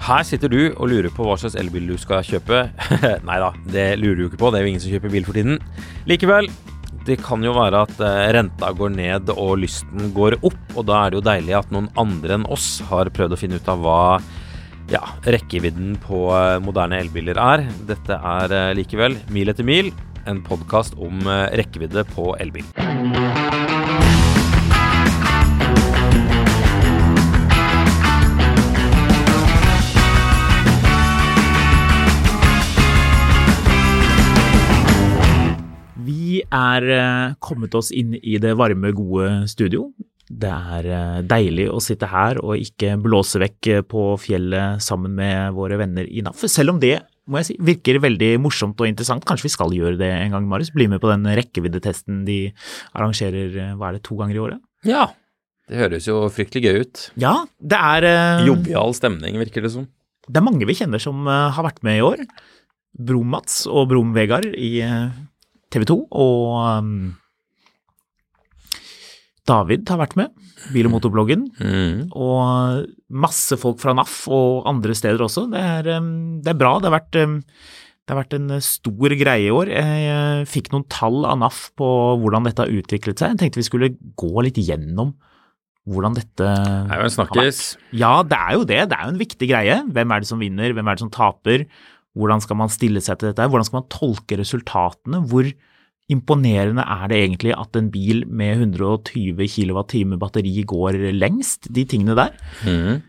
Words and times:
Her 0.00 0.24
sitter 0.24 0.48
du 0.48 0.60
og 0.70 0.88
lurer 0.88 1.12
på 1.12 1.26
hva 1.26 1.36
slags 1.40 1.58
elbil 1.60 1.90
du 1.90 1.96
skal 2.00 2.24
kjøpe. 2.24 2.64
Nei 3.28 3.38
da, 3.42 3.52
det 3.68 3.86
lurer 4.00 4.16
du 4.22 4.26
ikke 4.30 4.40
på. 4.40 4.50
Det 4.50 4.60
er 4.60 4.66
jo 4.66 4.72
ingen 4.72 4.82
som 4.82 4.94
kjøper 4.94 5.12
bil 5.12 5.26
for 5.28 5.36
tiden. 5.36 5.60
Likevel, 6.08 6.48
det 7.06 7.18
kan 7.24 7.44
jo 7.44 7.54
være 7.56 7.84
at 7.86 8.00
eh, 8.04 8.30
renta 8.36 8.72
går 8.76 8.92
ned 8.96 9.32
og 9.36 9.58
lysten 9.62 10.12
går 10.16 10.38
opp, 10.40 10.60
og 10.74 10.86
da 10.88 11.02
er 11.02 11.12
det 11.12 11.20
jo 11.20 11.26
deilig 11.28 11.56
at 11.60 11.72
noen 11.74 11.88
andre 12.00 12.38
enn 12.38 12.48
oss 12.52 12.78
har 12.90 13.12
prøvd 13.14 13.36
å 13.36 13.40
finne 13.40 13.60
ut 13.60 13.72
av 13.72 13.84
hva 13.84 14.02
ja, 14.90 15.02
rekkevidden 15.28 15.96
på 16.04 16.26
eh, 16.36 16.58
moderne 16.64 17.00
elbiler 17.00 17.40
er. 17.40 17.66
Dette 17.88 18.16
er 18.16 18.56
eh, 18.56 18.74
likevel 18.80 19.20
Mil 19.32 19.52
etter 19.52 19.68
mil, 19.68 19.92
en 20.28 20.44
podkast 20.44 20.96
om 21.00 21.24
rekkevidde 21.56 22.04
på 22.12 22.34
elbil. 22.40 23.99
Vi 36.40 36.46
er 36.48 36.86
eh, 36.94 37.34
kommet 37.42 37.74
oss 37.76 37.90
inn 37.92 38.14
i 38.16 38.38
det 38.40 38.54
varme, 38.56 38.94
gode 38.96 39.44
studio. 39.50 39.90
Det 40.30 40.48
er 40.48 40.86
eh, 40.88 41.20
deilig 41.28 41.66
å 41.68 41.80
sitte 41.84 42.08
her 42.08 42.40
og 42.40 42.60
ikke 42.60 42.94
blåse 43.02 43.40
vekk 43.42 43.68
eh, 43.68 43.82
på 43.84 44.14
fjellet 44.22 44.80
sammen 44.84 45.12
med 45.18 45.52
våre 45.56 45.76
venner 45.80 46.08
i 46.08 46.22
NAF. 46.24 46.46
Selv 46.48 46.72
om 46.74 46.80
det 46.80 46.96
må 47.30 47.40
jeg 47.40 47.50
si, 47.50 47.56
virker 47.60 48.00
veldig 48.02 48.30
morsomt 48.42 48.80
og 48.80 48.88
interessant. 48.88 49.26
Kanskje 49.28 49.50
vi 49.50 49.52
skal 49.52 49.74
gjøre 49.76 50.00
det 50.00 50.08
en 50.14 50.36
gang, 50.36 50.48
Marius? 50.48 50.72
Bli 50.72 50.88
med 50.90 51.02
på 51.02 51.10
den 51.12 51.28
rekkeviddetesten 51.28 52.24
de 52.28 52.40
arrangerer 52.94 53.74
hva 53.76 53.90
er 53.90 53.98
det, 53.98 54.04
to 54.06 54.16
ganger 54.18 54.38
i 54.38 54.44
året? 54.46 54.62
Ja, 54.88 55.10
det 55.68 55.82
høres 55.82 56.08
jo 56.08 56.22
fryktelig 56.32 56.64
gøy 56.64 56.84
ut. 56.86 57.02
Ja, 57.20 57.34
det 57.60 57.78
er 57.78 58.46
Jovial 58.48 58.96
stemning, 58.96 59.36
virker 59.42 59.66
det 59.66 59.74
som. 59.76 59.90
Det 60.24 60.40
er 60.40 60.46
mange 60.46 60.66
vi 60.66 60.78
kjenner 60.78 61.02
som 61.02 61.28
har 61.28 61.66
vært 61.66 61.84
med 61.86 62.00
i 62.00 62.06
år. 62.06 62.24
Brom-Mats 62.98 63.66
og 63.70 63.90
Brom-Vegard 63.92 64.48
i 64.56 64.72
TV 65.70 65.86
2, 65.88 65.96
og 66.10 66.46
um, 66.82 66.94
David 69.50 69.88
har 69.90 70.00
vært 70.02 70.16
med, 70.18 70.32
bil- 70.74 70.88
og 70.90 70.94
motorbloggen. 70.96 71.46
Mm. 71.58 72.10
Og 72.14 72.86
masse 73.10 73.58
folk 73.58 73.80
fra 73.82 73.94
NAF 73.96 74.22
og 74.30 74.66
andre 74.70 74.94
steder 74.98 75.22
også. 75.26 75.46
Det 75.52 75.62
er, 75.62 75.92
um, 75.98 76.40
det 76.44 76.52
er 76.52 76.58
bra. 76.60 76.76
Det 76.78 76.90
har, 76.90 76.96
vært, 76.98 77.18
um, 77.22 77.38
det 77.40 78.14
har 78.14 78.20
vært 78.20 78.36
en 78.38 78.52
stor 78.64 79.16
greie 79.22 79.48
i 79.48 79.54
år. 79.54 79.72
Jeg 79.72 80.46
fikk 80.50 80.70
noen 80.74 80.86
tall 80.92 81.24
av 81.28 81.40
NAF 81.42 81.68
på 81.78 81.90
hvordan 82.22 82.46
dette 82.46 82.66
har 82.66 82.78
utviklet 82.82 83.18
seg. 83.22 83.34
Jeg 83.34 83.42
tenkte 83.44 83.62
vi 83.62 83.68
skulle 83.70 83.94
gå 84.20 84.46
litt 84.46 84.60
gjennom 84.60 85.14
hvordan 85.90 86.14
dette 86.14 86.44
Det 86.44 86.92
er 86.92 87.00
jo 87.00 87.08
en 87.08 87.14
snakkis. 87.14 87.62
Ja, 87.96 88.12
det 88.26 88.36
er 88.36 88.58
jo 88.58 88.66
det. 88.68 88.82
Det 88.90 88.98
er 88.98 89.06
jo 89.06 89.14
en 89.14 89.22
viktig 89.22 89.48
greie. 89.50 89.80
Hvem 89.90 90.12
er 90.12 90.22
det 90.22 90.28
som 90.28 90.42
vinner, 90.42 90.74
hvem 90.76 90.90
er 90.90 90.98
det 90.98 91.02
som 91.02 91.12
taper? 91.14 91.64
Hvordan 92.18 92.42
skal 92.42 92.58
man 92.58 92.72
stille 92.72 93.02
seg 93.04 93.20
til 93.20 93.30
dette? 93.30 93.46
Hvordan 93.46 93.66
skal 93.68 93.80
man 93.80 93.90
tolke 93.92 94.38
resultatene? 94.40 95.22
Hvor 95.30 95.46
imponerende 96.10 96.82
er 96.82 97.04
det 97.10 97.20
egentlig 97.20 97.54
at 97.54 97.76
en 97.78 97.90
bil 97.94 98.24
med 98.26 98.64
120 98.66 99.46
kWt 99.46 100.18
batteri 100.18 100.64
går 100.66 100.98
lengst? 101.14 101.70
De 101.70 101.84
tingene 101.86 102.18
der. 102.18 102.34
Mm. 102.66 103.02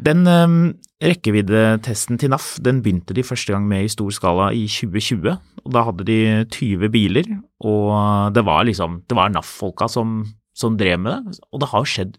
Den 0.00 0.24
um, 0.24 0.72
rekkeviddetesten 1.04 2.16
til 2.20 2.32
NAF 2.32 2.54
den 2.64 2.80
begynte 2.80 3.12
de 3.16 3.24
første 3.26 3.52
gang 3.52 3.66
med 3.68 3.84
i 3.84 3.92
stor 3.92 4.08
skala 4.16 4.48
i 4.56 4.64
2020. 4.64 5.36
og 5.64 5.74
Da 5.74 5.84
hadde 5.84 6.06
de 6.08 6.18
20 6.48 6.88
biler, 6.88 7.28
og 7.60 8.32
det 8.34 8.44
var 8.46 8.64
liksom, 8.64 9.02
det 9.08 9.16
var 9.16 9.28
NAF-folka 9.28 9.90
som, 9.92 10.24
som, 10.56 10.78
drev 10.80 10.98
med 11.00 11.12
det. 11.12 11.40
Og 11.52 11.60
det 11.60 11.68
har 11.68 11.84
skjedd, 11.84 12.16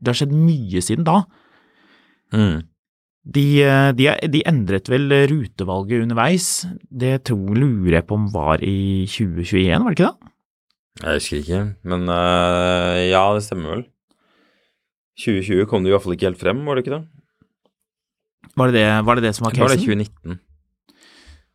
det 0.00 0.12
har 0.14 0.20
skjedd 0.22 0.32
mye 0.32 0.80
siden 0.80 1.04
da. 1.04 1.20
Mm. 2.32 2.64
De, 3.20 3.46
de, 3.98 4.06
de, 4.32 4.40
endret 4.48 4.88
vel 4.88 5.12
rutevalget 5.28 6.06
underveis. 6.06 6.48
Det 6.88 7.18
tror, 7.28 7.52
lurer 7.52 7.98
jeg 7.98 8.06
på 8.08 8.16
om 8.16 8.26
var 8.32 8.64
i 8.64 9.06
2021, 9.06 9.76
var 9.76 9.92
det 9.92 9.98
ikke 9.98 10.08
det? 10.08 10.30
Jeg 11.00 11.20
husker 11.20 11.40
ikke, 11.40 11.60
men 11.88 12.08
uh, 12.08 12.98
ja, 13.06 13.22
det 13.36 13.44
stemmer 13.46 13.76
vel. 13.76 13.84
2020 15.20 15.68
kom 15.68 15.84
det 15.84 15.92
i 15.92 15.94
hvert 15.94 16.04
fall 16.04 16.16
ikke 16.16 16.30
helt 16.30 16.40
frem, 16.40 16.62
var 16.66 16.76
det 16.76 16.84
ikke 16.84 16.96
det? 16.96 17.02
Var 18.56 18.70
det 18.70 18.80
det, 18.80 18.86
var 19.06 19.16
det, 19.16 19.24
det 19.28 19.34
som 19.36 19.46
var 19.46 19.54
casen? 19.54 19.68
Var 19.68 19.76
det 19.76 19.84
2019? 19.84 20.40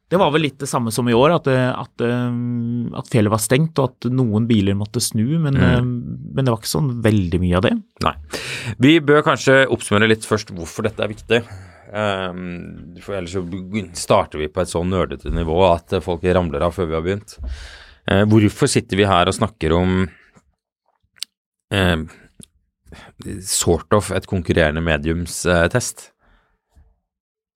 Det 0.10 0.20
var 0.22 0.30
vel 0.36 0.46
litt 0.46 0.60
det 0.62 0.70
samme 0.70 0.92
som 0.94 1.08
i 1.10 1.16
år, 1.18 1.34
at, 1.40 1.48
at, 1.50 2.04
at 2.06 3.08
fjellet 3.10 3.34
var 3.34 3.42
stengt 3.42 3.80
og 3.82 3.90
at 3.90 4.08
noen 4.14 4.46
biler 4.50 4.78
måtte 4.78 5.02
snu, 5.02 5.24
men, 5.42 5.58
mm. 5.58 5.88
men, 6.30 6.44
det 6.44 6.52
var 6.52 6.60
ikke 6.62 6.70
sånn 6.70 6.92
veldig 7.06 7.40
mye 7.42 7.56
av 7.58 7.64
det. 7.66 7.72
Nei. 8.06 8.14
Vi 8.86 8.92
bør 9.02 9.26
kanskje 9.26 9.64
oppsummere 9.74 10.12
litt 10.12 10.28
først 10.30 10.54
hvorfor 10.54 10.86
dette 10.86 11.02
er 11.02 11.10
viktig. 11.10 11.42
Um, 11.96 12.98
for 13.02 13.18
ellers 13.18 13.34
så 13.34 13.42
starter 13.96 14.42
vi 14.42 14.50
på 14.52 14.62
et 14.62 14.70
så 14.70 14.82
nerdete 14.86 15.32
nivå 15.34 15.58
at 15.70 15.98
folk 16.04 16.26
ramler 16.26 16.66
av 16.66 16.76
før 16.76 16.90
vi 16.92 16.98
har 16.98 17.06
begynt. 17.06 17.38
Uh, 18.06 18.26
hvorfor 18.30 18.70
sitter 18.70 19.02
vi 19.02 19.10
her 19.10 19.32
og 19.32 19.38
snakker 19.38 19.74
om 19.74 20.04
uh, 21.74 22.02
sort 23.42 23.96
of 23.96 24.14
et 24.14 24.30
konkurrerende 24.30 24.86
mediumstest? 24.86 26.12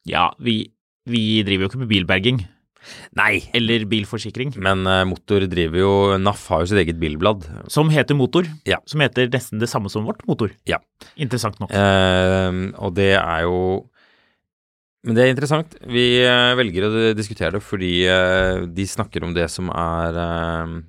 ja, 0.09 0.35
vi 0.39 0.71
vi 1.11 1.43
driver 1.47 1.65
jo 1.65 1.71
ikke 1.73 1.83
med 1.83 1.91
bilberging. 1.91 2.41
Nei. 3.17 3.41
Eller 3.55 3.85
bilforsikring. 3.89 4.53
Men 4.61 4.87
uh, 4.87 5.03
Motor 5.07 5.45
driver 5.51 5.81
jo 5.81 5.91
NAF 6.21 6.47
har 6.51 6.63
jo 6.63 6.71
sitt 6.71 6.81
eget 6.83 6.99
bilblad. 7.01 7.45
Som 7.71 7.91
heter 7.93 8.17
Motor. 8.17 8.47
Ja. 8.69 8.79
Som 8.89 9.03
heter 9.03 9.29
nesten 9.31 9.61
det 9.61 9.69
samme 9.71 9.91
som 9.91 10.07
vårt 10.07 10.25
Motor. 10.29 10.53
Ja. 10.69 10.81
Interessant 11.19 11.59
nok. 11.61 11.73
Uh, 11.73 12.71
og 12.79 12.95
det 12.97 13.13
er 13.19 13.47
jo 13.47 13.85
Men 15.07 15.15
det 15.15 15.23
er 15.23 15.29
interessant. 15.31 15.75
Vi 15.87 16.05
uh, 16.27 16.55
velger 16.59 16.87
å 16.87 16.91
diskutere 17.15 17.55
det 17.55 17.63
fordi 17.63 17.93
de 18.75 18.87
snakker 18.87 19.23
om 19.23 19.35
det 19.35 19.47
som 19.51 19.69
er 19.71 20.17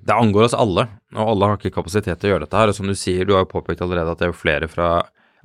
Det 0.03 0.15
angår 0.15 0.49
oss 0.49 0.57
alle, 0.57 0.87
og 1.15 1.35
alle 1.35 1.51
har 1.51 1.59
ikke 1.59 1.77
kapasitet 1.79 2.19
til 2.19 2.31
å 2.31 2.35
gjøre 2.35 2.47
dette 2.47 2.59
her. 2.59 2.71
Og 2.71 2.77
som 2.77 2.87
du 2.87 2.95
sier, 2.95 3.25
du 3.25 3.35
har 3.35 3.45
jo 3.45 3.53
påpekt 3.53 3.83
allerede 3.83 4.11
at 4.11 4.19
det 4.19 4.29
er 4.29 4.33
jo 4.33 4.41
flere 4.41 4.71
fra 4.71 4.99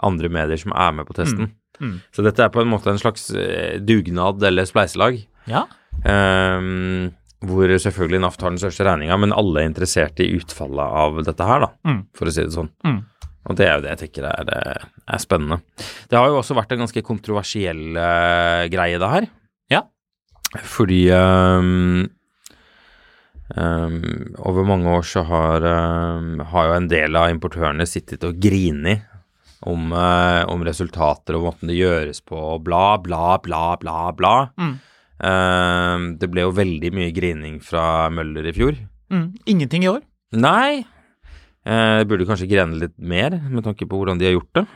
andre 0.04 0.28
medier 0.28 0.58
som 0.60 0.74
er 0.76 0.92
med 0.92 1.06
på 1.08 1.14
testen. 1.16 1.48
Mm. 1.48 1.54
Mm. 1.80 1.96
Så 2.14 2.24
dette 2.24 2.44
er 2.44 2.52
på 2.52 2.62
en 2.62 2.70
måte 2.70 2.92
en 2.92 3.00
slags 3.00 3.28
eh, 3.36 3.76
dugnad 3.82 4.42
eller 4.46 4.68
spleiselag. 4.68 5.20
Ja. 5.50 5.66
Um, 6.04 7.12
hvor 7.46 7.70
selvfølgelig 7.70 8.22
NAF 8.22 8.38
tar 8.40 8.52
den 8.52 8.60
største 8.60 8.86
regninga, 8.86 9.18
men 9.20 9.34
alle 9.36 9.62
er 9.62 9.70
interessert 9.70 10.20
i 10.24 10.30
utfallet 10.38 10.96
av 11.02 11.20
dette 11.26 11.46
her, 11.46 11.66
da, 11.66 11.70
mm. 11.86 12.00
for 12.16 12.28
å 12.28 12.34
si 12.34 12.44
det 12.46 12.54
sånn. 12.54 12.70
Mm. 12.86 13.00
Og 13.46 13.58
det 13.58 13.66
er 13.68 13.76
jo 13.76 13.84
det 13.84 13.92
jeg 13.92 14.00
tenker 14.06 14.26
er, 14.26 14.52
eh, 14.56 14.86
er, 15.06 15.22
spennende. 15.22 15.60
Det 16.10 16.18
har 16.18 16.30
jo 16.32 16.40
også 16.40 16.56
vært 16.58 16.72
en 16.74 16.82
ganske 16.82 17.02
kontroversiell 17.06 17.84
uh, 17.94 18.66
greie, 18.72 18.98
det 18.98 19.10
her. 19.12 19.28
Ja. 19.70 19.82
Fordi 20.66 21.02
um, 21.14 22.08
um, 23.54 24.00
over 24.48 24.66
mange 24.66 24.96
år 24.96 25.06
så 25.06 25.22
har, 25.28 25.68
har 26.50 26.70
jo 26.70 26.78
en 26.80 26.90
del 26.90 27.20
av 27.20 27.30
importørene 27.30 27.86
sittet 27.86 28.26
og 28.26 28.40
grinet 28.42 29.06
om, 29.62 29.92
eh, 29.92 30.42
om, 30.50 30.64
resultater 30.64 31.36
og 31.38 31.46
måten 31.48 31.70
det 31.70 31.78
gjøres 31.78 32.20
på, 32.24 32.36
og 32.36 32.64
bla, 32.66 32.98
bla, 33.02 33.38
bla, 33.42 33.76
bla, 33.80 34.12
bla. 34.16 34.34
Mm. 34.60 34.74
Eh, 35.30 36.04
det 36.20 36.30
ble 36.32 36.44
jo 36.44 36.56
veldig 36.56 36.92
mye 36.92 37.14
grining 37.16 37.60
fra 37.64 38.10
Møller 38.12 38.46
i 38.46 38.54
fjor. 38.56 38.76
Mm. 39.12 39.30
Ingenting 39.46 39.86
i 39.86 39.92
år? 39.94 40.02
Nei. 40.36 40.84
Eh, 41.66 42.04
burde 42.06 42.28
kanskje 42.28 42.50
grene 42.50 42.78
litt 42.78 42.96
mer, 42.98 43.38
med 43.48 43.64
tanke 43.66 43.88
på 43.88 43.98
hvordan 43.98 44.20
de 44.20 44.28
har 44.28 44.36
gjort 44.36 44.52
det. 44.60 44.66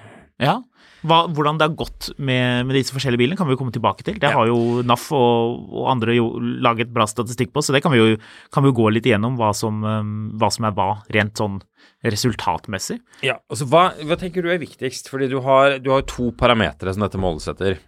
Ja. 0.41 0.57
Hva, 1.01 1.23
hvordan 1.33 1.57
det 1.61 1.69
har 1.69 1.77
gått 1.79 2.11
med, 2.19 2.67
med, 2.69 2.75
disse 2.77 2.93
forskjellige 2.93 3.23
bilene, 3.23 3.39
kan 3.39 3.49
vi 3.49 3.55
jo 3.55 3.61
komme 3.63 3.73
tilbake 3.73 4.05
til. 4.05 4.19
Det 4.21 4.29
ja. 4.29 4.37
har 4.37 4.51
jo 4.51 4.85
NAF 4.85 5.07
og, 5.17 5.67
og 5.73 5.91
andre 5.95 6.17
jo 6.19 6.29
laget 6.41 6.93
bra 6.93 7.07
statistikk 7.09 7.55
på, 7.55 7.65
så 7.65 7.73
det 7.77 7.83
kan 7.85 7.95
vi 7.95 8.03
jo, 8.03 8.19
kan 8.53 8.65
vi 8.65 8.73
jo 8.73 8.79
gå 8.83 8.91
litt 8.93 9.09
igjennom 9.09 9.39
hva 9.41 9.53
som, 9.57 9.81
um, 9.81 10.15
hva 10.41 10.51
som, 10.53 10.69
er 10.69 10.77
hva, 10.77 10.91
rent 11.17 11.41
sånn 11.41 11.61
resultatmessig. 12.05 12.99
Ja, 13.25 13.39
altså 13.49 13.69
hva, 13.73 13.91
hva 14.05 14.19
tenker 14.21 14.45
du 14.45 14.53
er 14.53 14.61
viktigst? 14.61 15.09
Fordi 15.13 15.31
du 15.33 15.39
har, 15.45 15.79
du 15.81 15.93
har 15.95 16.05
to 16.09 16.31
parametere 16.37 16.93
som 16.97 17.05
dette 17.07 17.21
målesetter. 17.21 17.81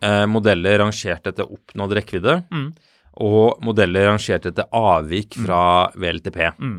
Eh, 0.00 0.26
modeller 0.32 0.80
rangert 0.80 1.26
etter 1.28 1.44
oppnådd 1.44 1.98
rekkevidde, 1.98 2.38
mm. 2.48 2.68
og 3.26 3.60
modeller 3.64 4.08
rangert 4.08 4.48
etter 4.48 4.68
avvik 4.72 5.36
fra 5.42 5.62
mm. 5.90 5.98
VLTP. 6.00 6.40
Mm. 6.56 6.78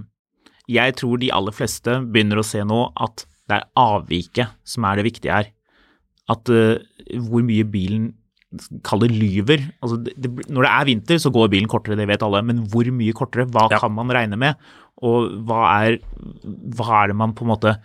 Jeg 0.71 0.95
tror 0.97 1.21
de 1.21 1.29
aller 1.33 1.53
fleste 1.53 1.99
begynner 2.01 2.41
å 2.41 2.45
se 2.45 2.63
nå 2.65 2.87
at 3.01 3.25
Det 3.51 3.59
er 3.59 3.69
avviket 3.79 4.57
som 4.67 4.87
er 4.87 4.99
det 4.99 5.07
viktige 5.09 5.35
her. 5.35 5.51
At 6.31 6.51
uh, 6.51 6.79
hvor 7.27 7.45
mye 7.45 7.67
bilen 7.67 8.11
Kall 8.83 8.99
det 9.05 9.13
lyver. 9.15 9.61
Altså, 9.79 9.95
det, 10.03 10.11
det, 10.19 10.29
når 10.51 10.65
det 10.65 10.71
er 10.75 10.87
vinter, 10.89 11.19
så 11.23 11.29
går 11.31 11.53
bilen 11.53 11.69
kortere, 11.71 11.95
det 11.95 12.03
vet 12.09 12.23
alle. 12.25 12.41
Men 12.43 12.65
hvor 12.67 12.87
mye 12.91 13.13
kortere? 13.15 13.45
Hva 13.47 13.69
ja. 13.71 13.77
kan 13.79 13.93
man 13.95 14.11
regne 14.11 14.35
med? 14.35 14.59
Og 15.07 15.37
hva 15.47 15.61
er, 15.85 16.01
hva 16.75 16.97
er 16.97 17.13
det 17.13 17.15
man 17.21 17.31
på 17.31 17.45
en 17.45 17.51
måte 17.53 17.77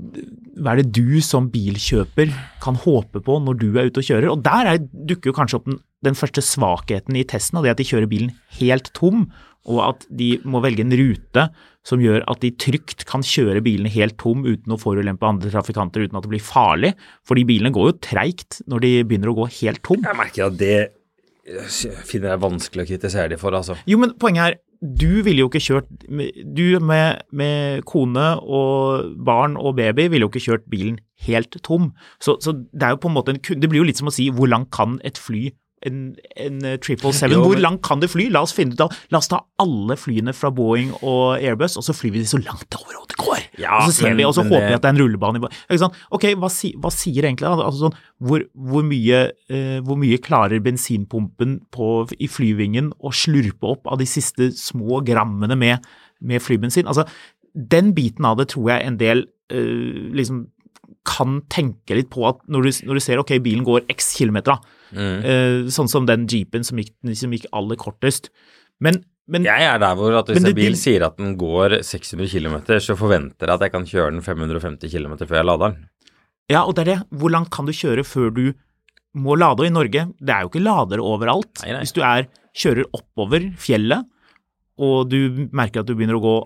hva 0.00 0.72
er 0.72 0.80
det 0.80 0.94
du 0.96 1.20
som 1.24 1.48
bilkjøper 1.52 2.32
kan 2.62 2.78
håpe 2.80 3.22
på 3.24 3.36
når 3.44 3.58
du 3.60 3.68
er 3.74 3.90
ute 3.90 4.02
og 4.02 4.06
kjører? 4.06 4.28
Og 4.32 4.42
Der 4.44 4.72
er, 4.72 4.80
dukker 4.80 5.30
jo 5.30 5.36
kanskje 5.36 5.60
opp 5.60 5.68
den, 5.68 5.80
den, 6.06 6.16
første 6.16 6.44
svakheten 6.44 7.18
i 7.20 7.24
testen, 7.28 7.58
og 7.58 7.66
det 7.66 7.74
at 7.74 7.82
de 7.82 7.88
kjører 7.88 8.10
bilen 8.10 8.32
helt 8.60 8.92
tom, 8.96 9.28
og 9.70 9.82
at 9.86 10.06
de 10.10 10.34
må 10.44 10.62
velge 10.64 10.84
en 10.84 10.96
rute 10.98 11.46
som 11.86 12.02
gjør 12.02 12.26
at 12.28 12.42
de 12.42 12.52
trygt 12.60 13.06
kan 13.08 13.24
kjøre 13.24 13.62
bilene 13.64 13.92
helt 13.92 14.18
tom 14.20 14.44
uten 14.44 14.74
å 14.74 14.78
forulempe 14.80 15.26
andre 15.26 15.52
trafikanter 15.52 16.04
uten 16.04 16.18
at 16.18 16.26
det 16.26 16.32
blir 16.34 16.44
farlig. 16.44 16.92
Fordi 17.26 17.46
bilene 17.48 17.72
går 17.74 17.90
jo 17.90 17.98
treigt 18.04 18.60
når 18.70 18.84
de 18.84 18.94
begynner 19.08 19.32
å 19.32 19.38
gå 19.38 19.46
helt 19.62 19.82
tom. 19.86 20.02
Jeg 20.04 20.18
merker 20.18 20.50
at 20.50 20.58
det 20.60 20.80
finner 22.06 22.34
jeg 22.34 22.42
vanskelig 22.42 22.84
å 22.84 22.90
kritisere 22.90 23.30
de 23.32 23.38
for, 23.40 23.56
altså. 23.56 23.78
Jo, 23.88 23.98
men 24.02 24.12
poenget 24.20 24.44
er, 24.44 24.58
du 24.80 25.20
ville 25.26 25.42
jo 25.42 25.50
ikke 25.50 25.60
kjørt 25.60 25.88
Du 26.08 26.78
med, 26.80 27.18
med, 27.36 27.82
kone 27.88 28.28
og 28.40 29.10
barn 29.26 29.58
og 29.60 29.74
baby 29.76 30.06
ville 30.08 30.24
jo 30.24 30.30
ikke 30.30 30.44
kjørt 30.46 30.68
bilen 30.72 31.00
helt 31.26 31.58
tom. 31.66 31.90
Så, 32.22 32.38
så 32.40 32.54
det 32.56 32.86
er 32.86 32.94
jo 32.94 33.02
på 33.02 33.10
en 33.10 33.16
måte 33.18 33.34
en, 33.34 33.40
Det 33.40 33.68
blir 33.68 33.82
jo 33.82 33.88
litt 33.90 34.00
som 34.00 34.08
å 34.08 34.14
si 34.14 34.30
hvor 34.32 34.48
langt 34.48 34.70
kan 34.72 34.96
et 35.04 35.20
fly 35.20 35.50
en, 35.86 36.00
en 36.36 36.60
777. 36.60 37.30
Eh, 37.30 37.38
Hvor 37.40 37.60
langt 37.60 37.82
kan 37.86 38.02
det 38.02 38.10
fly? 38.12 38.28
La 38.32 38.42
oss 38.44 38.52
finne 38.56 38.76
ut 38.76 38.82
av, 38.84 38.96
la 39.12 39.20
oss 39.20 39.30
ta 39.30 39.40
alle 39.62 39.96
flyene 39.98 40.34
fra 40.36 40.50
Boeing 40.54 40.92
og 41.00 41.38
Airbus, 41.38 41.78
og 41.80 41.86
så 41.86 41.94
flyr 41.96 42.14
vi 42.16 42.24
de 42.24 42.28
så 42.28 42.40
langt 42.42 42.66
det 42.68 42.80
overhodet 42.80 43.18
går. 43.20 43.46
Ja, 43.60 43.78
og 43.78 43.88
så 43.88 43.96
ser 43.96 44.10
men, 44.10 44.20
vi, 44.20 44.26
og 44.28 44.36
så 44.36 44.44
håper 44.46 44.68
vi 44.68 44.76
at 44.76 44.84
det 44.84 44.90
er 44.90 44.94
en 44.96 45.02
rullebane. 45.02 45.50
Ok, 46.16 46.28
hva, 46.40 46.52
si, 46.52 46.72
hva 46.80 46.92
sier 46.94 47.26
egentlig 47.28 47.48
altså 47.48 47.86
sånn, 47.86 47.98
hvor, 48.20 48.44
hvor, 48.52 48.86
mye, 48.86 49.24
eh, 49.52 49.78
hvor, 49.86 49.98
mye, 50.00 50.20
klarer 50.22 50.62
bensinpumpen 50.64 51.60
på, 51.74 51.90
i 52.20 52.28
flyvingen 52.30 52.92
å 53.00 53.12
slurpe 53.16 53.74
opp 53.74 53.90
av 53.90 54.00
de 54.00 54.08
siste 54.08 54.52
små 54.56 55.02
grammene 55.06 55.56
med, 55.58 55.92
med 56.20 56.44
flybensin? 56.44 56.88
Altså, 56.90 57.06
den 57.54 57.94
biten 57.96 58.28
av 58.28 58.38
det 58.40 58.50
tror 58.52 58.74
jeg 58.74 58.86
en 58.86 59.00
del 59.00 59.24
eh, 59.52 60.10
liksom 60.16 60.48
kan 61.08 61.40
tenke 61.50 61.96
litt 61.96 62.10
på 62.12 62.26
at 62.28 62.42
når 62.52 62.66
du, 62.66 62.70
når 62.86 62.98
du 62.98 63.02
ser 63.02 63.20
ok, 63.22 63.38
bilen 63.42 63.64
går 63.66 63.88
x 63.90 64.12
kilometer, 64.18 64.52
da 64.52 64.76
Mm. 64.96 65.20
Uh, 65.22 65.70
sånn 65.72 65.90
som 65.90 66.08
den 66.08 66.26
jeepen 66.30 66.66
som 66.66 66.80
gikk, 66.80 66.94
som 67.18 67.34
gikk 67.34 67.46
aller 67.56 67.78
kortest. 67.80 68.30
Men, 68.82 69.02
men, 69.30 69.46
jeg 69.46 69.66
er 69.68 69.78
der 69.82 69.96
hvor 69.98 70.16
at 70.18 70.30
hvis 70.32 70.42
en 70.42 70.56
bil 70.56 70.76
sier 70.78 71.04
at 71.06 71.18
den 71.20 71.36
går 71.40 71.80
600 71.86 72.30
km, 72.32 72.56
så 72.82 72.96
forventer 72.98 73.46
jeg 73.50 73.58
at 73.58 73.66
jeg 73.66 73.74
kan 73.74 73.86
kjøre 73.88 74.14
den 74.16 74.24
550 74.26 74.92
km 74.94 75.16
før 75.22 75.40
jeg 75.40 75.48
lader 75.48 75.72
den. 75.74 75.88
Ja, 76.50 76.64
og 76.64 76.74
det 76.74 76.86
er 76.86 76.90
det. 76.94 77.00
Hvor 77.14 77.30
langt 77.30 77.52
kan 77.54 77.68
du 77.68 77.74
kjøre 77.76 78.04
før 78.06 78.32
du 78.34 78.46
må 79.14 79.36
lade? 79.38 79.62
Og 79.62 79.68
i 79.68 79.74
Norge, 79.74 80.08
det 80.18 80.34
er 80.34 80.46
jo 80.46 80.50
ikke 80.50 80.64
ladere 80.64 81.04
overalt. 81.06 81.52
Nei, 81.62 81.76
nei. 81.76 81.84
Hvis 81.84 81.94
du 81.94 82.02
er, 82.02 82.26
kjører 82.56 82.88
oppover 82.96 83.52
fjellet, 83.60 84.08
og 84.80 85.12
du 85.12 85.46
merker 85.54 85.84
at 85.84 85.90
du 85.90 85.94
begynner 85.94 86.18
å 86.18 86.24
gå 86.24 86.36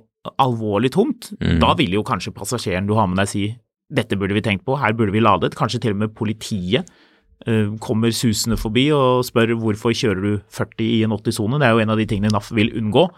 alvorlig 0.42 0.90
tomt, 0.92 1.30
mm. 1.38 1.60
da 1.62 1.72
vil 1.78 1.94
jo 1.94 2.04
kanskje 2.04 2.34
passasjeren 2.34 2.88
du 2.88 2.96
har 2.98 3.06
med 3.08 3.20
deg 3.22 3.30
si 3.30 3.46
dette 3.94 4.16
burde 4.18 4.34
vi 4.34 4.42
tenkt 4.42 4.64
på, 4.66 4.74
her 4.80 4.94
burde 4.96 5.12
vi 5.14 5.22
ladet. 5.22 5.54
Kanskje 5.56 5.78
til 5.84 5.94
og 5.94 6.00
med 6.00 6.14
politiet 6.16 6.88
Eh, 6.88 7.13
kommer 7.82 8.14
susende 8.14 8.56
forbi 8.56 8.86
og 8.96 9.24
spør 9.26 9.54
hvorfor 9.60 9.92
kjører 9.92 10.22
du 10.22 10.32
40 10.54 10.86
i 10.86 11.02
en 11.04 11.12
80-sone. 11.12 11.58
Det 11.60 11.68
er 11.68 11.74
jo 11.76 11.82
en 11.84 11.92
av 11.92 12.00
de 12.00 12.06
tingene 12.08 12.32
NAF 12.32 12.50
vil 12.56 12.72
unngå, 12.78 13.08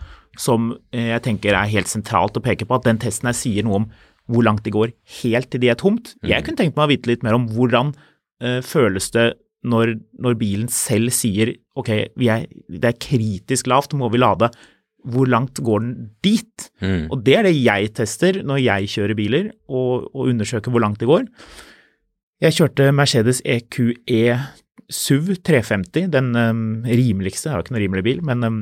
som 0.41 0.73
eh, 0.91 1.13
jeg 1.13 1.25
tenker 1.29 1.57
er 1.57 1.71
helt 1.73 1.91
sentralt 1.91 2.37
å 2.39 2.45
peke 2.45 2.67
på. 2.67 2.79
At 2.79 2.89
den 2.89 3.01
testen 3.03 3.31
her 3.31 3.37
sier 3.37 3.67
noe 3.67 3.83
om 3.83 3.89
hvor 4.27 4.43
langt 4.43 4.65
det 4.67 4.75
går 4.75 4.91
helt 5.23 5.51
til 5.53 5.63
de 5.63 5.71
er 5.71 5.79
tomt. 5.79 6.17
Jeg 6.27 6.43
mm. 6.43 6.47
kunne 6.47 6.61
tenkt 6.61 6.79
meg 6.79 6.89
å 6.89 6.91
vite 6.91 7.11
litt 7.13 7.27
mer 7.27 7.37
om 7.37 7.47
hvordan 7.53 7.93
uh, 7.95 8.59
føles 8.67 9.13
det 9.15 9.29
når, 9.67 9.97
når, 10.23 10.39
bilen 10.39 10.71
selv 10.71 11.15
sier 11.15 11.53
ok, 11.79 11.91
er, 12.23 12.49
det 12.51 12.91
er 12.91 12.99
kritisk 13.03 13.71
lavt, 13.71 13.95
må 13.99 14.11
vi 14.13 14.21
lade. 14.23 14.51
Hvor 15.07 15.31
langt 15.31 15.63
går 15.63 15.83
den 15.85 15.95
dit? 16.27 16.69
Mm. 16.83 17.07
Og 17.15 17.23
det 17.27 17.39
er 17.39 17.47
det 17.47 17.55
jeg 17.55 17.95
tester 17.99 18.43
når 18.47 18.63
jeg 18.65 18.93
kjører 18.97 19.19
biler, 19.19 19.49
og, 19.71 20.11
og 20.11 20.31
undersøker 20.33 20.75
hvor 20.75 20.83
langt 20.83 21.03
det 21.03 21.11
går. 21.11 21.27
Jeg 22.45 22.53
kjørte 22.53 22.91
Mercedes 22.93 23.39
EQE 23.49 24.37
SUV 24.93 25.39
350, 25.41 26.11
den 26.13 26.35
um, 26.37 26.65
rimeligste. 26.85 27.49
Jeg 27.49 27.55
har 27.55 27.65
ikke 27.65 27.73
noen 27.73 27.85
rimelig 27.87 28.05
bil, 28.05 28.19
men 28.29 28.45
um, 28.45 28.59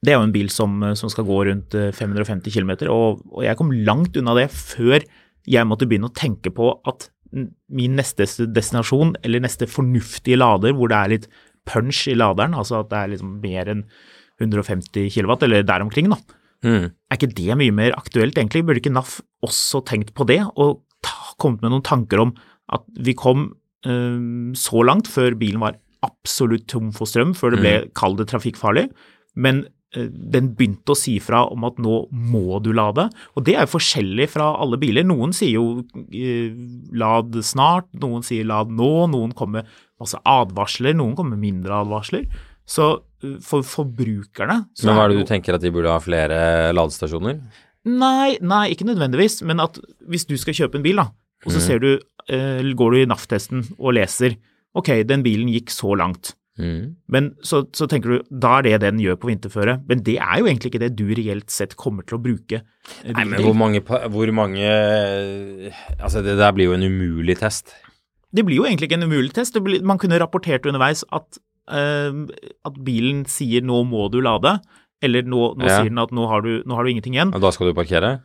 det 0.00 0.14
er 0.14 0.16
jo 0.16 0.24
en 0.24 0.32
bil 0.32 0.48
som, 0.52 0.78
som 0.96 1.12
skal 1.12 1.26
gå 1.28 1.42
rundt 1.50 1.76
550 1.76 2.48
uh, 2.48 2.54
km, 2.56 2.72
og, 2.88 3.20
og, 3.28 3.42
jeg 3.44 3.58
kom 3.58 3.74
langt 3.84 4.16
unna 4.16 4.32
det 4.38 4.48
før 4.54 5.04
jeg 5.50 5.68
måtte 5.68 5.88
begynne 5.90 6.08
å 6.08 6.16
tenke 6.16 6.52
på 6.54 6.72
at 6.88 7.10
min 7.30 7.98
neste 7.98 8.24
destinasjon, 8.48 9.12
eller 9.22 9.44
neste 9.44 9.68
fornuftige 9.70 10.40
lader, 10.40 10.72
hvor 10.74 10.90
det 10.90 10.98
er 10.98 11.12
litt 11.12 11.28
punch 11.68 12.06
i 12.10 12.16
laderen, 12.16 12.56
altså 12.56 12.80
at 12.80 12.88
det 12.90 12.98
er 12.98 13.12
liksom 13.12 13.36
mer 13.44 13.70
enn 13.70 13.84
150 14.40 15.12
kW, 15.12 15.34
eller 15.46 15.68
der 15.68 15.84
omkring, 15.84 16.08
da. 16.10 16.16
Mm. 16.64 16.88
Er 16.88 17.18
ikke 17.18 17.34
det 17.36 17.56
mye 17.60 17.76
mer 17.76 17.94
aktuelt, 17.96 18.40
egentlig? 18.40 18.64
Burde 18.64 18.80
ikke 18.80 18.92
NAF 18.92 19.18
også 19.44 19.84
tenkt 19.88 20.14
på 20.16 20.24
det, 20.28 20.40
og 20.56 20.80
ta, 21.04 21.12
kommet 21.40 21.62
med 21.64 21.74
noen 21.74 21.84
tanker 21.86 22.24
om 22.24 22.32
at 22.76 22.86
vi 23.06 23.16
kom 23.18 23.50
uh, 23.86 24.54
så 24.58 24.86
langt 24.86 25.10
før 25.10 25.36
bilen 25.38 25.62
var 25.62 25.78
absolutt 26.06 26.68
tom 26.70 26.94
for 26.96 27.10
strøm, 27.10 27.34
før 27.36 27.54
det 27.54 27.60
ble 27.60 27.74
mm. 27.82 27.92
kall 27.98 28.16
det 28.18 28.30
trafikkfarlig. 28.30 28.86
Men 29.40 29.64
uh, 29.96 30.06
den 30.08 30.52
begynte 30.56 30.94
å 30.94 30.98
si 30.98 31.18
fra 31.22 31.42
om 31.50 31.66
at 31.68 31.80
nå 31.82 32.02
må 32.10 32.60
du 32.64 32.72
lade. 32.76 33.08
Og 33.36 33.46
det 33.46 33.56
er 33.56 33.66
jo 33.66 33.74
forskjellig 33.76 34.30
fra 34.32 34.52
alle 34.62 34.80
biler. 34.80 35.06
Noen 35.08 35.34
sier 35.36 35.58
jo 35.58 35.82
uh, 35.84 36.60
lad 37.02 37.40
snart, 37.46 37.90
noen 38.00 38.26
sier 38.26 38.48
lad 38.48 38.72
nå, 38.72 38.92
noen 39.12 39.34
kommer 39.36 39.60
med 39.60 39.78
masse 40.00 40.20
advarsler, 40.24 40.96
noen 40.96 41.16
kommer 41.18 41.36
med 41.36 41.50
mindre 41.50 41.82
advarsler. 41.82 42.28
Så 42.70 42.92
for 43.44 43.66
forbrukerne 43.66 44.62
Men 44.80 44.96
hva 44.96 45.02
er 45.04 45.12
det 45.12 45.24
du 45.24 45.28
tenker 45.28 45.56
at 45.56 45.64
de 45.64 45.72
burde 45.74 45.90
ha 45.92 46.00
flere 46.00 46.70
ladestasjoner? 46.72 47.40
Nei, 47.88 48.36
nei, 48.44 48.64
ikke 48.74 48.86
nødvendigvis. 48.88 49.40
Men 49.48 49.62
at 49.64 49.78
hvis 50.08 50.26
du 50.28 50.36
skal 50.40 50.56
kjøpe 50.56 50.78
en 50.78 50.84
bil, 50.84 51.00
da, 51.00 51.08
og 51.46 51.52
så 51.52 51.58
mm. 51.58 51.66
ser 51.66 51.82
du 51.82 51.90
Eh, 52.30 52.74
går 52.76 52.94
du 52.94 53.00
i 53.00 53.08
NAF-testen 53.10 53.64
og 53.78 53.96
leser 53.96 54.36
ok, 54.78 55.00
den 55.08 55.24
bilen 55.26 55.50
gikk 55.50 55.72
så 55.74 55.96
langt. 55.98 56.34
Mm. 56.60 56.96
Men 57.10 57.30
så, 57.46 57.62
så, 57.72 57.86
tenker 57.88 58.12
du 58.12 58.26
da 58.28 58.58
er 58.58 58.66
det 58.66 58.72
det 58.74 58.90
den 58.90 59.00
gjør 59.02 59.16
på 59.22 59.30
vinterføre. 59.30 59.78
Men 59.88 60.04
det 60.06 60.18
er 60.20 60.40
jo 60.42 60.46
egentlig 60.50 60.70
ikke 60.72 60.82
det 60.82 60.92
du 60.98 61.06
reelt 61.16 61.50
sett 61.50 61.74
kommer 61.80 62.06
til 62.06 62.18
å 62.18 62.22
bruke. 62.22 62.62
Eh, 63.02 63.14
Nei, 63.16 63.26
men 63.32 63.42
hvor 63.42 63.56
mange, 63.56 63.82
hvor 63.82 64.34
mange 64.36 64.66
Altså, 65.98 66.22
det 66.22 66.36
der 66.38 66.54
blir 66.54 66.70
jo 66.70 66.76
en 66.76 66.86
umulig 66.86 67.40
test. 67.40 67.74
Det 68.30 68.44
blir 68.46 68.60
jo 68.60 68.68
egentlig 68.68 68.90
ikke 68.90 69.00
en 69.00 69.08
umulig 69.10 69.32
test. 69.34 69.58
Blir, 69.64 69.82
man 69.82 69.98
kunne 69.98 70.20
rapportert 70.22 70.68
underveis 70.70 71.02
at, 71.10 71.40
uh, 71.72 72.14
at, 72.68 72.76
bilen 72.86 73.24
sier 73.26 73.64
'nå 73.64 73.82
må 73.90 74.06
du 74.12 74.20
lade', 74.22 74.60
eller 75.02 75.26
nå, 75.26 75.56
nå 75.58 75.66
ja. 75.66 75.80
sier 75.80 75.90
den 75.90 75.98
at 75.98 76.12
nå 76.14 76.28
har, 76.30 76.44
du, 76.46 76.62
nå 76.62 76.76
har, 76.78 76.86
du, 76.86 76.92
ingenting 76.92 77.16
igjen'. 77.16 77.34
Og 77.34 77.42
da 77.42 77.50
skal 77.50 77.72
du 77.72 77.74
parkere? 77.74 78.20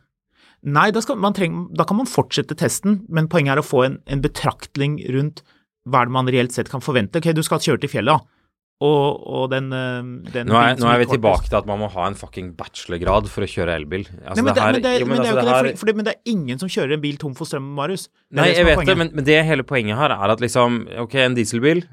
Nei, 0.66 0.88
da, 0.90 1.02
treng, 1.04 1.58
da, 1.78 1.84
kan 1.86 2.00
man 2.00 2.08
fortsette 2.10 2.56
testen, 2.58 3.04
men 3.08 3.28
poenget 3.30 3.54
er 3.54 3.62
å 3.62 3.66
få 3.66 3.84
en, 3.86 4.00
en 4.10 4.22
betraktning 4.24 4.98
rundt 5.14 5.44
hva 5.86 6.02
er 6.02 6.08
det 6.08 6.16
man 6.16 6.30
reelt 6.32 6.56
sett 6.56 6.70
kan 6.72 6.82
forvente. 6.82 7.20
Ok, 7.22 7.30
du 7.36 7.44
skal 7.46 7.62
kjøre 7.62 7.84
til 7.84 7.92
fjellet, 7.92 8.16
da. 8.16 8.36
Og, 8.84 9.22
og 9.24 9.44
den, 9.54 9.70
eh, 9.72 10.08
den 10.34 10.50
Nå 10.50 10.56
er, 10.60 10.74
nå 10.76 10.88
er 10.92 10.98
vi 11.00 11.06
tilbake 11.08 11.48
til 11.48 11.56
at 11.56 11.68
man 11.68 11.78
må 11.80 11.86
ha 11.94 12.10
en 12.10 12.16
fucking 12.18 12.50
bachelorgrad 12.58 13.30
for 13.32 13.46
å 13.46 13.48
kjøre 13.48 13.76
elbil. 13.78 14.02
Altså, 14.18 14.42
men, 14.42 14.50
det, 14.52 14.66
men, 14.66 14.82
det, 14.84 14.92
jo, 15.00 15.06
men, 15.08 15.22
det, 15.24 15.72
for, 15.80 15.92
men 15.96 16.08
det 16.08 16.12
er 16.12 16.32
ingen 16.34 16.60
som 16.60 16.68
kjører 16.68 16.98
en 16.98 17.04
bil 17.04 17.16
tom 17.22 17.32
for 17.38 17.48
strøm, 17.48 17.70
Marius. 17.78 18.10
Nei, 18.36 18.50
jeg 18.52 18.66
vet 18.68 18.82
det, 18.84 18.98
men, 19.00 19.14
men 19.16 19.24
det 19.24 19.38
hele 19.48 19.64
poenget 19.64 19.96
her 19.96 20.12
er 20.18 20.34
at 20.34 20.44
liksom 20.44 20.82
Ok, 21.06 21.16
en 21.22 21.38
dieselbil. 21.38 21.86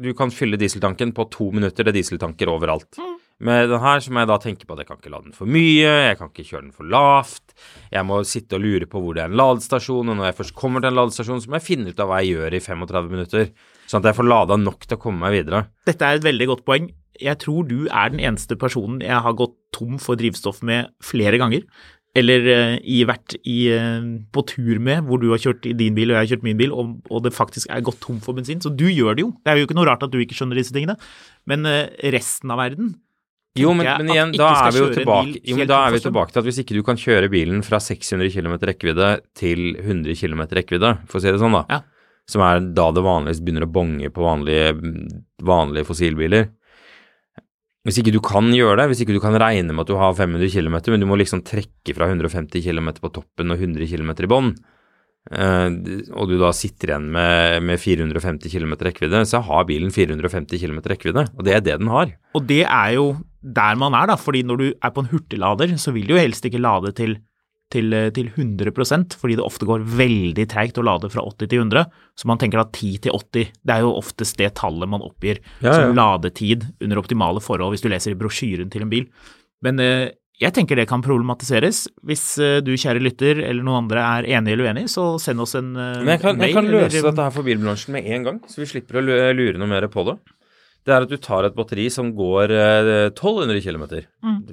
Du 0.00 0.14
kan 0.16 0.32
fylle 0.32 0.56
dieseltanken 0.58 1.12
på 1.14 1.28
to 1.34 1.50
minutter. 1.54 1.84
Det 1.84 1.92
er 1.92 2.00
dieseltanker 2.00 2.54
overalt. 2.54 2.88
Mm. 2.96 3.18
Med 3.42 3.66
den 3.66 3.82
her 3.82 4.02
så 4.02 4.12
må 4.14 4.22
jeg 4.22 4.30
da 4.30 4.36
tenke 4.38 4.66
på 4.66 4.76
at 4.76 4.84
jeg 4.84 4.88
kan 4.88 5.00
ikke 5.00 5.10
lade 5.10 5.26
den 5.26 5.34
for 5.34 5.50
mye, 5.50 5.90
jeg 6.06 6.18
kan 6.20 6.30
ikke 6.30 6.46
kjøre 6.46 6.62
den 6.68 6.74
for 6.76 6.86
lavt. 6.86 7.54
Jeg 7.90 8.06
må 8.06 8.20
sitte 8.28 8.58
og 8.58 8.62
lure 8.62 8.86
på 8.90 9.02
hvor 9.02 9.16
det 9.16 9.24
er 9.24 9.32
en 9.32 9.38
ladestasjon, 9.40 10.12
og 10.12 10.18
når 10.20 10.30
jeg 10.30 10.38
først 10.38 10.56
kommer 10.58 10.84
til 10.84 10.92
en 10.92 11.00
ladestasjon, 11.00 11.42
så 11.42 11.50
må 11.50 11.58
jeg 11.58 11.66
finne 11.66 11.90
ut 11.90 12.02
av 12.02 12.10
hva 12.10 12.20
jeg 12.22 12.36
gjør 12.36 12.54
i 12.54 12.62
35 12.62 13.10
minutter, 13.10 13.50
sånn 13.90 14.04
at 14.04 14.12
jeg 14.12 14.18
får 14.20 14.30
lada 14.30 14.60
nok 14.60 14.86
til 14.86 14.98
å 14.98 15.02
komme 15.02 15.26
meg 15.26 15.34
videre. 15.40 15.64
Dette 15.90 16.06
er 16.06 16.20
et 16.20 16.28
veldig 16.28 16.48
godt 16.52 16.64
poeng. 16.68 16.88
Jeg 17.22 17.38
tror 17.42 17.66
du 17.66 17.84
er 17.86 18.14
den 18.14 18.22
eneste 18.22 18.56
personen 18.58 19.02
jeg 19.02 19.18
har 19.26 19.36
gått 19.38 19.58
tom 19.74 19.98
for 20.02 20.18
drivstoff 20.18 20.62
med 20.66 20.94
flere 21.02 21.38
ganger. 21.42 21.66
Eller 22.14 22.44
uh, 22.46 22.74
i, 22.86 23.00
vært 23.08 23.34
i, 23.42 23.56
uh, 23.74 24.04
på 24.30 24.44
tur 24.46 24.78
med, 24.78 25.02
hvor 25.08 25.18
du 25.18 25.32
har 25.32 25.40
kjørt 25.42 25.66
i 25.66 25.74
din 25.74 25.96
bil 25.96 26.12
og 26.12 26.14
jeg 26.14 26.22
har 26.22 26.30
kjørt 26.30 26.44
min 26.46 26.60
bil, 26.60 26.70
og, 26.70 26.92
og, 27.10 27.24
det 27.26 27.34
faktisk 27.34 27.72
er 27.74 27.82
gått 27.86 27.98
tom 28.04 28.20
for 28.22 28.38
bensin. 28.38 28.62
Så 28.62 28.70
du 28.70 28.86
gjør 28.86 29.18
det 29.18 29.24
jo. 29.26 29.32
Det 29.42 29.50
er 29.50 29.58
jo 29.58 29.66
ikke 29.66 29.74
noe 29.74 29.88
rart 29.88 30.06
at 30.06 30.14
du 30.14 30.20
ikke 30.22 30.38
skjønner 30.38 30.60
disse 30.60 30.74
tingene. 30.74 30.94
Men 31.50 31.66
uh, 31.66 31.90
resten 32.14 32.54
av 32.54 32.62
verden 32.62 32.94
jo, 33.54 33.70
men, 33.76 33.86
men 34.00 34.10
igjen, 34.10 34.32
da 34.34 34.48
er 34.64 34.72
vi 34.74 34.80
jo 34.82 34.90
tilbake, 34.90 35.40
jo, 35.46 35.56
men 35.60 35.68
da 35.70 35.84
er 35.86 35.94
vi 35.94 36.02
tilbake 36.02 36.34
til 36.34 36.40
at 36.40 36.46
hvis 36.48 36.58
ikke 36.64 36.74
du 36.74 36.82
kan 36.86 36.98
kjøre 36.98 37.30
bilen 37.30 37.62
fra 37.62 37.78
600 37.78 38.32
km 38.34 38.56
rekkevidde 38.66 39.10
til 39.38 39.76
100 39.78 40.18
km 40.18 40.42
rekkevidde, 40.58 40.90
for 41.06 41.20
å 41.20 41.22
si 41.22 41.30
det 41.30 41.38
sånn, 41.42 41.54
da, 41.54 41.62
ja. 41.70 41.78
som 42.30 42.42
er 42.42 42.66
da 42.74 42.88
det 42.96 43.04
vanligvis 43.06 43.44
begynner 43.46 43.68
å 43.68 43.70
bonge 43.76 44.10
på 44.10 44.26
vanlige, 44.26 44.74
vanlige 45.46 45.86
fossilbiler, 45.86 46.50
hvis 47.84 48.00
ikke 48.00 48.14
du 48.16 48.20
kan 48.24 48.48
gjøre 48.56 48.78
det, 48.80 48.88
hvis 48.90 49.04
ikke 49.04 49.14
du 49.14 49.20
kan 49.22 49.36
regne 49.38 49.70
med 49.70 49.84
at 49.84 49.90
du 49.92 49.98
har 50.00 50.14
500 50.16 50.50
km, 50.50 50.78
men 50.94 51.04
du 51.04 51.08
må 51.10 51.18
liksom 51.20 51.44
trekke 51.46 51.94
fra 51.94 52.08
150 52.08 52.64
km 52.64 52.94
på 52.96 53.12
toppen 53.20 53.52
og 53.52 53.60
100 53.60 53.86
km 53.92 54.14
i 54.16 54.30
bånn, 54.34 54.54
og 55.32 56.28
du 56.28 56.34
da 56.36 56.50
sitter 56.52 56.90
igjen 56.92 57.06
med, 57.14 57.62
med 57.64 57.80
450 57.80 58.52
km 58.52 58.74
rekkevidde, 58.84 59.22
så 59.28 59.40
har 59.46 59.68
bilen 59.68 59.92
450 59.94 60.60
km 60.60 60.82
rekkevidde, 60.92 61.28
og 61.32 61.46
det 61.46 61.54
er 61.56 61.62
det 61.64 61.78
den 61.80 61.92
har. 61.92 62.12
Og 62.36 62.44
det 62.48 62.64
er 62.66 62.96
jo 62.98 63.06
der 63.44 63.76
man 63.80 63.96
er, 63.96 64.08
da, 64.08 64.16
fordi 64.20 64.42
når 64.44 64.60
du 64.60 64.66
er 64.72 64.92
på 64.92 65.04
en 65.04 65.08
hurtiglader, 65.12 65.76
så 65.80 65.92
vil 65.96 66.08
du 66.08 66.14
jo 66.16 66.20
helst 66.20 66.44
ikke 66.48 66.62
lade 66.62 66.92
til 66.96 67.18
til, 67.72 67.94
til 68.14 68.28
100% 68.30 69.16
fordi 69.18 69.36
det 69.38 69.44
ofte 69.44 69.66
går 69.66 69.84
veldig 69.98 70.44
treigt 70.52 70.78
å 70.78 70.84
lade 70.86 71.08
fra 71.10 71.24
80 71.26 71.50
til 71.50 71.62
100. 71.64 71.88
Så 72.14 72.28
man 72.30 72.38
tenker 72.38 72.60
at 72.62 72.74
10 72.76 73.00
til 73.06 73.16
80, 73.16 73.54
det 73.66 73.74
er 73.74 73.82
jo 73.82 73.94
oftest 73.98 74.38
det 74.38 74.52
tallet 74.60 74.90
man 74.90 75.02
oppgir 75.02 75.40
Ja, 75.58 75.70
ja. 75.70 75.74
som 75.80 75.96
ladetid 75.98 76.68
under 76.84 77.00
optimale 77.00 77.42
forhold, 77.42 77.74
hvis 77.74 77.82
du 77.82 77.90
leser 77.90 78.14
i 78.14 78.20
brosjyren 78.20 78.70
til 78.70 78.84
en 78.84 78.92
bil. 78.92 79.08
Men 79.64 79.80
eh, 79.82 80.12
jeg 80.42 80.54
tenker 80.56 80.76
det 80.80 80.88
kan 80.90 81.02
problematiseres. 81.04 81.84
Hvis 82.06 82.24
eh, 82.42 82.58
du, 82.64 82.72
kjære 82.80 83.02
lytter, 83.02 83.38
eller 83.44 83.62
noen 83.62 83.84
andre 83.84 84.02
er 84.02 84.30
enig 84.38 84.56
eller 84.56 84.70
uenig, 84.70 84.86
så 84.92 85.14
send 85.22 85.40
oss 85.44 85.54
en 85.58 85.72
mail. 85.76 86.00
Men 86.02 86.14
jeg 86.16 86.22
kan, 86.24 86.40
jeg 86.42 86.56
kan 86.56 86.70
løse 86.70 86.98
eller- 86.98 87.10
dette 87.10 87.26
her 87.28 87.34
for 87.36 87.46
bilbransjen 87.46 87.94
med 87.94 88.08
en 88.16 88.30
gang, 88.30 88.40
så 88.50 88.62
vi 88.64 88.70
slipper 88.72 89.00
å 89.00 89.04
lure 89.06 89.58
noe 89.60 89.70
mer 89.70 89.86
på 89.92 90.06
det. 90.10 90.18
Det 90.84 90.92
er 90.92 91.04
at 91.06 91.08
du 91.08 91.16
tar 91.16 91.46
et 91.46 91.54
batteri 91.56 91.86
som 91.88 92.10
går 92.12 92.50
eh, 92.52 92.88
1200 93.08 93.62
km. 93.64 93.84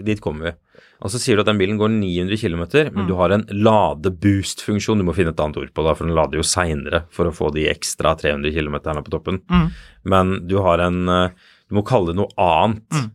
Dit 0.05 0.21
kommer 0.23 0.51
vi. 0.51 0.53
Og 1.01 1.09
så 1.11 1.17
sier 1.19 1.35
du 1.35 1.41
at 1.41 1.49
den 1.49 1.57
bilen 1.59 1.79
går 1.81 1.89
900 1.91 2.37
km, 2.37 2.61
men 2.93 3.07
du 3.09 3.15
har 3.17 3.33
en 3.33 3.43
lade-boost-funksjon. 3.49 5.01
Du 5.01 5.03
må 5.07 5.15
finne 5.17 5.33
et 5.33 5.41
annet 5.43 5.57
ord 5.57 5.71
på 5.73 5.83
det, 5.87 5.95
for 5.97 6.05
den 6.07 6.15
lader 6.15 6.37
jo 6.39 6.45
seinere 6.45 7.01
for 7.11 7.25
å 7.27 7.33
få 7.35 7.49
de 7.55 7.65
ekstra 7.71 8.13
300 8.21 8.53
km 8.53 8.77
på 9.01 9.13
toppen. 9.15 9.41
Men 10.05 10.47
du 10.47 10.59
har 10.61 10.83
en 10.85 11.01
eh, 11.09 11.33
Du 11.71 11.75
må 11.79 11.83
kalle 11.87 12.11
det 12.11 12.19
noe 12.19 12.31
annet. 12.37 13.09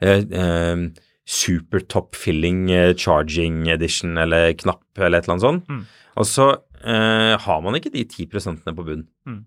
Eh, 0.00 0.24
eh, 0.24 0.84
super 1.26 1.80
top 1.80 2.16
filling 2.18 2.70
eh, 2.70 2.94
charging 2.98 3.68
edition 3.70 4.16
eller 4.18 4.52
knapp 4.58 4.82
eller 4.98 5.18
et 5.20 5.28
eller 5.28 5.36
annet 5.36 5.46
sånt. 5.46 5.86
Og 6.20 6.26
så 6.26 6.48
eh, 6.84 7.36
har 7.38 7.60
man 7.62 7.76
ikke 7.78 7.92
de 7.94 8.04
10% 8.04 8.64
på 8.66 8.86
bunn. 8.86 9.06
Mm. 9.28 9.44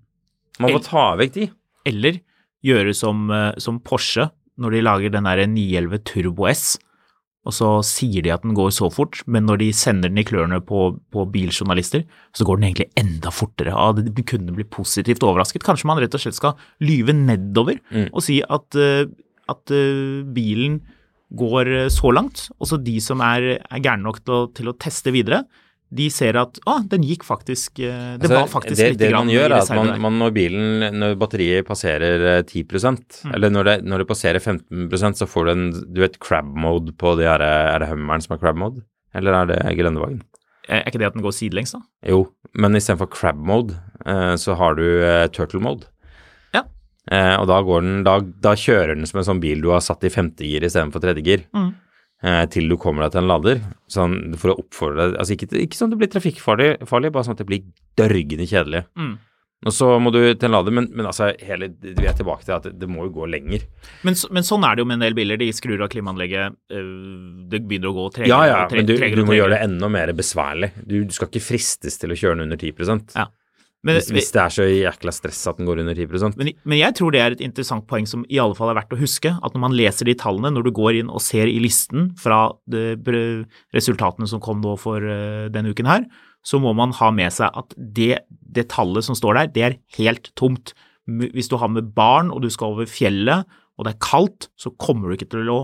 Man 0.62 0.74
må 0.76 0.80
ta 0.86 1.10
vekk 1.20 1.34
de. 1.36 1.50
Eller 1.90 2.22
gjøre 2.64 2.94
som, 2.96 3.26
eh, 3.34 3.52
som 3.60 3.82
Porsche 3.84 4.30
når 4.62 4.72
de 4.78 4.82
lager 4.86 5.10
den 5.12 5.26
der 5.26 5.42
911 5.50 6.04
Turbo 6.06 6.46
S, 6.48 6.78
og 7.44 7.52
så 7.52 7.70
sier 7.84 8.22
de 8.24 8.30
at 8.32 8.44
den 8.46 8.54
går 8.56 8.70
så 8.72 8.88
fort, 8.94 9.18
men 9.28 9.44
når 9.50 9.58
de 9.60 9.72
sender 9.76 10.08
den 10.08 10.22
i 10.22 10.24
klørne 10.24 10.62
på, 10.64 10.94
på 11.12 11.26
biljournalister, 11.34 12.06
så 12.32 12.46
går 12.48 12.62
den 12.62 12.70
egentlig 12.70 12.88
enda 13.02 13.34
fortere. 13.36 13.74
Ja, 13.74 13.90
det 13.98 14.24
kunne 14.30 14.54
bli 14.56 14.64
positivt 14.64 15.26
overrasket. 15.28 15.66
Kanskje 15.66 15.90
man 15.90 16.00
rett 16.00 16.16
og 16.16 16.22
slett 16.24 16.38
skal 16.38 16.54
lyve 16.80 17.12
nedover 17.18 17.82
Mm. 17.92 18.08
og 18.14 18.24
si 18.24 18.38
at, 18.48 18.78
eh, 18.80 19.10
at 19.52 19.74
bilen 20.34 20.80
går 21.36 21.74
eh, 21.84 21.90
så 21.94 22.14
langt, 22.16 22.48
og 22.60 22.70
så 22.70 22.80
de 22.82 23.00
som 23.04 23.22
er, 23.26 23.58
er 23.64 23.84
gærne 23.84 24.06
nok 24.06 24.24
til 24.24 24.36
å, 24.38 24.42
til 24.56 24.72
å 24.72 24.78
teste 24.80 25.14
videre, 25.16 25.44
de 25.94 26.08
ser 26.10 26.38
at 26.40 26.58
å, 26.66 26.80
den 26.90 27.04
gikk 27.06 27.26
faktisk 27.28 27.78
eh, 27.84 28.16
Det 28.18 28.26
Altså, 28.26 28.38
var 28.40 28.48
faktisk 28.50 28.80
det, 28.80 28.88
litt 28.96 29.02
det 29.04 29.12
man 29.14 29.30
gjør, 29.30 29.52
er 29.52 29.60
at 29.60 29.74
man, 29.78 29.92
man 30.02 30.16
når 30.22 30.34
bilen, 30.34 30.88
når 30.98 31.18
batteriet 31.22 31.68
passerer 31.68 32.28
eh, 32.40 32.44
10 32.48 32.64
Mm. 32.74 33.34
eller 33.36 33.52
når 33.54 33.68
det, 33.68 33.76
når 33.88 34.02
det 34.02 34.08
passerer 34.10 34.42
15% 34.42 35.20
så 35.20 35.28
får 35.30 35.46
du 35.46 35.52
en 35.54 35.66
du 35.94 36.02
vet, 36.02 36.18
crab 36.20 36.50
mode 36.50 36.96
på 36.98 37.14
de 37.20 37.28
her, 37.30 37.42
Er 37.42 37.80
det 37.84 37.90
Hummeren 37.92 38.24
som 38.24 38.36
er 38.36 38.42
crab 38.42 38.58
mode? 38.58 38.82
Eller 39.14 39.38
er 39.38 39.52
det 39.52 39.60
Grønnevagen? 39.78 40.24
Er 40.72 40.86
ikke 40.88 41.02
det 41.02 41.10
at 41.12 41.18
den 41.18 41.24
går 41.26 41.36
sidelengs, 41.36 41.76
da? 41.76 41.82
Jo, 42.08 42.26
men 42.56 42.76
istedenfor 42.80 43.10
crab 43.12 43.40
mode, 43.44 43.76
eh, 44.06 44.36
så 44.40 44.56
har 44.60 44.78
du 44.80 44.86
eh, 45.04 45.28
turtle 45.36 45.62
mode. 45.64 45.90
Eh, 47.12 47.36
og 47.36 47.48
da 47.50 47.58
går 47.68 47.82
den, 47.84 48.04
da, 48.08 48.20
da 48.22 48.54
kjører 48.56 48.96
den 48.96 49.06
som 49.10 49.20
en 49.20 49.28
sånn 49.28 49.42
bil 49.44 49.60
du 49.64 49.70
har 49.74 49.82
satt 49.84 50.04
i 50.08 50.12
femte 50.14 50.46
gir 50.48 50.64
istedenfor 50.64 51.04
tredje 51.04 51.24
gir. 51.26 51.44
Mm. 51.56 51.74
Eh, 52.24 52.46
til 52.48 52.70
du 52.72 52.78
kommer 52.80 53.04
deg 53.04 53.12
til 53.18 53.24
en 53.26 53.28
lader. 53.34 53.60
Sånn 53.92 54.16
for 54.40 54.54
å 54.54 54.60
oppfordre 54.62 55.10
deg 55.12 55.20
Altså 55.20 55.36
ikke, 55.36 55.50
ikke 55.60 55.76
sånn 55.76 55.92
at 55.92 55.98
det 55.98 56.02
blir 56.06 56.14
trafikkfarlig, 56.14 56.70
farlig, 56.88 57.12
bare 57.12 57.28
sånn 57.28 57.36
at 57.36 57.44
det 57.44 57.50
blir 57.50 57.66
dørgende 58.00 58.48
kjedelig. 58.48 58.86
Mm. 58.96 59.14
Og 59.64 59.72
så 59.72 59.88
må 60.04 60.12
du 60.12 60.20
til 60.36 60.48
en 60.50 60.56
lader, 60.58 60.74
men, 60.76 60.90
men 60.92 61.08
altså 61.08 61.30
hele, 61.40 61.70
vi 61.80 62.08
er 62.08 62.16
tilbake 62.18 62.44
til 62.44 62.56
at 62.56 62.66
det, 62.68 62.74
det 62.82 62.88
må 62.92 63.06
jo 63.06 63.14
gå 63.16 63.28
lenger. 63.32 63.62
Men, 64.04 64.16
så- 64.20 64.28
men 64.36 64.44
sånn 64.44 64.64
er 64.68 64.76
det 64.76 64.84
jo 64.84 64.88
med 64.90 64.98
en 64.98 65.06
del 65.06 65.16
biler. 65.16 65.40
De 65.40 65.48
skrur 65.56 65.80
av 65.86 65.92
klimaanlegget, 65.92 66.56
øh, 66.76 66.90
det 67.52 67.62
begynner 67.68 67.92
å 67.92 67.96
gå 67.96 68.08
tregere. 68.18 68.28
Ja, 68.32 68.42
ja, 68.50 68.58
men 68.72 68.88
du, 68.90 68.96
du 69.00 69.24
må 69.28 69.38
gjøre 69.38 69.56
det 69.56 69.62
enda 69.64 69.88
mer 69.92 70.12
besværlig. 70.16 70.72
Du, 70.84 70.98
du 71.08 71.16
skal 71.16 71.32
ikke 71.32 71.44
fristes 71.48 71.96
til 72.02 72.12
å 72.12 72.20
kjøre 72.20 72.40
den 72.42 72.48
under 72.50 72.60
10 72.60 73.16
Ja. 73.16 73.28
Men, 73.84 73.98
hvis, 73.98 74.10
hvis 74.16 74.30
det 74.32 74.40
er 74.40 74.54
så 74.56 74.66
jækla 74.66 75.12
stress 75.12 75.42
at 75.52 75.58
den 75.60 75.68
går 75.68 75.82
under 75.84 75.98
10 75.98 76.38
men, 76.40 76.54
men 76.56 76.80
jeg 76.80 76.96
tror 76.96 77.12
det 77.12 77.20
er 77.20 77.34
et 77.36 77.42
interessant 77.44 77.84
poeng 77.90 78.06
som 78.08 78.22
i 78.32 78.40
alle 78.40 78.56
fall 78.56 78.72
er 78.72 78.78
verdt 78.80 78.96
å 78.96 79.00
huske. 79.02 79.34
At 79.44 79.56
når 79.56 79.64
man 79.66 79.76
leser 79.76 80.08
de 80.08 80.16
tallene, 80.16 80.54
når 80.56 80.70
du 80.70 80.72
går 80.78 81.02
inn 81.02 81.12
og 81.12 81.20
ser 81.24 81.52
i 81.52 81.58
listen 81.60 82.14
fra 82.20 82.46
de, 82.72 82.96
resultatene 83.76 84.30
som 84.32 84.40
kom 84.44 84.64
nå 84.64 84.78
for 84.80 85.04
uh, 85.04 85.50
denne 85.52 85.76
uken 85.76 85.90
her, 85.92 86.08
så 86.48 86.60
må 86.64 86.72
man 86.76 86.96
ha 86.96 87.12
med 87.16 87.36
seg 87.36 87.52
at 87.60 87.76
det, 87.76 88.24
det 88.30 88.70
tallet 88.72 89.04
som 89.04 89.20
står 89.20 89.42
der, 89.42 89.52
det 89.52 89.68
er 89.68 89.78
helt 90.00 90.32
tomt. 90.40 90.72
Hvis 91.04 91.52
du 91.52 91.58
har 91.60 91.72
med 91.72 91.92
barn 91.96 92.32
og 92.32 92.44
du 92.44 92.50
skal 92.52 92.76
over 92.76 92.88
fjellet 92.88 93.44
og 93.74 93.88
det 93.88 93.96
er 93.96 94.04
kaldt, 94.06 94.48
så 94.60 94.72
kommer 94.80 95.10
du 95.10 95.18
ikke 95.18 95.32
til 95.34 95.50
å 95.52 95.64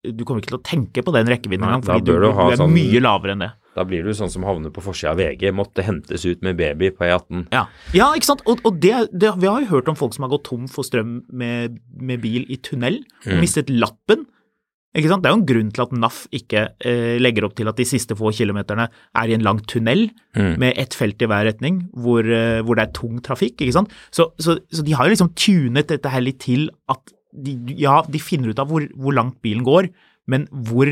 du 0.00 0.22
ikke 0.24 0.48
til 0.48 0.56
å 0.56 0.64
tenke 0.64 1.02
på 1.04 1.12
den 1.12 1.28
rekkevidden 1.28 1.66
engang, 1.66 1.82
fordi 1.84 2.06
du, 2.08 2.14
du 2.16 2.30
du 2.30 2.30
er 2.32 2.56
sånn- 2.56 2.72
mye 2.72 3.02
lavere 3.04 3.34
enn 3.36 3.42
det. 3.44 3.50
Da 3.76 3.84
blir 3.86 4.02
du 4.02 4.10
sånn 4.16 4.30
som 4.32 4.42
havner 4.42 4.72
på 4.74 4.82
forsida 4.82 5.12
av 5.12 5.20
VG, 5.20 5.52
måtte 5.54 5.84
hentes 5.86 6.24
ut 6.26 6.42
med 6.42 6.56
baby 6.58 6.90
på 6.90 7.04
E 7.06 7.12
E18. 7.14 7.44
Ja, 7.54 7.66
ja 7.94 8.08
ikke 8.18 8.26
sant. 8.32 8.42
Og, 8.50 8.58
og 8.66 8.80
det, 8.82 8.96
det, 9.14 9.30
vi 9.38 9.46
har 9.46 9.60
jo 9.62 9.70
hørt 9.76 9.88
om 9.92 9.96
folk 9.98 10.16
som 10.16 10.26
har 10.26 10.32
gått 10.34 10.48
tom 10.50 10.66
for 10.68 10.82
strøm 10.86 11.20
med, 11.30 11.78
med 12.00 12.20
bil 12.24 12.44
i 12.50 12.56
tunnel 12.58 13.02
og 13.26 13.30
Mm. 13.36 13.40
mistet 13.44 13.70
lappen. 13.70 14.26
Ikke 14.90 15.06
sant? 15.06 15.22
Det 15.22 15.30
er 15.30 15.36
jo 15.36 15.38
en 15.38 15.46
grunn 15.46 15.68
til 15.70 15.82
at 15.84 15.92
NAF 15.94 16.16
ikke 16.34 16.64
eh, 16.82 17.14
legger 17.22 17.44
opp 17.46 17.54
til 17.54 17.68
at 17.70 17.76
de 17.78 17.84
siste 17.86 18.16
få 18.18 18.32
kilometerne 18.34 18.88
er 18.90 19.30
i 19.30 19.36
en 19.36 19.44
lang 19.46 19.60
tunnel 19.70 20.08
Mm. 20.34 20.58
med 20.58 20.74
ett 20.78 20.94
felt 20.94 21.22
i 21.22 21.26
hver 21.30 21.46
retning, 21.46 21.78
hvor, 21.94 22.26
eh, 22.26 22.58
hvor 22.66 22.74
det 22.74 22.88
er 22.88 22.92
tung 22.98 23.20
trafikk. 23.22 23.60
ikke 23.62 23.72
sant? 23.78 23.90
Så, 24.10 24.32
så, 24.42 24.58
så 24.70 24.82
de 24.86 24.92
har 24.98 25.06
jo 25.06 25.14
liksom 25.14 25.30
tunet 25.38 25.86
dette 25.94 26.10
her 26.10 26.20
litt 26.26 26.40
til 26.42 26.68
at 26.90 27.14
de, 27.34 27.54
ja, 27.78 28.00
de 28.10 28.18
finner 28.18 28.50
ut 28.50 28.58
av 28.58 28.66
hvor, 28.70 28.82
hvor 28.98 29.14
langt 29.14 29.38
bilen 29.42 29.62
går, 29.62 29.88
men 30.26 30.48
hvor 30.50 30.90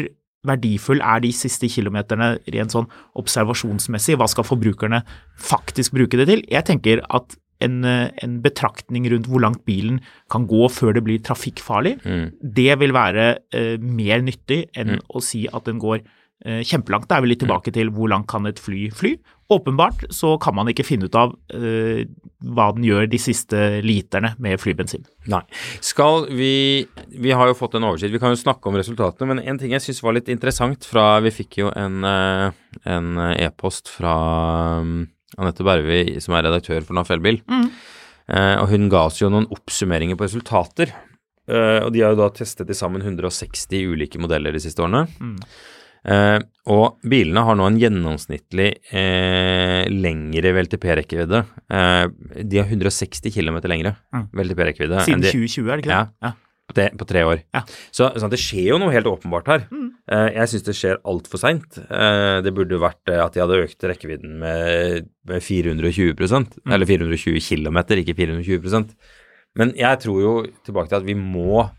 verdifull 0.48 1.00
er 1.04 1.20
de 1.24 1.30
siste 1.36 1.68
kilometerne 1.70 2.38
rent 2.54 2.74
sånn 2.74 2.88
observasjonsmessig? 3.20 4.16
Hva 4.18 4.28
skal 4.30 4.46
forbrukerne 4.48 5.02
faktisk 5.38 5.94
bruke 5.96 6.18
det 6.20 6.28
til? 6.30 6.42
Jeg 6.50 6.66
tenker 6.68 7.04
at 7.10 7.36
en, 7.60 7.84
eh, 7.84 8.10
en 8.22 8.36
betraktning 8.42 9.08
rundt 9.10 9.26
hvor 9.26 9.42
langt 9.42 9.64
bilen 9.66 10.00
kan 10.30 10.46
gå 10.46 10.68
før 10.70 10.94
det 10.94 11.04
blir 11.04 11.18
trafikkfarlig, 11.18 11.96
Mm. 12.04 12.32
det 12.54 12.78
vil 12.78 12.92
være 12.92 13.38
eh, 13.52 13.76
mer 13.78 14.20
nyttig 14.22 14.68
enn 14.76 15.00
å 15.10 15.22
si 15.22 15.46
at 15.52 15.64
den 15.64 15.78
går 15.80 16.00
eh, 16.46 16.62
kjempelangt. 16.62 17.08
Da 17.08 17.16
er 17.16 17.22
vi 17.22 17.28
litt 17.34 17.40
tilbake 17.42 17.72
til 17.74 17.90
hvor 17.90 18.08
langt 18.08 18.28
kan 18.28 18.46
et 18.46 18.60
fly 18.60 18.90
fly. 18.94 19.16
Åpenbart 19.48 20.02
så 20.12 20.34
kan 20.36 20.52
man 20.58 20.68
ikke 20.68 20.84
finne 20.84 21.08
ut 21.08 21.16
av 21.16 21.30
uh, 21.32 22.00
hva 22.44 22.66
den 22.76 22.84
gjør 22.84 23.06
de 23.08 23.20
siste 23.20 23.80
literne 23.80 24.34
med 24.44 24.60
flybensin. 24.60 25.06
Nei. 25.32 25.40
Skal 25.84 26.26
vi 26.36 26.84
Vi 27.08 27.32
har 27.32 27.48
jo 27.48 27.56
fått 27.56 27.78
en 27.78 27.86
oversikt. 27.88 28.12
Vi 28.12 28.20
kan 28.20 28.34
jo 28.34 28.40
snakke 28.40 28.68
om 28.68 28.76
resultatene, 28.76 29.30
men 29.30 29.40
en 29.40 29.60
ting 29.60 29.72
jeg 29.72 29.86
syns 29.86 30.02
var 30.04 30.18
litt 30.18 30.28
interessant 30.28 30.84
fra 30.84 31.18
Vi 31.24 31.32
fikk 31.32 31.62
jo 31.62 31.72
en, 31.72 32.04
e-post 32.04 33.48
e-post 33.48 33.88
fra 33.90 34.14
um, 34.82 35.08
Anette 35.38 35.64
Bervi, 35.64 36.20
som 36.20 36.36
er 36.36 36.46
redaktør 36.46 36.84
for 36.84 36.96
Nafelbil. 36.98 37.40
Mm. 37.48 37.68
Uh, 38.28 38.56
og 38.60 38.68
hun 38.72 38.88
ga 38.92 39.06
oss 39.08 39.22
jo 39.22 39.30
noen 39.32 39.48
oppsummeringer 39.54 40.18
på 40.18 40.28
resultater. 40.28 40.92
Uh, 41.48 41.86
og 41.86 41.92
de 41.94 42.04
har 42.04 42.12
jo 42.12 42.20
da 42.20 42.28
testet 42.36 42.68
til 42.68 42.76
sammen 42.76 43.00
160 43.00 43.64
ulike 43.88 44.20
modeller 44.20 44.52
de 44.52 44.62
siste 44.62 44.84
årene. 44.84 45.06
Eh, 46.08 46.38
og 46.72 46.98
bilene 47.04 47.42
har 47.44 47.56
nå 47.58 47.66
en 47.68 47.78
gjennomsnittlig 47.80 48.68
eh, 48.96 49.84
lengre 49.92 50.52
VLTP-rekkevidde. 50.56 51.40
Eh, 51.68 52.04
de 52.48 52.60
har 52.62 52.68
160 52.70 53.32
km 53.34 53.58
lengre 53.68 53.96
Mm. 54.14 54.28
VLTP-rekkevidde. 54.32 55.02
Siden 55.04 55.20
de- 55.24 55.32
2020, 55.32 55.68
er 55.72 55.76
det 55.76 55.84
ikke 55.84 55.96
det? 55.96 56.12
Ja. 56.24 56.32
på, 56.68 56.74
te, 56.76 56.84
på 57.00 57.06
tre 57.08 57.20
år. 57.24 57.38
Ja. 57.56 57.62
Så, 57.96 58.10
sånn, 58.20 58.28
det 58.28 58.38
skjer 58.42 58.66
jo 58.74 58.78
noe 58.78 58.92
helt 58.92 59.06
åpenbart 59.08 59.46
her. 59.48 59.62
Eh, 60.12 60.34
jeg 60.36 60.48
syns 60.52 60.64
det 60.66 60.74
skjer 60.76 60.98
altfor 61.08 61.40
seint. 61.40 61.78
Eh, 61.80 62.40
det 62.44 62.52
burde 62.56 62.76
vært 62.80 63.08
eh, 63.08 63.22
at 63.24 63.32
de 63.32 63.40
hadde 63.40 63.62
økt 63.64 63.86
rekkevidden 63.88 64.34
med, 64.42 65.08
med 65.28 65.40
420% 65.44 66.58
eller 66.68 66.84
420 66.88 67.40
km, 67.40 67.78
ikke 68.04 68.16
420% 68.20 68.92
Men 69.56 69.72
jeg 69.80 69.98
tror 70.04 70.20
jo 70.20 70.34
tilbake 70.68 70.88
til 70.92 71.00
at 71.00 71.06
vi 71.08 71.14
må 71.16 71.70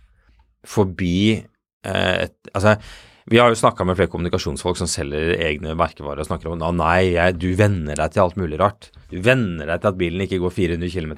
forbi 0.65 1.45
eh, 1.85 2.15
et, 2.25 2.33
Altså, 2.55 2.75
vi 3.29 3.37
har 3.41 3.51
jo 3.51 3.57
snakka 3.59 3.85
med 3.85 3.97
flere 3.99 4.11
kommunikasjonsfolk 4.13 4.79
som 4.79 4.89
selger 4.89 5.35
egne 5.35 5.75
merkevarer 5.77 6.23
og 6.23 6.29
snakker 6.29 6.49
om 6.49 6.63
at 6.65 6.77
nei, 6.77 7.11
jeg, 7.13 7.35
du 7.41 7.49
venner 7.59 7.99
deg 7.99 8.13
til 8.15 8.23
alt 8.23 8.39
mulig 8.39 8.59
rart. 8.61 8.89
Du 9.11 9.17
venner 9.25 9.67
deg 9.69 9.81
til 9.81 9.89
at 9.91 9.97
bilen 9.99 10.23
ikke 10.25 10.39
går 10.41 10.53
400 10.55 10.91
km. 10.93 11.13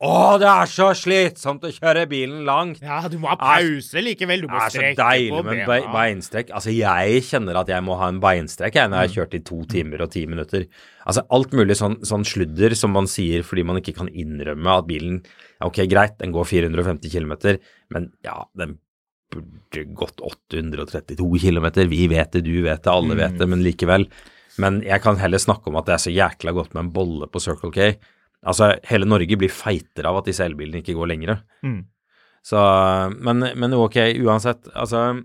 Å, 0.00 0.12
det 0.40 0.48
er 0.48 0.70
så 0.72 0.86
slitsomt 0.96 1.64
å 1.68 1.72
kjøre 1.74 2.06
bilen 2.08 2.46
langt! 2.48 2.80
Ja, 2.84 3.02
du 3.12 3.18
må 3.20 3.28
ha 3.32 3.36
pause 3.40 4.00
likevel. 4.00 4.46
Du 4.46 4.48
Det 4.48 4.62
er 4.64 4.74
så 4.76 4.92
deilig 5.02 5.42
med 5.44 5.62
be 5.68 5.80
beinstrekk. 5.92 6.52
Altså, 6.56 6.72
jeg 6.72 7.24
kjenner 7.28 7.60
at 7.60 7.72
jeg 7.72 7.84
må 7.84 7.98
ha 8.00 8.08
en 8.08 8.22
beinstrekk 8.22 8.80
jeg, 8.80 8.92
når 8.92 9.02
jeg 9.02 9.10
har 9.10 9.16
kjørt 9.18 9.36
i 9.36 9.44
to 9.50 9.60
timer 9.74 10.06
og 10.06 10.12
ti 10.14 10.24
minutter. 10.30 10.68
Altså, 11.04 11.26
alt 11.36 11.56
mulig 11.56 11.76
sånn, 11.80 11.98
sånn 12.06 12.24
sludder 12.28 12.76
som 12.78 12.96
man 12.96 13.10
sier 13.10 13.44
fordi 13.44 13.66
man 13.68 13.80
ikke 13.82 13.98
kan 14.00 14.08
innrømme 14.08 14.80
at 14.80 14.88
bilen 14.88 15.20
Ok, 15.60 15.82
greit, 15.92 16.14
den 16.16 16.32
går 16.32 16.46
450 16.48 17.10
km, 17.12 17.34
men 17.92 18.06
ja, 18.24 18.38
den 18.56 18.78
burde 19.30 19.84
gått 19.96 20.20
832 20.20 21.30
km. 21.42 21.70
Vi 21.90 22.06
vet 22.10 22.32
det, 22.32 22.44
du 22.46 22.62
vet 22.66 22.82
det, 22.82 22.92
alle 22.92 23.16
vet 23.18 23.38
det, 23.38 23.48
men 23.50 23.64
likevel. 23.64 24.08
Men 24.60 24.80
jeg 24.84 25.02
kan 25.04 25.18
heller 25.20 25.40
snakke 25.40 25.70
om 25.70 25.78
at 25.80 25.88
det 25.88 25.96
er 25.96 26.04
så 26.04 26.12
jækla 26.14 26.54
godt 26.56 26.74
med 26.74 26.86
en 26.86 26.94
bolle 26.94 27.30
på 27.30 27.42
Circle 27.42 27.72
K. 27.74 27.92
Altså, 28.40 28.72
hele 28.88 29.08
Norge 29.08 29.36
blir 29.38 29.52
feitere 29.52 30.10
av 30.10 30.20
at 30.20 30.30
disse 30.30 30.44
elbilene 30.44 30.82
ikke 30.82 30.96
går 30.96 31.10
lengre. 31.12 31.40
Mm. 31.66 31.82
Så, 32.44 32.60
men, 33.20 33.44
men 33.60 33.76
ok, 33.76 33.98
uansett. 34.24 34.70
Altså, 34.72 35.20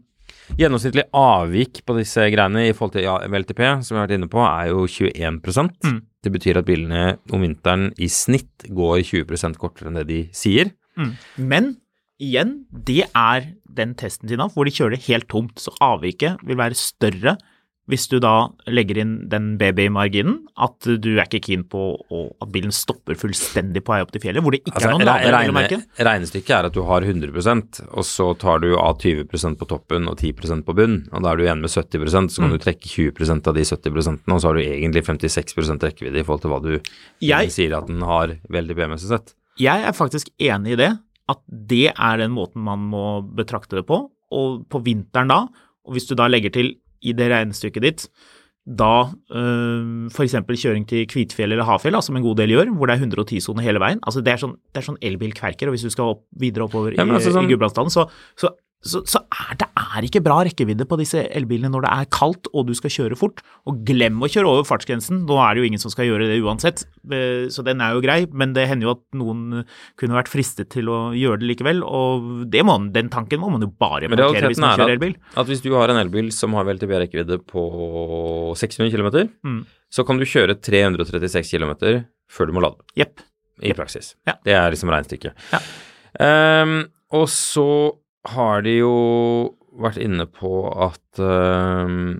gjennomsnittlig 0.59 1.07
avvik 1.15 1.81
på 1.88 1.95
disse 1.97 2.27
greiene 2.33 2.67
i 2.67 2.74
forhold 2.75 2.97
til 2.97 3.07
VLTP, 3.31 3.63
som 3.81 3.95
vi 3.95 4.01
har 4.01 4.07
vært 4.07 4.17
inne 4.19 4.31
på, 4.31 4.43
er 4.43 4.74
jo 4.74 4.85
21 4.85 5.41
Mm. 5.85 6.01
Det 6.25 6.31
betyr 6.33 6.57
at 6.57 6.65
bilene 6.65 7.01
om 7.33 7.43
vinteren 7.43 7.91
i 8.01 8.07
snitt 8.09 8.65
går 8.74 9.03
20 9.05 9.57
kortere 9.62 9.91
enn 9.91 10.00
det 10.00 10.07
de 10.09 10.21
sier. 10.33 10.71
Mm. 10.97 11.12
Men 11.38 11.75
igjen, 12.22 12.65
det 12.72 13.03
er 13.15 13.51
den 13.75 13.93
testen 14.00 14.29
til 14.31 14.38
NAF 14.39 14.53
hvor 14.55 14.65
de 14.67 14.72
kjører 14.75 14.95
det 14.95 15.05
helt 15.10 15.27
tomt. 15.31 15.60
Så 15.60 15.74
avviket 15.84 16.39
vil 16.45 16.57
være 16.57 16.77
større 16.79 17.36
hvis 17.86 18.07
du 18.10 18.15
da 18.17 18.48
legger 18.65 18.98
inn 18.98 19.12
den 19.29 19.60
babymarginen, 19.62 20.39
at 20.57 20.81
du 20.81 21.19
er 21.19 21.27
ikke 21.27 21.41
keen 21.45 21.62
på 21.69 21.77
å, 22.10 22.22
at 22.41 22.50
bilen 22.50 22.72
stopper 22.74 23.13
fullstendig 23.13 23.84
på 23.86 23.93
vei 23.93 24.00
opp 24.01 24.10
til 24.15 24.24
fjellet, 24.24 24.41
hvor 24.41 24.55
det 24.55 24.63
ikke 24.63 24.74
Altså, 24.74 24.88
er 24.89 24.95
noen 24.95 25.05
lader, 25.05 25.36
regne, 25.36 25.77
regnestykket 26.07 26.55
er 26.57 26.65
at 26.72 26.74
du 26.74 26.81
har 26.88 27.05
100% 27.05 27.84
og 27.91 28.07
så 28.10 28.31
tar 28.41 28.63
du 28.65 28.72
av 28.74 28.98
20% 29.03 29.60
på 29.62 29.67
toppen 29.69 30.10
og 30.10 30.17
10% 30.17 30.65
på 30.65 30.74
bunn, 30.81 30.98
og 31.13 31.22
da 31.22 31.29
er 31.36 31.38
du 31.38 31.45
igjen 31.45 31.62
med 31.62 31.69
70% 31.69 32.34
så 32.34 32.41
Mm. 32.41 32.48
kan 32.48 32.57
du 32.57 32.63
trekke 32.65 32.89
20% 32.89 33.48
av 33.48 33.53
de 33.53 33.62
70% 33.69 34.34
og 34.34 34.41
så 34.41 34.48
har 34.50 34.57
du 34.57 34.62
egentlig 34.65 35.05
56 35.05 35.86
rekkevidde 35.86 36.19
i 36.19 36.24
forhold 36.25 36.41
til 36.41 36.50
hva 36.55 36.62
du 36.65 36.79
Jeg- 37.22 37.51
sier 37.53 37.77
at 37.77 37.86
den 37.86 38.01
har 38.01 38.34
veldig 38.50 38.75
B-messig 38.75 39.10
sett. 39.13 39.36
Jeg 39.60 39.86
er 39.86 39.93
faktisk 39.93 40.34
enig 40.39 40.74
i 40.74 40.75
det, 40.75 40.98
at 41.32 41.39
det 41.50 41.88
er 41.96 42.17
den 42.22 42.34
måten 42.36 42.62
man 42.65 42.84
må 42.91 43.05
betrakte 43.36 43.79
det 43.79 43.86
på. 43.89 44.03
Og 44.36 44.63
på 44.70 44.82
vinteren 44.86 45.32
da, 45.32 45.44
og 45.86 45.94
hvis 45.96 46.08
du 46.10 46.15
da 46.17 46.27
legger 46.29 46.53
til 46.53 46.74
i 47.05 47.13
det 47.13 47.29
regnestykket 47.32 47.86
ditt 47.86 48.08
da 48.65 49.12
øh, 49.29 50.08
f.eks. 50.10 50.34
kjøring 50.58 50.88
til 50.89 51.03
Kvitfjell 51.05 51.53
eller 51.53 51.67
Hafjell, 51.67 51.94
da, 51.94 52.01
som 52.01 52.15
en 52.17 52.24
god 52.25 52.39
del 52.39 52.50
gjør, 52.55 52.72
hvor 52.74 52.89
det 52.89 52.96
er 52.96 53.03
110-sone 53.05 53.62
hele 53.62 53.77
veien. 53.84 54.00
altså 54.01 54.24
Det 54.25 54.34
er 54.34 54.41
sånn, 54.41 54.55
det 54.74 54.82
er 54.82 54.88
sånn 54.88 54.98
elbilkverker, 55.05 55.70
og 55.70 55.75
hvis 55.75 55.86
du 55.86 55.91
skal 55.94 56.15
opp, 56.15 56.24
videre 56.41 56.65
oppover 56.65 56.96
Ja, 56.98 57.05
men 57.05 57.13
i, 57.13 57.20
altså 57.20 57.36
sånn- 57.36 57.46
i 57.46 57.53
Gudbrandsdalen, 57.53 57.94
så, 57.94 58.08
så, 58.41 58.50
så, 58.82 59.03
så 59.05 59.22
er 59.29 59.60
det 59.62 59.64
er 59.95 60.05
ikke 60.07 60.21
bra 60.25 60.37
rekkevidde 60.45 60.85
på 60.89 60.97
disse 60.99 61.23
elbilene 61.35 61.69
når 61.73 61.85
det 61.85 61.91
er 61.95 62.09
kaldt 62.13 62.47
og 62.53 62.67
du 62.67 62.73
skal 62.77 62.89
kjøre 62.93 63.17
fort. 63.19 63.41
Og 63.69 63.83
glem 63.87 64.19
å 64.23 64.29
kjøre 64.29 64.49
over 64.51 64.65
fartsgrensen, 64.67 65.23
nå 65.25 65.37
er 65.41 65.55
det 65.55 65.63
jo 65.63 65.67
ingen 65.71 65.81
som 65.81 65.91
skal 65.93 66.05
gjøre 66.09 66.27
det 66.29 66.39
uansett, 66.43 66.83
eh, 67.11 67.47
så 67.53 67.63
den 67.65 67.81
er 67.81 67.93
jo 67.95 68.01
grei, 68.05 68.25
men 68.31 68.53
det 68.53 68.67
hender 68.69 68.89
jo 68.89 68.93
at 68.97 69.03
noen 69.17 69.63
kunne 69.97 70.17
vært 70.17 70.31
fristet 70.31 70.69
til 70.75 70.89
å 70.91 70.99
gjøre 71.15 71.39
det 71.41 71.49
likevel, 71.53 71.81
og 71.85 72.45
det 72.51 72.63
må, 72.67 72.77
den 72.93 73.09
tanken 73.09 73.39
må 73.41 73.49
man 73.53 73.61
jo 73.65 73.71
bare 73.71 74.09
Men 74.09 74.17
parkere 74.19 74.51
hvis 74.51 74.59
realiteten 74.59 74.61
man 74.65 74.73
er 74.73 74.83
kjører 74.83 74.95
elbil. 74.99 75.15
at 75.41 75.47
hvis 75.47 75.61
du 75.65 75.71
har 75.75 75.89
en 75.93 76.01
elbil 76.03 76.31
som 76.31 76.53
har 76.53 76.65
VLTB-rekkevidde 76.65 77.39
på 77.49 77.65
600 78.55 78.91
km, 78.91 79.29
Mm. 79.45 79.65
så 79.91 80.03
kan 80.05 80.17
du 80.19 80.25
kjøre 80.25 80.55
336 80.59 81.51
km 81.55 81.73
før 82.29 82.47
du 82.47 82.53
må 82.53 82.61
lade. 82.61 82.81
Jepp. 82.97 83.19
i 83.63 83.71
praksis. 83.71 84.15
Ja. 84.27 84.33
Det 84.43 84.51
er 84.51 84.69
liksom 84.73 84.89
regnestykket. 84.91 85.31
Ja. 85.53 85.59
Um, 86.63 86.89
og 87.15 87.29
så 87.31 87.93
har 88.27 88.61
de 88.65 88.73
jo 88.81 89.53
vært 89.82 90.00
inne 90.01 90.25
på 90.29 90.65
at 90.86 91.20
uh, 91.22 92.15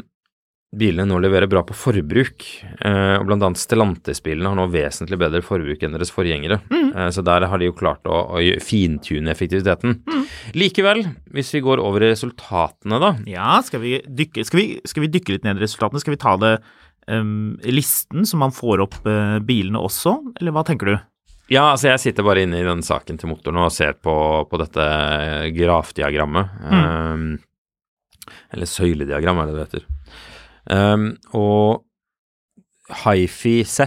bilene 0.76 1.06
nå 1.08 1.20
leverer 1.24 1.50
bra 1.52 1.64
på 1.68 1.76
forbruk. 1.78 2.46
Uh, 2.82 3.18
og 3.20 3.28
blant 3.30 3.46
annet 3.48 3.62
Stellantis-bilene 3.62 4.52
har 4.52 4.60
nå 4.60 4.68
vesentlig 4.74 5.20
bedre 5.22 5.44
forbruk 5.46 5.84
enn 5.86 5.96
deres 5.96 6.14
forgjengere. 6.14 6.60
Mm. 6.72 6.92
Uh, 6.94 7.10
så 7.16 7.24
der 7.26 7.48
har 7.50 7.62
de 7.62 7.70
jo 7.70 7.78
klart 7.78 8.08
å, 8.10 8.22
å 8.36 8.44
fintune 8.64 9.32
effektiviteten. 9.34 10.00
Mm. 10.06 10.26
Likevel, 10.60 11.04
hvis 11.36 11.54
vi 11.56 11.64
går 11.66 11.84
over 11.84 12.06
i 12.06 12.14
resultatene, 12.14 13.02
da. 13.02 13.16
Ja, 13.30 13.58
skal 13.66 13.84
vi, 13.86 13.98
dykke, 14.06 14.46
skal, 14.48 14.62
vi, 14.62 14.68
skal 14.88 15.08
vi 15.08 15.14
dykke 15.16 15.38
litt 15.38 15.48
ned 15.48 15.62
i 15.62 15.66
resultatene? 15.66 16.04
Skal 16.04 16.18
vi 16.18 16.22
ta 16.26 16.38
det 16.42 16.54
um, 17.12 17.56
listen, 17.66 18.28
som 18.28 18.44
man 18.44 18.56
får 18.56 18.88
opp 18.88 19.02
bilene 19.48 19.82
også, 19.82 20.20
eller 20.40 20.56
hva 20.56 20.66
tenker 20.68 20.92
du? 20.92 20.98
Ja, 21.52 21.68
altså 21.76 21.92
jeg 21.92 22.02
sitter 22.02 22.26
bare 22.26 22.42
inne 22.46 22.58
i 22.58 22.66
den 22.66 22.82
saken 22.86 23.20
til 23.22 23.30
motoren 23.30 23.62
og 23.62 23.74
ser 23.74 23.94
på, 24.02 24.14
på 24.50 24.60
dette 24.62 24.86
grafdiagrammet. 25.53 26.56
Um, 26.66 27.27
eller 28.53 28.66
søylediagram, 28.70 29.38
er 29.40 29.46
det 29.51 29.55
det 29.55 29.66
heter. 29.66 29.83
Um, 30.72 31.05
og 31.38 31.83
Hifi 33.03 33.64
Z, 33.66 33.79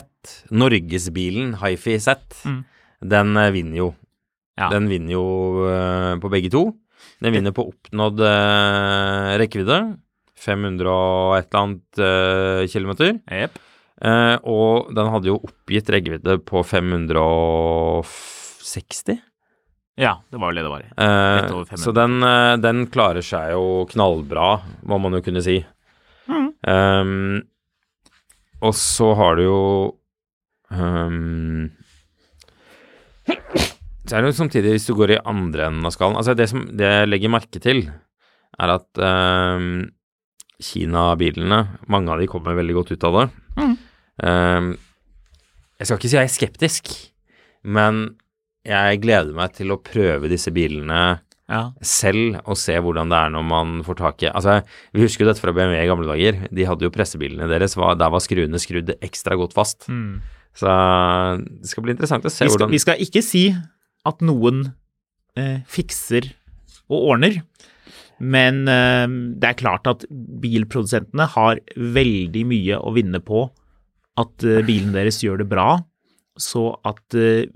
Norgesbilen 0.51 1.55
Hifi 1.63 1.99
Z, 2.03 2.09
Mm. 2.45 2.65
den 3.15 3.37
eh, 3.37 3.53
vinner 3.55 3.77
jo. 3.79 3.89
Ja. 4.59 4.69
Den 4.75 4.89
vinner 4.91 5.13
jo 5.15 5.25
uh, 5.69 6.17
på 6.19 6.29
begge 6.33 6.51
to. 6.51 6.65
Den 7.23 7.33
vinner 7.35 7.53
på 7.55 7.69
oppnådd 7.71 8.19
uh, 8.27 9.39
rekkevidde. 9.39 9.79
500 10.39 10.87
og 10.87 11.37
et 11.39 11.47
eller 11.51 11.63
annet 11.63 11.99
uh, 11.99 12.67
kilometer. 12.71 13.19
Yep. 13.31 13.51
Uh, 13.99 14.37
og 14.47 14.95
den 14.95 15.09
hadde 15.11 15.27
jo 15.31 15.41
oppgitt 15.43 15.91
rekkevidde 15.91 16.39
på 16.47 16.63
560. 16.67 19.19
Ja, 19.99 20.21
det 20.31 20.39
var 20.39 20.53
vel 20.53 20.61
det 20.61 20.63
det 20.63 20.71
var. 20.71 20.83
Eh, 20.85 21.43
Rett 21.43 21.53
over 21.53 21.65
500. 21.65 21.83
så 21.83 21.93
den, 21.93 22.23
eh, 22.23 22.57
den 22.63 22.87
klarer 22.87 23.25
seg 23.25 23.51
jo 23.51 23.85
knallbra, 23.91 24.61
må 24.87 24.99
man 25.03 25.19
jo 25.19 25.23
kunne 25.27 25.43
si. 25.43 25.59
Mm. 26.31 26.49
Um, 26.63 27.43
og 28.63 28.75
så 28.79 29.09
har 29.17 29.39
du 29.39 29.43
jo 29.47 29.61
um, 30.71 31.71
Så 33.25 34.13
er 34.13 34.23
det 34.23 34.31
jo 34.31 34.37
samtidig, 34.37 34.75
hvis 34.77 34.87
du 34.91 34.93
går 34.99 35.15
i 35.15 35.21
andre 35.31 35.71
enden 35.71 35.87
av 35.89 35.95
skallen 35.95 36.19
Altså, 36.21 36.35
det 36.37 36.51
som 36.51 36.67
det 36.77 36.85
jeg 36.85 37.09
legger 37.09 37.33
merke 37.33 37.63
til, 37.65 37.87
er 38.59 38.75
at 38.75 39.01
um, 39.01 39.89
Kina-bilene, 40.63 41.63
mange 41.91 42.13
av 42.13 42.23
de 42.23 42.31
kommer 42.31 42.59
veldig 42.59 42.79
godt 42.81 42.95
ut 42.95 43.05
av 43.07 43.19
det. 43.19 43.27
Mm. 43.63 43.75
Jeg 45.79 45.87
skal 45.87 46.01
ikke 46.01 46.09
si 46.11 46.17
jeg 46.19 46.27
er 46.27 46.33
skeptisk, 46.35 46.89
men 47.63 48.01
jeg 48.67 49.01
gleder 49.03 49.35
meg 49.37 49.55
til 49.57 49.73
å 49.73 49.81
prøve 49.83 50.31
disse 50.31 50.53
bilene 50.55 51.21
Ja. 51.49 51.71
selv 51.81 52.43
og 52.45 52.59
se 52.61 52.75
hvordan 52.77 53.09
det 53.09 53.17
er 53.17 53.31
når 53.33 53.45
man 53.49 53.71
får 53.87 53.97
tak 53.97 54.23
i 54.27 54.29
Altså, 54.29 54.59
vi 54.93 55.01
husker 55.01 55.25
jo 55.25 55.31
dette 55.31 55.41
fra 55.41 55.55
BMW 55.57 55.79
i 55.81 55.87
gamle 55.89 56.09
dager. 56.11 56.49
De 56.53 56.67
hadde 56.69 56.85
jo 56.85 56.93
pressebilene 56.93 57.49
deres, 57.49 57.73
der 57.75 58.11
var 58.13 58.21
skruene 58.21 58.61
skrudd 58.61 58.93
ekstra 59.01 59.39
godt 59.39 59.55
fast. 59.57 59.89
Mm. 59.89 60.21
Så 60.59 60.67
det 61.41 61.71
skal 61.71 61.87
bli 61.87 61.95
interessant 61.95 62.27
å 62.27 62.33
se 62.33 62.45
Vi, 62.45 62.51
skal, 62.51 62.57
hvordan 62.59 62.75
vi 62.75 62.83
skal 62.83 63.01
ikke 63.05 63.23
si 63.25 63.45
at 64.09 64.21
noen 64.25 64.75
eh, 65.39 65.63
fikser 65.69 66.29
og 66.89 67.15
ordner, 67.15 67.41
men 68.19 68.67
eh, 68.69 69.07
det 69.39 69.49
er 69.53 69.59
klart 69.61 69.87
at 69.91 70.05
bilprodusentene 70.11 71.29
har 71.37 71.61
veldig 71.77 72.45
mye 72.51 72.79
å 72.81 72.93
vinne 72.97 73.21
på 73.23 73.47
at 74.19 74.45
eh, 74.45 74.65
bilen 74.67 74.93
deres 74.97 75.21
gjør 75.23 75.43
det 75.45 75.49
bra, 75.51 75.79
så 76.39 76.73
at 76.89 77.17
eh, 77.19 77.47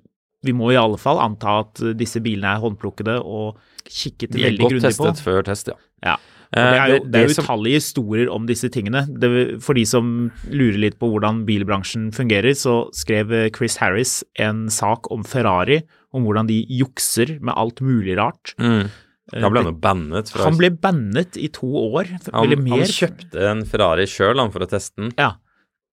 vi 0.43 0.55
må 0.57 0.73
i 0.73 0.79
alle 0.81 0.99
fall 1.01 1.21
anta 1.23 1.61
at 1.63 1.83
eh, 1.83 1.95
disse 1.99 2.21
bilene 2.25 2.57
er 2.57 2.63
håndplukkede 2.63 3.19
og 3.23 3.59
kikket 3.87 4.35
De 4.35 4.43
er 4.43 4.51
veldig 4.53 4.69
godt 4.69 4.87
testet 4.89 5.19
på. 5.23 5.27
før 5.31 5.47
test, 5.47 5.73
ja. 5.73 5.79
Ja. 6.03 6.17
Eh, 6.53 6.61
det 6.61 6.81
er 6.83 6.91
jo, 6.93 6.99
det 7.09 7.21
er 7.21 7.29
jo 7.31 7.37
utallige 7.41 7.81
historier 7.81 8.33
om 8.33 8.47
disse 8.49 8.69
tingene. 8.73 9.07
Det, 9.09 9.31
for 9.65 9.79
de 9.79 9.87
som 9.89 10.31
lurer 10.53 10.81
litt 10.83 10.99
på 11.01 11.09
hvordan 11.09 11.45
bilbransjen 11.49 12.11
fungerer, 12.13 12.53
så 12.59 12.83
skrev 12.97 13.33
eh, 13.33 13.49
Chris 13.55 13.79
Harris 13.81 14.19
en 14.43 14.67
sak 14.73 15.09
om 15.15 15.25
Ferrari, 15.25 15.81
om 16.13 16.27
hvordan 16.27 16.51
de 16.51 16.61
jukser 16.69 17.39
med 17.41 17.57
alt 17.57 17.81
mulig 17.81 18.19
rart. 18.21 18.55
mm. 18.61 18.91
Han 19.33 19.55
ble 19.55 19.63
Eh, 19.65 19.71
bannet 19.81 20.29
fra 20.29 20.45
Han 20.45 20.59
ble 20.59 20.69
bannet 20.83 21.39
i 21.41 21.49
to 21.49 21.65
år, 21.65 22.11
eller 22.35 22.59
mer. 22.61 22.83
han 22.83 22.91
kjøpte 22.91 23.47
en 23.49 23.63
Ferrari 23.65 24.05
sjøl 24.11 24.43
for 24.53 24.61
å 24.61 24.69
teste 24.69 24.99
den. 24.99 25.13
Ja. 25.17 25.37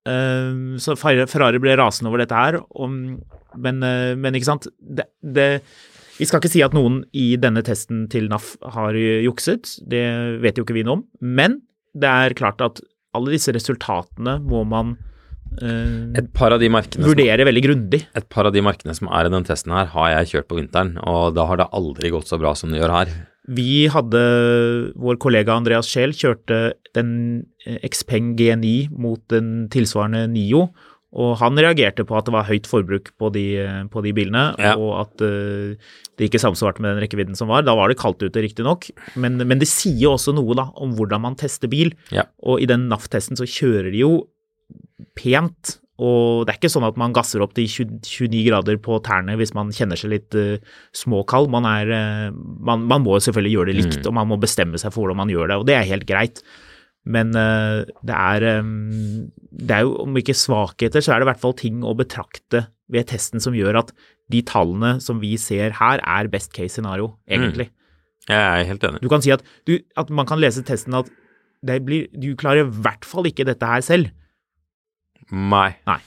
Eh, 0.09 0.77
så 0.81 0.97
Ferrari 0.99 1.61
ble 1.61 1.77
rasende 1.79 2.11
over 2.11 2.23
dette 2.23 2.37
her, 2.37 2.59
og, 2.59 2.93
men, 3.59 3.81
eh, 3.85 4.13
men 4.19 4.37
ikke 4.37 4.51
sant 4.51 4.69
det, 4.79 5.09
det, 5.21 5.49
Vi 6.19 6.27
skal 6.27 6.41
ikke 6.41 6.51
si 6.51 6.63
at 6.65 6.75
noen 6.75 7.03
i 7.15 7.31
denne 7.39 7.63
testen 7.65 8.07
til 8.11 8.29
NAF 8.31 8.55
har 8.75 8.97
jukset, 8.97 9.77
det 9.87 10.05
vet 10.43 10.59
jo 10.59 10.65
ikke 10.65 10.75
vi 10.75 10.85
noe 10.87 10.99
om. 10.99 11.05
Men 11.21 11.61
det 11.95 12.09
er 12.09 12.37
klart 12.37 12.63
at 12.65 12.81
alle 13.15 13.33
disse 13.35 13.53
resultatene 13.55 14.39
må 14.45 14.65
man 14.67 14.97
Uh, 15.49 16.13
Et 16.13 16.27
par 16.37 16.53
av 16.53 16.59
de 16.61 16.69
merkene 16.69 17.01
som 17.01 17.17
veldig 17.17 17.63
grundig. 17.65 18.03
et 18.15 18.27
par 18.29 18.45
av 18.45 18.53
de 18.53 18.61
markene 18.61 18.93
som 18.93 19.09
er 19.09 19.25
i 19.25 19.31
den 19.33 19.43
testen 19.43 19.73
her, 19.73 19.89
har 19.89 20.11
jeg 20.11 20.29
kjørt 20.31 20.47
på 20.47 20.59
vinteren, 20.59 20.91
og 21.01 21.33
da 21.33 21.47
har 21.49 21.57
det 21.57 21.65
aldri 21.73 22.11
gått 22.13 22.29
så 22.29 22.37
bra 22.37 22.53
som 22.53 22.69
det 22.69 22.77
gjør 22.77 22.93
her. 22.93 23.09
Vi 23.49 23.87
hadde 23.89 24.21
Vår 24.93 25.17
kollega 25.17 25.55
Andreas 25.57 25.89
Scheel 25.89 26.13
kjørte 26.13 26.75
den 26.97 27.11
eh, 27.65 27.81
Xpeng 27.89 28.35
G9 28.39 28.89
mot 28.95 29.21
den 29.33 29.67
tilsvarende 29.73 30.27
Nio, 30.31 30.69
og 31.09 31.39
han 31.41 31.57
reagerte 31.57 32.05
på 32.05 32.13
at 32.19 32.27
det 32.27 32.33
var 32.35 32.45
høyt 32.45 32.67
forbruk 32.69 33.09
på 33.17 33.31
de, 33.33 33.45
eh, 33.57 33.83
på 33.89 34.03
de 34.05 34.13
bilene, 34.13 34.53
Ja. 34.61 34.75
og 34.77 34.91
at 35.07 35.21
uh, 35.25 35.73
det 36.17 36.29
ikke 36.29 36.41
samsvarte 36.41 36.81
med 36.81 36.93
den 36.93 37.01
rekkevidden 37.01 37.35
som 37.35 37.49
var. 37.49 37.63
Da 37.65 37.73
var 37.73 37.89
det 37.89 37.97
kaldt 37.97 38.21
ute, 38.21 38.43
riktignok, 38.43 38.91
men, 39.15 39.37
men 39.41 39.57
det 39.57 39.67
sier 39.67 40.13
også 40.13 40.35
noe 40.37 40.53
da 40.53 40.69
om 40.77 40.93
hvordan 40.93 41.21
man 41.25 41.35
tester 41.35 41.67
bil. 41.67 41.95
Ja. 42.13 42.27
Og 42.45 42.61
i 42.61 42.69
den 42.69 42.87
NAF-testen 42.91 43.39
så 43.39 43.49
kjører 43.49 43.89
de 43.91 44.03
jo 44.05 44.27
pent 45.17 45.79
Og 45.99 46.45
det 46.45 46.53
er 46.53 46.57
ikke 46.59 46.71
sånn 46.71 46.85
at 46.87 46.95
man 46.95 47.11
gasser 47.11 47.41
opp 47.43 47.51
til 47.57 47.65
29 47.67 48.45
grader 48.45 48.77
på 48.79 49.01
tærne 49.03 49.33
hvis 49.35 49.51
man 49.51 49.73
kjenner 49.75 49.99
seg 49.99 50.13
litt 50.13 50.37
uh, 50.37 50.61
småkald. 50.95 51.49
Man, 51.51 51.65
er, 51.67 51.89
uh, 51.89 52.37
man, 52.37 52.85
man, 52.87 53.03
må 53.03 53.17
selvfølgelig 53.19 53.55
gjøre 53.57 53.73
det 53.73 53.79
likt, 53.81 54.05
og 54.05 54.15
man 54.15 54.29
må 54.29 54.37
bestemme 54.39 54.79
seg 54.79 54.93
for 54.93 55.03
hvordan 55.03 55.19
man 55.25 55.33
gjør 55.33 55.49
det, 55.49 55.57
og 55.59 55.67
det 55.67 55.75
er 55.75 55.89
helt 55.89 56.07
greit. 56.07 56.39
Men 57.09 57.33
uh, 57.33 57.87
det, 58.05 58.15
er, 58.15 58.45
det 59.49 59.75
er 59.75 59.87
jo, 59.87 59.95
om 60.03 60.17
ikke 60.19 60.37
svakheter, 60.37 61.01
så 61.01 61.15
er 61.15 61.21
det 61.21 61.27
i 61.27 61.31
hvert 61.31 61.41
fall 61.41 61.57
ting 61.57 61.81
å 61.81 61.95
betrakte 61.97 62.67
ved 62.89 63.09
testen 63.09 63.41
som 63.41 63.57
gjør 63.57 63.81
at 63.83 63.93
de 64.29 64.43
tallene 64.45 64.97
som 65.01 65.21
vi 65.21 65.33
ser 65.41 65.73
her, 65.79 66.01
er 66.05 66.29
best 66.31 66.53
case 66.53 66.75
scenario, 66.77 67.15
egentlig. 67.29 67.69
Mm. 67.69 67.75
Jeg 68.29 68.37
er 68.45 68.67
helt 68.69 68.85
enig. 68.85 69.01
Du 69.01 69.09
kan 69.09 69.25
si 69.25 69.33
at, 69.33 69.41
du, 69.65 69.79
at 69.97 70.11
man 70.13 70.27
kan 70.29 70.41
lese 70.41 70.61
testen 70.65 70.97
at 70.97 71.09
blir, 71.65 72.07
du 72.13 72.35
klarer 72.39 72.63
i 72.63 72.81
hvert 72.85 73.07
fall 73.07 73.27
ikke 73.27 73.47
dette 73.47 73.65
her 73.65 73.81
selv. 73.85 74.13
Nei. 75.33 75.71
Nei. 75.89 75.99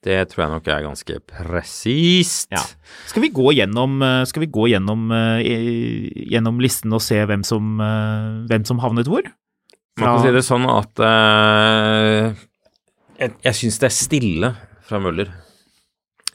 Det 0.00 0.16
tror 0.30 0.46
jeg 0.46 0.52
nok 0.54 0.68
er 0.72 0.86
ganske 0.86 1.18
presist. 1.28 2.48
Ja. 2.54 2.62
Skal 3.10 3.26
vi 3.26 3.32
gå 3.36 3.50
gjennom, 3.52 3.98
eh, 4.00 4.38
vi 4.40 4.48
gå 4.48 4.70
gjennom, 4.72 5.10
gjennom 5.42 6.62
listen 6.62 6.94
og 6.96 7.02
se 7.04 7.18
hvem 7.28 7.44
som, 7.44 7.76
hvem 8.48 8.64
som 8.64 8.80
havnet 8.80 9.10
hvor? 9.10 9.26
Man 10.00 10.16
kan 10.16 10.24
si 10.24 10.32
det 10.34 10.42
sånn 10.46 10.66
at 10.70 11.02
uh, 11.04 12.32
Jeg, 13.20 13.36
jeg 13.44 13.58
syns 13.62 13.80
det 13.82 13.90
er 13.90 13.96
stille 13.96 14.52
fra 14.88 15.00
Møller. 15.02 15.30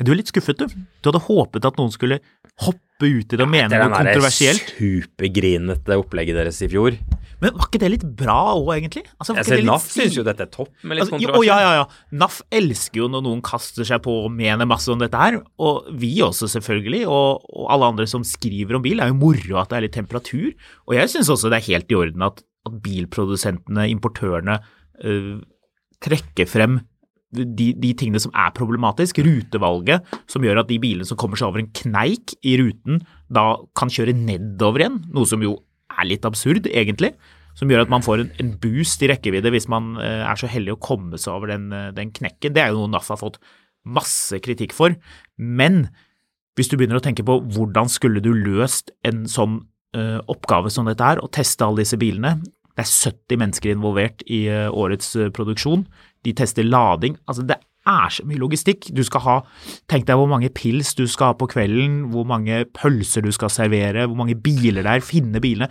Du 0.04 0.12
er 0.12 0.20
litt 0.20 0.32
skuffet, 0.32 0.60
du. 0.60 0.68
Du 1.00 1.12
hadde 1.12 1.24
håpet 1.24 1.68
at 1.68 1.78
noen 1.80 1.92
skulle 1.94 2.20
hoppe 2.64 3.08
ut 3.08 3.34
i 3.34 3.38
det 3.38 3.44
og 3.44 3.52
mene 3.52 3.72
noe 3.72 3.92
kontroversielt. 3.92 4.64
Det 4.68 4.76
er 4.76 5.04
supergrinete 5.04 6.00
opplegget 6.00 6.38
deres 6.40 6.60
i 6.64 6.70
fjor. 6.72 6.98
Men 7.44 7.56
var 7.56 7.68
ikke 7.68 7.82
det 7.84 7.90
litt 7.92 8.06
bra 8.18 8.38
òg, 8.56 8.70
egentlig? 8.78 9.04
Altså, 9.20 9.36
jeg 9.38 9.48
ser 9.48 9.64
NAF 9.68 9.88
syns 9.92 10.16
jo 10.16 10.24
dette 10.26 10.46
er 10.48 10.52
topp 10.52 10.72
med 10.84 10.98
litt 10.98 11.06
altså, 11.06 11.18
kontroversielt. 11.18 11.50
Ja, 11.50 11.58
ja, 11.64 11.84
ja. 11.84 12.18
NAF 12.24 12.40
elsker 12.60 13.02
jo 13.04 13.10
når 13.12 13.26
noen 13.28 13.44
kaster 13.46 13.88
seg 13.88 14.02
på 14.06 14.16
og 14.26 14.34
mener 14.36 14.68
masse 14.70 14.92
om 14.92 15.02
dette 15.02 15.20
her. 15.20 15.40
Og 15.60 15.90
vi 16.00 16.14
også, 16.26 16.50
selvfølgelig. 16.56 17.04
Og, 17.12 17.46
og 17.52 17.70
alle 17.76 17.92
andre 17.94 18.08
som 18.10 18.24
skriver 18.28 18.80
om 18.80 18.84
bil. 18.86 19.00
Det 19.00 19.08
er 19.08 19.14
jo 19.14 19.20
moro 19.20 19.62
at 19.62 19.72
det 19.72 19.80
er 19.80 19.88
litt 19.88 19.98
temperatur. 20.00 20.52
Og 20.88 20.98
jeg 20.98 21.12
syns 21.12 21.32
også 21.36 21.52
det 21.52 21.60
er 21.60 21.70
helt 21.72 21.92
i 21.92 22.00
orden 22.00 22.28
at, 22.28 22.44
at 22.66 22.82
bilprodusentene, 22.86 23.88
importørene, 23.94 24.60
øh, 25.06 25.38
trekker 26.04 26.50
frem 26.50 26.80
de, 27.36 27.72
de, 27.74 27.92
tingene 27.98 28.22
som 28.22 28.34
er 28.38 28.54
problematisk, 28.56 29.20
rutevalget, 29.26 30.06
som 30.32 30.44
gjør 30.46 30.62
at 30.62 30.70
de 30.70 30.80
bilene 30.80 31.08
som 31.08 31.20
kommer 31.20 31.40
seg 31.40 31.50
over 31.50 31.64
en 31.64 31.72
kneik 31.76 32.36
i 32.48 32.56
ruten, 32.62 33.02
da 33.34 33.56
kan 33.78 33.92
kjøre 33.92 34.16
nedover 34.16 34.86
igjen, 34.86 35.02
noe 35.16 35.28
som 35.30 35.44
jo 35.44 35.58
er 35.96 36.08
litt 36.08 36.28
absurd, 36.28 36.70
egentlig. 36.72 37.14
Som 37.56 37.72
gjør 37.72 37.86
at 37.86 37.92
man 37.92 38.04
får 38.04 38.24
en, 38.24 38.32
en 38.42 38.56
boost 38.60 39.04
i 39.06 39.10
rekkevidde 39.12 39.52
hvis 39.54 39.70
man 39.72 39.94
uh, 39.96 40.26
er 40.28 40.40
så 40.40 40.50
heldig 40.52 40.74
å 40.76 40.82
komme 40.84 41.20
seg 41.22 41.38
over 41.38 41.54
den, 41.54 41.70
uh, 41.72 41.92
den 41.96 42.12
knekken. 42.16 42.56
Det 42.56 42.64
er 42.64 42.74
jo 42.74 42.82
noe 42.84 42.92
NAF 42.92 43.14
har 43.14 43.22
fått 43.22 43.40
masse 43.88 44.40
kritikk 44.44 44.76
for. 44.76 44.98
Men 45.40 45.86
hvis 46.60 46.72
du 46.72 46.76
begynner 46.76 47.00
å 47.00 47.06
tenke 47.06 47.24
på 47.28 47.38
hvordan 47.56 47.92
skulle 47.92 48.24
du 48.24 48.34
løst 48.36 48.92
en 49.08 49.24
sånn 49.32 49.62
oppgave 50.32 50.72
som 50.74 50.90
dette 50.90 51.14
er, 51.16 51.22
å 51.24 51.32
teste 51.32 51.66
alle 51.66 51.84
disse 51.84 52.00
bilene, 52.02 52.38
det 52.76 52.84
er 52.84 52.92
70 52.92 53.40
mennesker 53.40 53.72
involvert 53.72 54.26
i 54.28 54.42
årets 54.52 55.14
produksjon 55.36 55.86
de 56.26 56.34
tester 56.36 56.66
lading. 56.68 57.16
Altså, 57.30 57.46
det 57.48 57.58
er 57.86 58.10
så 58.10 58.26
mye 58.26 58.42
logistikk. 58.42 58.90
Du 58.98 59.04
skal 59.06 59.22
ha 59.26 59.36
Tenk 59.92 60.08
deg 60.08 60.18
hvor 60.18 60.30
mange 60.30 60.50
pils 60.54 60.96
du 60.98 61.04
skal 61.10 61.32
ha 61.32 61.38
på 61.38 61.48
kvelden, 61.52 62.08
hvor 62.14 62.26
mange 62.28 62.64
pølser 62.74 63.26
du 63.26 63.30
skal 63.36 63.52
servere, 63.54 64.08
hvor 64.10 64.18
mange 64.18 64.38
biler 64.42 64.82
det 64.82 64.96
er, 64.96 65.06
finne 65.06 65.42
bilene. 65.44 65.70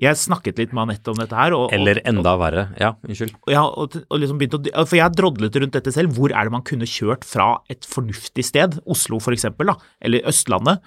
Jeg 0.00 0.16
snakket 0.16 0.60
litt 0.60 0.72
med 0.72 0.86
Anette 0.86 1.12
om 1.12 1.20
dette 1.20 1.36
her. 1.36 1.52
Og, 1.56 1.68
Eller 1.76 2.00
enda 2.08 2.34
verre. 2.40 2.66
Ja, 2.80 2.94
unnskyld. 3.04 3.36
Ja, 3.52 3.66
og, 3.68 3.98
og 4.08 4.22
liksom 4.22 4.40
å, 4.40 4.86
for 4.86 4.96
jeg 4.98 5.18
drodlet 5.18 5.60
rundt 5.60 5.76
dette 5.76 5.92
selv. 5.94 6.16
Hvor 6.16 6.32
er 6.32 6.48
det 6.48 6.56
man 6.56 6.64
kunne 6.66 6.88
kjørt 6.88 7.28
fra 7.28 7.54
et 7.72 7.84
fornuftig 7.88 8.46
sted, 8.48 8.80
Oslo 8.88 9.20
for 9.22 9.36
eksempel, 9.36 9.74
da, 9.74 9.76
eller 10.00 10.24
Østlandet, 10.32 10.80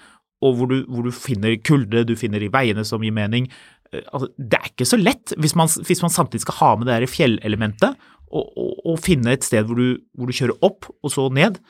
og 0.46 0.58
hvor 0.58 0.70
du, 0.72 0.80
hvor 0.88 1.06
du 1.06 1.14
finner 1.14 1.56
kulde, 1.66 2.04
du 2.08 2.14
finner 2.18 2.42
i 2.42 2.50
veiene 2.52 2.84
som 2.86 3.04
gir 3.04 3.14
mening. 3.14 3.48
Eh, 3.92 4.04
altså, 4.12 4.30
det 4.36 4.60
er 4.60 4.70
ikke 4.72 4.88
så 4.88 4.98
lett 5.00 5.34
hvis 5.36 5.56
man, 5.58 5.70
hvis 5.88 6.04
man 6.04 6.14
samtidig 6.14 6.46
skal 6.46 6.60
ha 6.60 6.70
med 6.76 6.88
det 6.88 7.00
der 7.00 7.10
fjellelementet 7.10 8.12
å 8.36 8.94
finne 8.98 9.36
et 9.36 9.44
sted 9.46 9.68
hvor 9.68 9.78
du, 9.78 10.00
hvor 10.18 10.28
du, 10.28 10.34
kjører 10.34 10.64
opp 10.66 10.88
og 10.90 11.12
så 11.12 11.28
ned. 11.32 11.60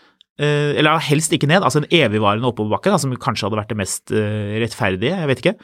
Eh, 0.41 0.73
eller 0.77 1.01
helst 1.05 1.33
ikke 1.33 1.49
ned, 1.49 1.65
altså 1.65 1.83
en 1.83 1.91
evigvarende 1.93 2.49
oppoverbakke, 2.49 2.93
da, 2.93 3.01
som 3.01 3.12
kanskje 3.21 3.47
hadde 3.47 3.61
vært 3.61 3.73
det 3.73 3.79
mest 3.81 4.12
eh, 4.12 4.57
rettferdige, 4.62 5.21
jeg 5.21 5.31
vet 5.31 5.43
ikke. 5.43 5.55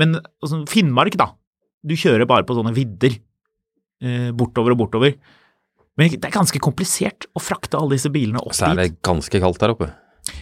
Men 0.00 0.18
altså, 0.20 0.62
Finnmark, 0.70 1.16
da. 1.20 1.32
Du 1.86 1.96
kjører 1.96 2.28
bare 2.28 2.46
på 2.46 2.56
sånne 2.58 2.74
vidder. 2.76 3.16
Eh, 4.04 4.30
bortover 4.36 4.76
og 4.76 4.82
bortover. 4.84 5.16
Men 5.98 6.12
det 6.14 6.22
er 6.22 6.34
ganske 6.34 6.60
komplisert 6.62 7.26
å 7.34 7.42
frakte 7.42 7.78
alle 7.80 7.96
disse 7.96 8.10
bilene 8.14 8.40
opp 8.40 8.52
dit. 8.52 8.60
Så 8.60 8.70
er 8.70 8.78
det 8.78 9.00
ganske 9.06 9.40
kaldt 9.42 9.60
der 9.64 9.74
oppe. 9.74 9.90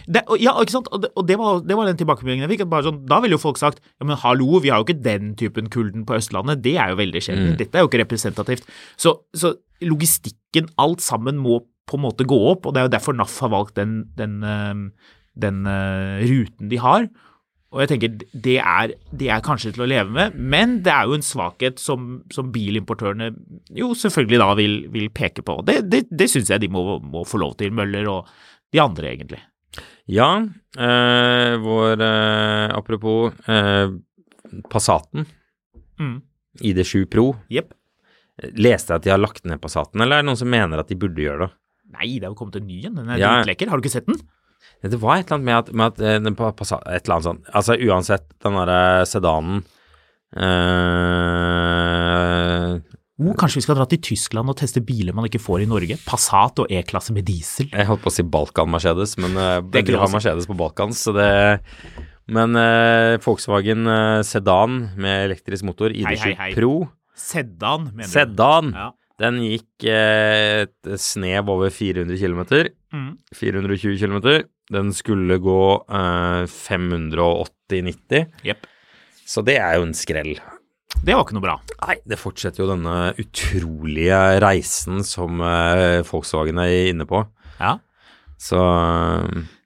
Det, 0.05 0.23
ja, 0.41 0.53
ikke 0.61 0.75
sant? 0.75 0.89
Og 0.93 1.03
det, 1.03 1.11
og 1.19 1.27
det, 1.29 1.37
var, 1.39 1.61
det 1.65 1.77
var, 1.77 1.89
den 1.89 1.99
tilbakemeldingen 1.99 2.47
jeg 2.47 2.55
fikk. 2.55 2.65
Sånn, 2.87 3.03
da 3.09 3.21
ville 3.23 3.37
jo 3.37 3.43
folk 3.43 3.61
sagt 3.61 3.81
ja, 3.83 4.07
men 4.07 4.19
hallo, 4.21 4.61
vi 4.63 4.71
har 4.73 4.81
jo 4.81 4.87
ikke 4.87 4.99
den 5.05 5.33
typen 5.39 5.71
kulden 5.73 6.07
på 6.07 6.17
Østlandet. 6.19 6.63
Det 6.65 6.77
er 6.81 6.93
jo 6.93 7.01
veldig 7.01 7.23
sjelden. 7.23 7.53
Mm. 7.53 7.59
Dette 7.61 7.79
er 7.79 7.85
jo 7.85 7.91
ikke 7.91 8.03
representativt. 8.03 8.67
Så, 8.99 9.17
så, 9.37 9.55
logistikken, 9.85 10.71
alt 10.81 11.05
sammen, 11.05 11.39
må 11.41 11.61
på 11.87 11.99
en 11.99 12.03
måte 12.03 12.27
gå 12.27 12.37
opp, 12.49 12.65
og 12.67 12.73
det 12.75 12.81
er 12.81 12.89
jo 12.89 12.95
derfor 12.97 13.15
NAF 13.15 13.37
har 13.45 13.53
valgt 13.53 13.77
den, 13.77 14.01
den, 14.17 14.41
den 15.39 15.61
uh, 15.69 16.19
ruten 16.27 16.71
de 16.71 16.79
har. 16.83 17.07
Og 17.75 17.81
jeg 17.83 17.89
tenker 17.91 18.13
det 18.31 18.55
er, 18.61 18.93
det 19.11 19.27
er, 19.27 19.43
kanskje 19.43 19.73
til 19.75 19.83
å 19.83 19.89
leve 19.91 20.13
med, 20.15 20.35
men 20.39 20.77
det 20.85 20.93
er 20.93 21.09
jo 21.09 21.17
en 21.17 21.25
svakhet 21.25 21.81
som, 21.83 22.21
som 22.31 22.51
bilimportørene 22.53 23.33
jo 23.75 23.91
selvfølgelig 23.97 24.39
da 24.39 24.47
vil, 24.59 24.77
vil 24.93 25.09
peke 25.11 25.43
på. 25.45 25.59
Det, 25.67 25.81
det, 25.91 26.05
det 26.07 26.29
syns 26.31 26.53
jeg 26.53 26.63
de 26.63 26.71
må, 26.71 26.85
må, 27.03 27.25
få 27.27 27.41
lov 27.43 27.57
til, 27.59 27.75
Møller 27.75 28.07
og 28.11 28.31
de 28.71 28.81
andre, 28.83 29.11
egentlig. 29.11 29.41
Ja, 30.07 30.29
eh, 30.79 31.53
vår 31.59 32.01
eh, 32.01 32.67
Apropos 32.77 33.33
eh, 33.49 33.89
Passaten. 34.71 35.27
Mm. 35.99 36.21
ID7 36.63 37.05
Pro. 37.11 37.35
Yep. 37.51 37.73
Leste 38.57 38.93
jeg 38.93 39.01
at 39.01 39.05
de 39.05 39.11
har 39.13 39.21
lagt 39.21 39.45
ned 39.49 39.59
Passaten, 39.61 40.01
eller 40.01 40.19
er 40.19 40.23
det 40.23 40.29
noen 40.29 40.39
som 40.39 40.49
mener 40.51 40.79
at 40.81 40.89
de 40.91 40.97
burde 40.99 41.21
gjøre 41.23 41.47
det? 41.47 41.51
Nei, 41.97 42.09
det 42.19 42.25
er 42.27 42.31
jo 42.31 42.37
kommet 42.39 42.59
en 42.59 42.67
ny 42.67 42.81
en. 42.85 42.97
Den 42.99 43.09
er 43.09 43.21
ja. 43.21 43.31
dritlekker. 43.39 43.69
Har 43.71 43.79
du 43.79 43.83
ikke 43.85 43.97
sett 43.97 44.09
den? 44.09 44.19
Det 44.83 44.99
var 45.01 45.17
et 45.17 45.25
eller 45.31 45.37
annet 45.39 45.47
med 45.47 45.57
at, 45.57 45.67
med 45.73 45.85
at 45.87 45.99
eh, 46.03 46.51
Passat, 46.55 46.81
Et 46.85 47.03
eller 47.03 47.15
annet 47.15 47.29
sånt. 47.29 47.43
Altså 47.55 47.73
uansett, 47.87 48.27
den 48.43 48.57
derre 48.59 49.05
sedanen 49.09 49.57
øh, 50.37 51.57
oh, 53.21 53.33
Kanskje 53.37 53.61
vi 53.61 53.65
skal 53.65 53.79
dra 53.79 53.87
til 53.89 54.01
Tyskland 54.09 54.53
og 54.53 54.57
teste 54.59 54.83
biler 54.85 55.15
man 55.17 55.29
ikke 55.29 55.41
får 55.41 55.63
i 55.63 55.69
Norge? 55.69 55.99
Passat 56.07 56.61
og 56.63 56.73
E-klasse 56.73 57.15
med 57.15 57.27
diesel. 57.29 57.71
Jeg 57.71 57.89
holdt 57.89 58.03
på 58.05 58.11
å 58.11 58.17
si 58.17 58.25
Balkan-Mercedes, 58.25 59.17
men 59.23 59.39
uh, 59.39 59.57
de 59.73 59.97
har 59.97 60.13
Mercedes 60.13 60.49
på 60.49 60.57
Balkan, 60.57 60.93
så 60.95 61.15
det 61.17 61.31
Men 62.27 62.59
uh, 62.59 63.15
Volkswagen 63.23 63.87
uh, 63.87 64.21
sedan 64.27 64.81
med 64.99 65.29
elektrisk 65.29 65.67
motor, 65.67 65.95
ID7 65.95 66.55
Pro 66.57 66.87
Sedan, 67.17 67.89
mener 67.95 68.05
du? 68.05 68.13
Sedan. 68.13 68.73
Ja. 68.77 68.91
Den 69.17 69.39
gikk 69.41 69.87
eh, 69.89 70.67
et 70.67 70.89
snev 71.01 71.49
over 71.49 71.71
400 71.73 72.19
km. 72.21 72.43
Mm. 72.93 73.11
420 73.33 73.97
km. 73.97 74.19
Den 74.73 74.93
skulle 74.93 75.39
gå 75.41 75.61
eh, 75.89 76.43
580-90. 76.45 78.27
Yep. 78.45 78.69
Så 79.27 79.43
det 79.47 79.57
er 79.57 79.79
jo 79.79 79.87
en 79.87 79.97
skrell. 79.97 80.35
Det 81.05 81.15
var 81.15 81.23
ikke 81.23 81.37
noe 81.37 81.45
bra. 81.45 81.57
Nei, 81.85 81.95
det 82.09 82.17
fortsetter 82.19 82.63
jo 82.63 82.69
denne 82.71 83.13
utrolige 83.21 84.17
reisen 84.43 85.03
som 85.07 85.39
eh, 85.39 86.01
Volkswagen 86.07 86.59
er 86.59 86.89
inne 86.91 87.07
på. 87.07 87.21
Ja. 87.61 87.77
Så 88.37 88.59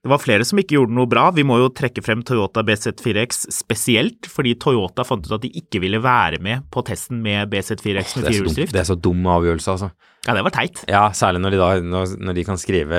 det 0.01 0.09
var 0.09 0.17
flere 0.17 0.45
som 0.47 0.57
ikke 0.57 0.79
gjorde 0.79 0.95
noe 0.97 1.09
bra. 1.09 1.27
Vi 1.35 1.43
må 1.45 1.59
jo 1.61 1.67
trekke 1.77 2.01
frem 2.01 2.23
Toyota 2.25 2.63
BZ4X 2.65 3.43
spesielt, 3.53 4.25
fordi 4.25 4.55
Toyota 4.57 5.05
fant 5.05 5.27
ut 5.27 5.35
at 5.37 5.43
de 5.43 5.51
ikke 5.61 5.81
ville 5.83 5.99
være 6.01 6.39
med 6.41 6.63
på 6.73 6.81
testen 6.87 7.19
med 7.21 7.51
BZ4X 7.51 8.15
med 8.17 8.25
firehjulsdrift. 8.25 8.73
Det 8.73 8.81
er 8.81 8.89
så 8.89 8.97
dum 8.97 9.29
avgjørelse, 9.29 9.75
altså. 9.75 9.91
Ja, 10.25 10.35
det 10.37 10.41
var 10.45 10.53
teit. 10.53 10.81
Ja, 10.89 11.03
særlig 11.17 11.39
når 11.41 11.53
de, 11.53 11.59
da, 11.61 12.07
når 12.21 12.35
de 12.37 12.43
kan 12.45 12.59
skrive 12.61 12.97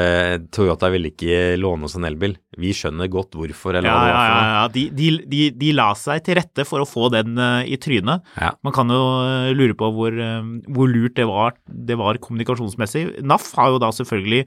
Toyota 0.54 0.88
ville 0.90 1.12
ikke 1.12 1.56
låne 1.58 1.86
oss 1.86 1.94
en 1.98 2.06
elbil. 2.06 2.34
Vi 2.58 2.72
skjønner 2.74 3.10
godt 3.10 3.34
hvorfor, 3.38 3.76
eller 3.78 3.90
ja, 3.90 3.98
hva 3.98 4.06
det 4.06 4.16
var 4.16 4.30
noe. 4.30 4.40
Ja, 4.46 4.56
ja, 4.56 4.64
de, 4.74 4.88
de, 4.98 5.10
de, 5.30 5.44
de, 5.58 5.74
la 5.78 5.92
seg 5.98 6.22
til 6.26 6.38
rette 6.38 6.66
for 6.66 6.82
å 6.82 6.88
få 6.88 7.10
den 7.14 7.38
uh, 7.38 7.62
i 7.62 7.78
trynet. 7.82 8.26
Ja. 8.38 8.54
Man 8.66 8.74
kan 8.74 8.90
jo 8.90 9.02
uh, 9.22 9.50
lure 9.54 9.78
på 9.78 9.90
hvor, 9.94 10.18
uh, 10.18 10.50
hvor 10.70 10.90
lurt 10.90 11.18
det 11.18 11.26
var, 11.30 11.54
det 11.66 11.98
var 11.98 12.18
kommunikasjonsmessig. 12.22 13.08
NAF 13.26 13.52
har 13.58 13.74
jo 13.74 13.82
da 13.82 13.90
selvfølgelig 13.94 14.46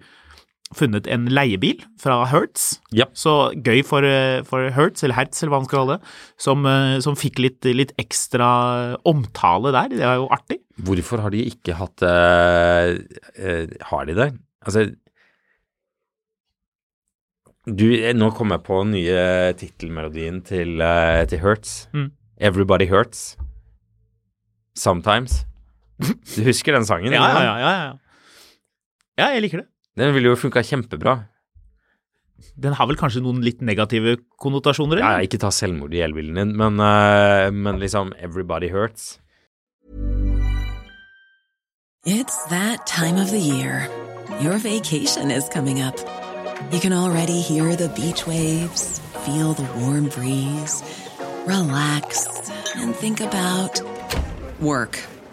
funnet 0.73 1.05
en 1.11 1.27
leiebil 1.29 1.83
fra 2.01 2.23
Hertz. 2.31 2.79
Ja. 2.95 3.05
Så 3.13 3.53
gøy 3.53 3.83
for, 3.85 4.03
eh, 4.03 4.41
for, 4.47 4.69
Hertz, 4.73 5.03
eller 5.03 5.15
Hertz, 5.15 5.43
eller 5.43 5.53
hva 5.53 5.61
man 5.61 5.69
skal 5.69 5.79
kalle 5.79 5.97
det, 5.97 6.13
som, 6.41 6.65
eh, 6.65 6.99
som 7.05 7.15
fikk 7.15 7.39
litt, 7.39 7.63
litt, 7.65 7.93
ekstra 8.01 8.97
omtale 9.05 9.71
der. 9.71 9.89
Det 9.89 10.01
er 10.01 10.15
jo 10.15 10.27
artig. 10.29 10.59
Hvorfor 10.81 11.21
har 11.21 11.29
de 11.29 11.45
ikke 11.45 11.77
hatt 11.79 12.03
uh, 12.03 12.97
uh, 13.39 13.67
Har 13.87 14.05
de 14.05 14.13
det? 14.13 14.33
Altså 14.65 14.91
du, 17.65 17.87
Nå 18.13 18.27
kom 18.35 18.51
jeg 18.51 18.63
på 18.65 18.81
den 18.83 18.91
nye 18.91 19.53
tittelmelodien 19.55 20.41
til, 20.43 20.81
uh, 20.81 21.23
til 21.25 21.39
Hertz. 21.39 21.87
Mm. 21.93 22.11
Everybody 22.37 22.89
Hurts. 22.89 23.37
Sometimes. 24.75 25.45
Du 26.35 26.43
husker 26.43 26.75
den 26.75 26.83
sangen? 26.83 27.13
ja, 27.13 27.23
ja, 27.23 27.39
ja, 27.39 27.55
ja, 27.55 27.71
ja. 27.85 27.93
Ja, 29.15 29.31
jeg 29.31 29.45
liker 29.45 29.61
det. 29.63 29.69
Den 29.95 30.13
ville 30.13 30.33
jo 30.33 30.35
funka 30.39 30.63
kjempebra. 30.63 31.19
Den 32.59 32.75
har 32.75 32.87
vel 32.89 32.97
kanskje 32.99 33.23
noen 33.23 33.39
litt 33.43 33.61
negative 33.63 34.17
konnotasjoner? 34.41 34.99
Ja, 34.99 35.21
ikke 35.23 35.39
ta 35.39 35.51
selvmord 35.55 35.95
i 35.95 36.01
elbilen 36.03 36.35
din, 36.35 36.51
men, 36.59 36.81
uh, 36.83 37.47
men 37.51 37.79
liksom 37.79 38.11
Everybody 38.19 38.69
hurts. 38.69 39.19
It's 42.05 42.43
that 42.49 42.85
time 42.85 43.17
of 43.17 43.31
the 43.31 43.39
year. 43.39 43.87
Your 44.41 44.57
vacation 44.59 45.31
is 45.31 45.47
coming 45.49 45.81
up. 45.81 45.97
You 46.71 46.79
can 46.79 46.93
already 46.93 47.41
hear 47.41 47.75
the 47.75 47.89
beach 47.89 48.27
waves, 48.27 48.99
feel 49.25 49.53
the 49.53 49.67
warm 49.79 50.09
breeze, 50.09 50.83
relax, 51.47 52.27
and 52.75 52.95
think 52.95 53.21
about 53.21 53.81
work. 54.59 54.99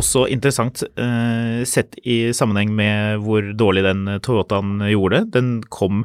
Også 0.00 0.24
interessant 0.32 0.82
eh, 0.96 1.60
sett 1.68 1.98
i 2.08 2.30
sammenheng 2.36 2.72
med 2.76 3.20
hvor 3.24 3.44
dårlig 3.58 3.82
den 3.84 4.06
Toyotaen 4.24 4.78
gjorde 4.88 5.20
det. 5.20 5.32
Den 5.36 5.50
kom 5.72 6.04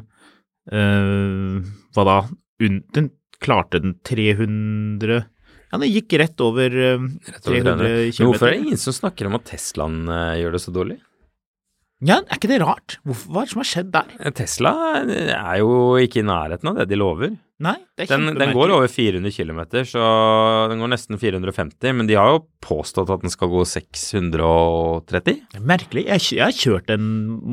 eh, 0.71 1.62
Hva 1.95 2.05
da? 2.10 2.17
Den 2.60 3.10
klarte 3.43 3.81
den 3.84 3.97
300 4.08 5.17
Ja, 5.71 5.79
den 5.81 5.91
gikk 5.91 6.13
rett 6.21 6.39
over 6.43 6.71
eh, 6.71 7.01
Rett 7.31 7.49
over 7.49 7.65
300 7.65 7.75
Men 7.84 8.13
km. 8.15 8.29
hvorfor 8.29 8.47
er 8.47 8.55
det 8.55 8.63
ingen 8.63 8.79
som 8.81 8.95
snakker 8.95 9.27
om 9.29 9.36
at 9.39 9.47
Teslaen 9.51 9.97
eh, 10.08 10.38
gjør 10.43 10.55
det 10.58 10.63
så 10.63 10.73
dårlig? 10.75 10.99
Ja, 12.05 12.19
er 12.27 12.36
ikke 12.38 12.49
det 12.51 12.60
rart? 12.62 12.97
Hvorfor, 13.08 13.31
hva 13.31 13.41
er 13.41 13.47
det 13.47 13.53
som 13.55 13.62
har 13.63 13.69
skjedd 13.71 13.91
der? 13.95 14.10
Eh, 14.19 14.34
Tesla 14.36 14.71
er 15.08 15.60
jo 15.62 15.69
ikke 16.03 16.21
i 16.21 16.27
nærheten 16.27 16.71
av 16.71 16.79
det 16.81 16.89
de 16.91 16.99
lover. 16.99 17.36
Nei, 17.63 17.78
det 17.96 18.10
er 18.10 18.18
Den, 18.20 18.36
den 18.36 18.52
går 18.52 18.74
over 18.76 18.89
400 18.91 19.32
km, 19.32 19.62
så 19.88 20.02
den 20.68 20.82
går 20.84 20.89
nesten 20.91 21.15
450, 21.22 21.94
men 21.96 22.10
de 22.10 22.18
har 22.20 22.34
jo 22.34 22.41
påstått 22.65 23.13
at 23.13 23.22
den 23.24 23.32
skal 23.32 23.48
gå 23.54 23.62
630. 23.63 25.38
Merkelig. 25.63 26.04
Jeg, 26.10 26.26
jeg 26.36 26.44
har 26.44 26.56
kjørt 26.58 26.91
en 26.91 27.06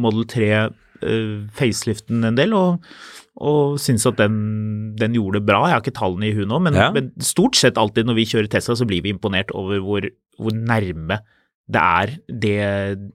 Model 0.03 0.27
3 0.33 0.49
uh, 0.67 1.37
faceliften 1.55 2.27
en 2.27 2.39
del, 2.39 2.55
og, 2.59 2.83
og 3.39 3.79
syns 3.83 4.07
at 4.11 4.19
den, 4.19 4.41
den 4.99 5.15
gjorde 5.19 5.39
det 5.39 5.47
bra. 5.53 5.63
Jeg 5.69 5.77
har 5.79 5.85
ikke 5.85 5.95
tallene 6.01 6.33
i 6.33 6.35
huet 6.35 6.51
nå, 6.51 6.59
men, 6.67 6.75
Ja. 6.79 6.91
men 6.95 7.13
stort 7.23 7.59
sett 7.59 7.79
alltid 7.79 8.11
når 8.11 8.19
vi 8.19 8.27
kjører 8.35 8.51
Tesla, 8.53 8.75
så 8.79 8.89
blir 8.89 9.05
vi 9.07 9.15
imponert 9.15 9.55
over 9.55 9.79
hvor, 9.87 10.09
hvor 10.43 10.57
nærme 10.57 11.23
det 11.73 11.83
er 11.83 12.13
det, 12.43 12.57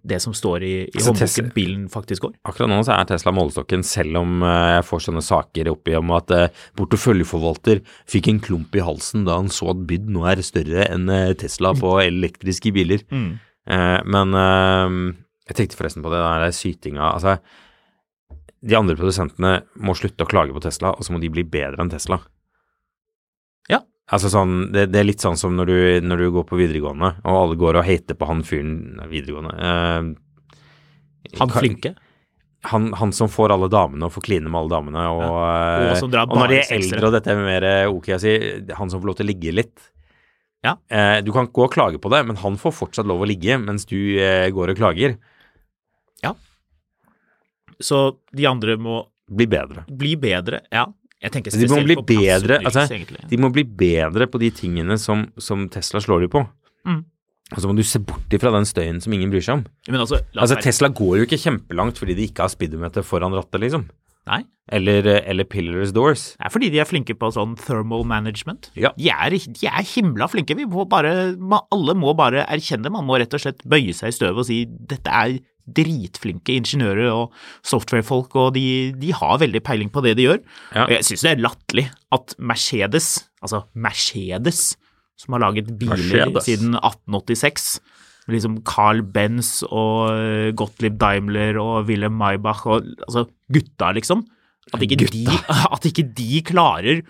det 0.08 0.20
som 0.24 0.34
står 0.36 0.64
i, 0.66 0.74
i 0.86 0.98
Altså, 0.98 1.14
håndboken 1.14 1.52
bilen 1.56 1.84
faktisk 1.94 2.26
går. 2.26 2.34
Akkurat 2.50 2.72
nå 2.72 2.80
så 2.88 2.96
er 2.96 3.10
Tesla 3.10 3.34
målestokken, 3.36 3.84
selv 3.86 4.22
om 4.22 4.42
eh, 4.46 4.78
jeg 4.78 4.88
får 4.88 5.04
sånne 5.08 5.24
saker 5.26 5.72
oppi 5.74 5.98
om 6.00 6.14
at 6.18 6.34
eh, 6.34 6.64
porteføljeforvalter 6.80 7.84
fikk 8.10 8.32
en 8.32 8.42
klump 8.44 8.78
i 8.78 8.84
halsen 8.86 9.28
da 9.28 9.38
han 9.40 9.52
så 9.54 9.72
at 9.74 9.84
byd 9.90 10.10
nå 10.14 10.26
er 10.32 10.44
større 10.46 10.88
enn 10.88 11.12
eh, 11.14 11.36
Tesla 11.38 11.76
på 11.78 11.98
elektriske 12.08 12.74
biler. 12.76 13.06
Eh, 13.12 14.00
men 14.08 14.38
eh, 14.42 14.98
jeg 15.52 15.60
tenkte 15.60 15.80
forresten 15.80 16.06
på 16.06 16.14
det 16.14 16.24
der 16.24 16.56
sytinga. 16.56 17.12
Altså, 17.14 17.38
de 18.68 18.80
andre 18.80 18.98
produsentene 18.98 19.60
må 19.86 19.96
slutte 19.98 20.26
å 20.26 20.30
klage 20.30 20.56
på 20.56 20.64
Tesla, 20.64 20.96
og 20.96 21.06
så 21.06 21.14
må 21.14 21.22
de 21.22 21.32
bli 21.32 21.46
bedre 21.48 21.84
enn 21.84 21.94
Tesla. 21.94 22.20
Ja. 23.72 23.84
Altså 24.16 24.30
sånn, 24.32 24.70
det, 24.72 24.86
det 24.94 25.02
er 25.02 25.08
litt 25.10 25.20
sånn 25.24 25.36
som 25.36 25.56
når 25.58 25.68
du, 25.68 25.78
når 26.08 26.22
du 26.24 26.28
går 26.38 26.46
på 26.48 26.56
videregående, 26.60 27.10
og 27.28 27.38
alle 27.42 27.58
går 27.60 27.80
og 27.82 27.88
hater 27.90 28.16
på 28.16 28.28
han 28.30 28.44
fyren 28.48 28.76
videregående. 29.12 29.56
eh, 29.60 31.34
Han 31.42 31.50
flinke. 31.52 31.92
han, 32.72 32.94
han 32.96 33.12
som 33.12 33.28
får 33.32 33.52
alle 33.56 33.68
damene 33.72 34.08
og 34.08 34.14
får 34.16 34.24
kline 34.30 34.48
med 34.48 34.60
alle 34.62 34.72
damene, 34.78 35.04
og, 35.12 35.26
Og 35.28 35.38
eh, 35.44 36.24
og 36.24 36.38
når 36.40 36.54
de 36.54 36.60
er 36.62 36.72
eldre 36.78 37.10
og 37.10 37.14
dette 37.18 37.34
er 37.36 37.42
mer 37.44 37.68
eh, 37.68 37.92
ok 37.92 38.08
å 38.16 38.20
si, 38.24 38.34
han 38.80 38.90
som 38.94 39.02
får 39.04 39.12
lov 39.12 39.18
til 39.20 39.28
å 39.28 39.32
ligge 39.34 39.54
litt. 39.60 39.90
Ja. 40.66 40.78
Eh, 40.90 41.20
du 41.28 41.34
kan 41.36 41.52
gå 41.54 41.68
og 41.68 41.74
klage 41.76 42.00
på 42.02 42.10
det, 42.12 42.24
men 42.28 42.40
han 42.42 42.56
får 42.60 42.74
fortsatt 42.80 43.08
lov 43.08 43.22
å 43.24 43.28
ligge 43.30 43.60
mens 43.60 43.86
du 43.92 43.98
eh, 44.20 44.48
går 44.56 44.72
og 44.74 44.80
klager. 44.80 45.18
Ja. 46.24 46.32
Så 47.84 48.16
de 48.34 48.48
andre 48.50 48.78
må 48.82 49.04
Bli 49.28 49.46
bedre. 49.52 49.84
bli 49.92 50.16
bedre. 50.16 50.62
Ja, 50.72 50.86
De 51.18 51.68
må 51.72 51.82
bli 51.82 51.98
bedre, 52.06 52.60
altså. 52.62 52.86
De 53.30 53.38
må 53.42 53.50
bli 53.54 53.64
bedre 53.66 54.28
på 54.30 54.42
de 54.42 54.52
tingene 54.54 55.00
som, 55.02 55.26
som 55.42 55.66
Tesla 55.74 56.02
slår 56.04 56.28
de 56.28 56.34
på. 56.36 56.44
Mm. 56.88 57.00
Og 57.56 57.64
så 57.64 57.70
må 57.70 57.78
du 57.78 57.84
se 57.88 58.02
bort 58.04 58.34
ifra 58.36 58.52
den 58.54 58.68
støyen 58.68 59.00
som 59.02 59.14
ingen 59.16 59.32
bryr 59.32 59.44
seg 59.46 59.62
om. 59.62 59.64
Men 59.88 60.04
altså, 60.04 60.20
Altså, 60.36 60.60
Tesla 60.62 60.92
går 60.92 61.22
jo 61.22 61.28
ikke 61.28 61.40
kjempelangt 61.40 62.00
fordi 62.02 62.18
de 62.18 62.28
ikke 62.28 62.44
har 62.44 62.52
speedometer 62.52 63.06
foran 63.08 63.36
rattet, 63.36 63.62
liksom. 63.64 63.88
Nei. 64.28 64.42
Eller, 64.76 65.06
eh, 65.08 65.22
eller 65.32 65.48
Pillars 65.48 65.94
doors. 65.96 66.34
Det 66.36 66.46
er 66.50 66.52
fordi 66.52 66.70
de 66.74 66.82
er 66.84 66.90
flinke 66.90 67.16
på 67.16 67.30
sånn 67.32 67.56
thermal 67.62 68.04
management. 68.08 68.68
Ja. 68.76 68.92
De, 69.00 69.08
er, 69.08 69.38
de 69.40 69.70
er 69.70 69.88
himla 69.88 70.28
flinke. 70.28 70.58
Vi 70.60 70.68
må 70.68 70.84
bare, 70.92 71.14
alle 71.72 71.96
må 71.96 72.12
bare 72.20 72.44
erkjenne. 72.44 72.92
Man 72.92 73.08
må 73.08 73.22
rett 73.22 73.34
og 73.34 73.46
slett 73.46 73.64
bøye 73.64 73.96
seg 73.96 74.12
i 74.12 74.18
støvet 74.18 74.44
og 74.44 74.50
si 74.50 74.66
dette 74.68 75.08
er 75.08 75.40
dritflinke 75.68 76.56
ingeniører 76.62 77.12
og 77.12 77.36
softwarefolk, 77.68 78.36
og 78.40 78.54
de, 78.56 78.94
de 78.98 79.14
har 79.16 79.42
veldig 79.44 79.62
peiling 79.68 79.92
på 79.94 80.04
det 80.06 80.16
de 80.20 80.28
gjør. 80.30 80.42
Ja. 80.72 80.88
Og 80.88 80.96
jeg 80.96 81.08
syns 81.10 81.26
det 81.26 81.34
er 81.34 81.44
latterlig 81.44 81.86
at 82.16 82.36
Mercedes, 82.40 83.12
altså 83.44 83.66
Mercedes, 83.76 84.66
som 85.18 85.36
har 85.36 85.48
laget 85.48 85.72
biler 85.80 85.98
Mercedes. 85.98 86.46
siden 86.46 86.78
1886 86.78 87.78
liksom 88.32 88.60
Carl 88.68 89.02
Benz 89.04 89.62
og 89.68 90.12
eh, 90.12 90.50
Gottlieb 90.58 90.98
Daimler 91.00 91.60
og 91.62 91.88
Wilhelm 91.88 92.18
Maybach 92.20 92.66
og 92.68 92.88
altså 93.08 93.28
gutta, 93.54 93.94
liksom. 93.96 94.26
At 94.76 94.84
ikke, 94.84 95.00
de, 95.00 95.24
at 95.76 95.88
ikke 95.88 96.04
de 96.18 96.42
klarer 96.46 97.06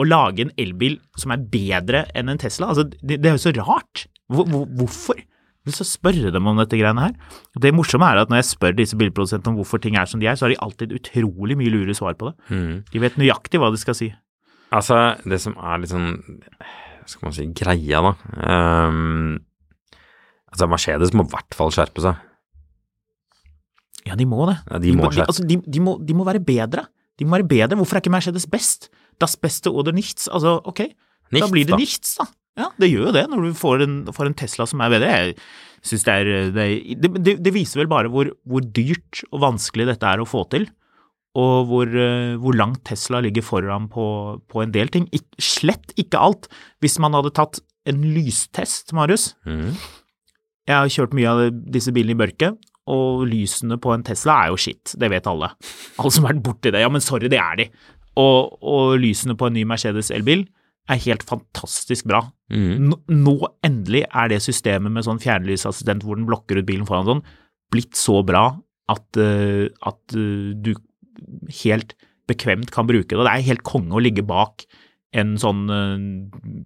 å 0.00 0.06
lage 0.08 0.46
en 0.46 0.54
elbil 0.60 0.96
som 1.20 1.34
er 1.34 1.44
bedre 1.52 2.06
enn 2.16 2.32
en 2.32 2.40
Tesla. 2.40 2.70
Altså, 2.72 2.86
det, 2.88 3.20
det 3.20 3.28
er 3.28 3.36
jo 3.36 3.44
så 3.44 3.52
rart. 3.58 4.06
Hvor, 4.32 4.48
hvor, 4.48 4.64
hvorfor? 4.78 5.20
Vil 5.62 5.76
så 5.76 5.86
spørre 5.86 6.32
dem 6.34 6.48
om 6.50 6.58
dette 6.58 6.78
greiene 6.78 7.04
her. 7.04 7.12
Det 7.62 7.70
morsomme 7.74 8.08
er 8.10 8.24
at 8.24 8.32
når 8.32 8.40
jeg 8.40 8.48
spør 8.48 8.74
disse 8.74 8.98
bilprodusentene 8.98 9.52
om 9.52 9.60
hvorfor 9.60 9.78
ting 9.82 9.94
er 9.98 10.08
som 10.10 10.18
de 10.22 10.26
er, 10.26 10.34
så 10.38 10.48
har 10.48 10.54
de 10.54 10.58
alltid 10.64 10.94
utrolig 10.96 11.54
mye 11.60 11.70
lure 11.70 11.94
svar 11.94 12.16
på 12.18 12.32
det. 12.32 12.34
Mm. 12.50 12.72
De 12.90 13.02
vet 13.04 13.18
nøyaktig 13.20 13.60
hva 13.62 13.70
de 13.70 13.78
skal 13.78 13.94
si. 13.98 14.10
Altså, 14.74 14.98
det 15.28 15.38
som 15.42 15.54
er 15.60 15.82
litt 15.82 15.92
sånn 15.92 16.14
Hva 16.16 17.10
skal 17.10 17.26
man 17.26 17.34
si 17.36 17.44
greia, 17.52 18.00
da 18.00 18.12
um, 18.88 19.34
Altså, 20.52 20.68
Mercedes 20.68 21.12
må 21.16 21.26
i 21.26 21.32
hvert 21.32 21.56
fall 21.56 21.72
skjerpe 21.72 22.02
seg. 22.04 22.18
Ja, 24.08 24.16
de 24.18 24.26
må 24.28 24.44
det. 24.50 24.58
Ja, 24.66 24.80
de 24.82 24.92
må 24.96 25.08
de, 25.12 25.22
altså, 25.24 25.46
de, 25.46 25.60
de, 25.62 25.80
må, 25.80 25.94
de 26.02 26.16
må 26.16 26.26
være 26.28 26.42
bedre. 26.44 26.84
De 27.20 27.24
må 27.24 27.38
være 27.38 27.48
bedre. 27.48 27.78
Hvorfor 27.78 27.96
er 27.96 28.04
ikke 28.04 28.12
Mercedes 28.12 28.48
best? 28.50 28.90
Das 29.22 29.38
beste 29.40 29.70
oder 29.70 29.94
nichts. 29.96 30.26
Altså, 30.28 30.58
ok, 30.68 30.84
da 31.32 31.48
blir 31.48 31.68
det 31.68 31.76
da. 31.76 31.80
nichts, 31.80 32.16
da. 32.18 32.26
Ja, 32.58 32.68
det 32.80 32.90
gjør 32.90 33.08
jo 33.08 33.16
det 33.16 33.24
når 33.32 33.46
du 33.46 33.56
får 33.56 33.84
en, 33.86 33.96
får 34.12 34.28
en 34.28 34.36
Tesla 34.36 34.66
som 34.68 34.82
er 34.84 34.92
bedre. 34.92 35.08
Jeg 35.08 35.88
synes 35.88 36.04
det 36.04 36.14
er 36.14 36.30
det, 36.52 37.10
det, 37.16 37.36
det, 37.40 37.54
viser 37.54 37.82
vel 37.82 37.90
bare 37.90 38.12
hvor, 38.12 38.28
hvor 38.48 38.64
dyrt 38.76 39.22
og 39.30 39.40
vanskelig 39.46 39.88
dette 39.88 40.08
er 40.08 40.20
å 40.20 40.28
få 40.28 40.44
til, 40.52 40.68
og 41.38 41.70
hvor, 41.70 41.88
eh, 41.88 42.34
hvor 42.36 42.56
langt 42.58 42.82
Tesla 42.84 43.22
ligger 43.24 43.44
foran 43.46 43.88
på, 43.92 44.04
på 44.52 44.62
en 44.62 44.74
del 44.74 44.92
ting. 44.92 45.08
Ik 45.16 45.24
slett 45.40 45.94
ikke 45.96 46.20
alt. 46.20 46.50
Hvis 46.84 46.98
man 47.00 47.16
hadde 47.16 47.32
tatt 47.32 47.62
en 47.88 48.04
lystest, 48.12 48.92
Marius, 48.94 49.30
mm. 49.48 49.72
jeg 50.68 50.76
har 50.76 50.92
kjørt 50.92 51.16
mye 51.16 51.32
av 51.32 51.46
disse 51.72 51.94
bilene 51.96 52.14
i 52.14 52.20
mørket, 52.20 52.60
og 52.92 53.24
lysene 53.30 53.78
på 53.80 53.94
en 53.94 54.04
Tesla 54.04 54.42
er 54.42 54.52
jo 54.52 54.60
shit, 54.60 54.92
det 54.98 55.08
vet 55.12 55.28
alle. 55.30 55.52
Alle 56.02 56.12
som 56.12 56.26
har 56.26 56.34
vært 56.34 56.44
borti 56.44 56.72
det. 56.74 56.82
Ja, 56.82 56.90
men 56.92 57.04
sorry, 57.04 57.30
det 57.32 57.40
er 57.40 57.60
de. 57.62 57.68
Og, 58.20 58.58
og 58.60 58.98
lysene 59.00 59.38
på 59.38 59.48
en 59.48 59.56
ny 59.56 59.64
Mercedes 59.64 60.12
elbil 60.12 60.44
er 60.90 61.02
helt 61.04 61.24
fantastisk 61.26 62.08
bra. 62.10 62.24
Mm. 62.52 62.92
Nå, 63.22 63.36
endelig 63.64 64.04
er 64.08 64.30
det 64.32 64.42
systemet 64.44 64.92
med 64.92 65.06
sånn 65.06 65.22
fjernlysassistent 65.22 66.04
hvor 66.06 66.18
den 66.18 66.28
blokker 66.28 66.58
ut 66.58 66.68
bilen 66.68 66.88
foran 66.88 67.08
sånn, 67.08 67.26
blitt 67.72 67.96
så 67.98 68.20
bra 68.26 68.48
at, 68.92 69.06
uh, 69.16 69.68
at 69.88 70.16
uh, 70.16 70.52
du 70.58 70.74
helt 71.62 71.94
bekvemt 72.30 72.72
kan 72.74 72.88
bruke 72.88 73.12
det. 73.12 73.20
Og 73.20 73.28
det 73.28 73.34
er 73.34 73.50
helt 73.52 73.66
konge 73.66 73.94
å 73.96 74.02
ligge 74.02 74.24
bak 74.26 74.66
en 75.16 75.34
sånn 75.40 75.66
uh, 75.68 75.96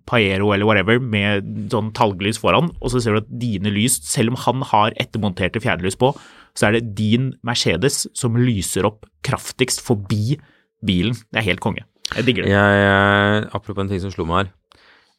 Paero 0.09 0.53
eller 0.55 0.69
whatever 0.69 1.01
med 1.03 1.71
sånn 1.73 1.93
talglys 1.97 2.41
foran, 2.43 2.71
og 2.81 2.93
så 2.93 3.03
ser 3.03 3.17
du 3.17 3.23
at 3.25 3.33
dine 3.43 3.73
lys, 3.75 3.99
selv 4.07 4.35
om 4.35 4.41
han 4.47 4.67
har 4.73 4.97
ettermonterte 5.03 5.63
fjernlys 5.63 5.99
på, 6.01 6.13
så 6.57 6.69
er 6.69 6.79
det 6.79 6.95
din 6.99 7.35
Mercedes 7.47 8.07
som 8.17 8.39
lyser 8.41 8.89
opp 8.89 9.05
kraftigst 9.27 9.83
forbi 9.85 10.39
bilen. 10.87 11.19
Det 11.31 11.43
er 11.43 11.51
helt 11.51 11.65
konge. 11.65 11.85
Jeg 12.15 12.27
digger 12.29 12.47
det. 12.47 12.53
Jeg, 12.55 13.49
apropos 13.57 13.83
en 13.83 13.91
ting 13.91 14.01
som 14.05 14.13
slo 14.15 14.27
meg 14.29 14.45
her. 14.47 14.53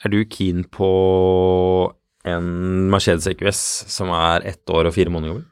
Er 0.05 0.13
du 0.13 0.19
keen 0.29 0.63
på 0.71 0.87
en 2.27 2.47
Mercedes 2.91 3.27
EQS 3.31 3.61
som 3.91 4.11
er 4.15 4.45
ett 4.47 4.69
år 4.71 4.87
og 4.89 4.93
fire 4.95 5.11
måneder 5.13 5.33
gammel? 5.33 5.47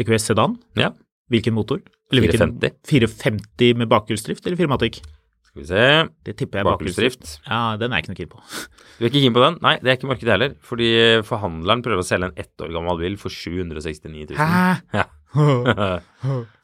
EQS 0.00 0.30
Sedan, 0.30 0.56
Ja. 0.78 0.90
hvilken 1.30 1.54
motor? 1.54 1.80
Eller 2.12 2.22
hvilken- 2.26 2.58
450. 2.60 2.72
450 2.86 3.74
med 3.76 3.88
bakhjulsdrift 3.88 4.46
eller 4.46 4.56
firmatikk? 4.56 5.00
Skal 5.44 5.62
vi 5.62 5.66
se. 5.66 6.08
Det 6.24 6.36
tipper 6.36 6.58
jeg. 6.58 6.64
Bakhjulsdrift. 6.66 7.40
Ja, 7.46 7.76
den 7.76 7.92
er 7.92 7.96
jeg 8.00 8.04
ikke 8.04 8.14
noe 8.14 8.20
keen 8.22 8.32
på. 8.32 8.40
Du 8.98 9.04
er 9.04 9.08
ikke 9.10 9.22
keen 9.24 9.34
på 9.34 9.42
den? 9.42 9.58
Nei, 9.62 9.76
det 9.82 9.90
er 9.90 9.96
ikke 9.98 10.06
markedet 10.10 10.30
heller. 10.34 10.54
Fordi 10.62 10.88
forhandleren 11.26 11.82
prøver 11.82 11.98
å 12.02 12.06
selge 12.06 12.28
en 12.30 12.36
ett 12.38 12.54
år 12.62 12.70
gammel 12.74 12.98
bil 13.00 13.16
for 13.18 13.28
769 13.34 14.30
000. 14.30 14.38
Hæ? 14.38 14.82
Ja. 14.94 15.04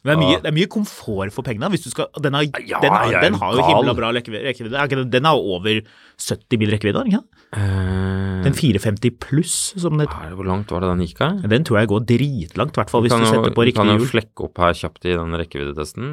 Det 0.01 0.09
er, 0.15 0.17
mye, 0.17 0.39
det 0.41 0.49
er 0.49 0.55
mye 0.57 0.69
komfort 0.73 1.29
for 1.35 1.45
pengene. 1.45 1.69
Hvis 1.75 1.83
du 1.85 1.91
skal, 1.93 2.07
den, 2.25 2.33
har, 2.33 2.47
Ja, 2.65 2.79
den, 2.81 2.95
har, 2.95 3.11
den 3.21 3.35
har 3.37 3.53
jo 3.59 3.65
himla 3.67 3.93
bra 3.99 4.09
rekkevidde. 4.17 4.87
den- 4.89 5.11
Den 5.13 5.27
har 5.29 5.37
over 5.37 5.83
70 6.17 6.57
mil 6.57 6.71
rekkevidde, 6.73 7.03
ikke? 7.05 7.19
sant? 7.21 7.29
Uh, 7.53 8.41
Den 8.47 8.55
450 8.57 9.11
pluss, 9.21 9.75
som 9.77 9.99
det 10.01 10.07
hva 10.09 10.23
er 10.31 10.37
Hvor 10.39 10.47
langt 10.49 10.71
var 10.73 10.81
det 10.81 10.89
den 10.95 11.05
gikk 11.05 11.21
av? 11.27 11.43
Den 11.51 11.65
tror 11.69 11.81
jeg 11.83 11.91
går 11.93 12.07
dritlangt, 12.09 12.73
i 12.73 12.81
hvert 12.81 12.89
fall 12.95 13.03
hvis 13.05 13.13
du, 13.13 13.19
du 13.21 13.27
setter 13.29 13.53
på 13.53 13.67
du 13.67 13.69
hjul. 13.69 13.77
kan 13.77 13.93
jo 13.93 14.09
flekke 14.09 14.47
opp 14.49 14.57
her 14.65 14.73
kjapt 14.81 15.05
i 15.05 15.13
den 15.19 15.37
rekkeviddetesten. 15.37 16.09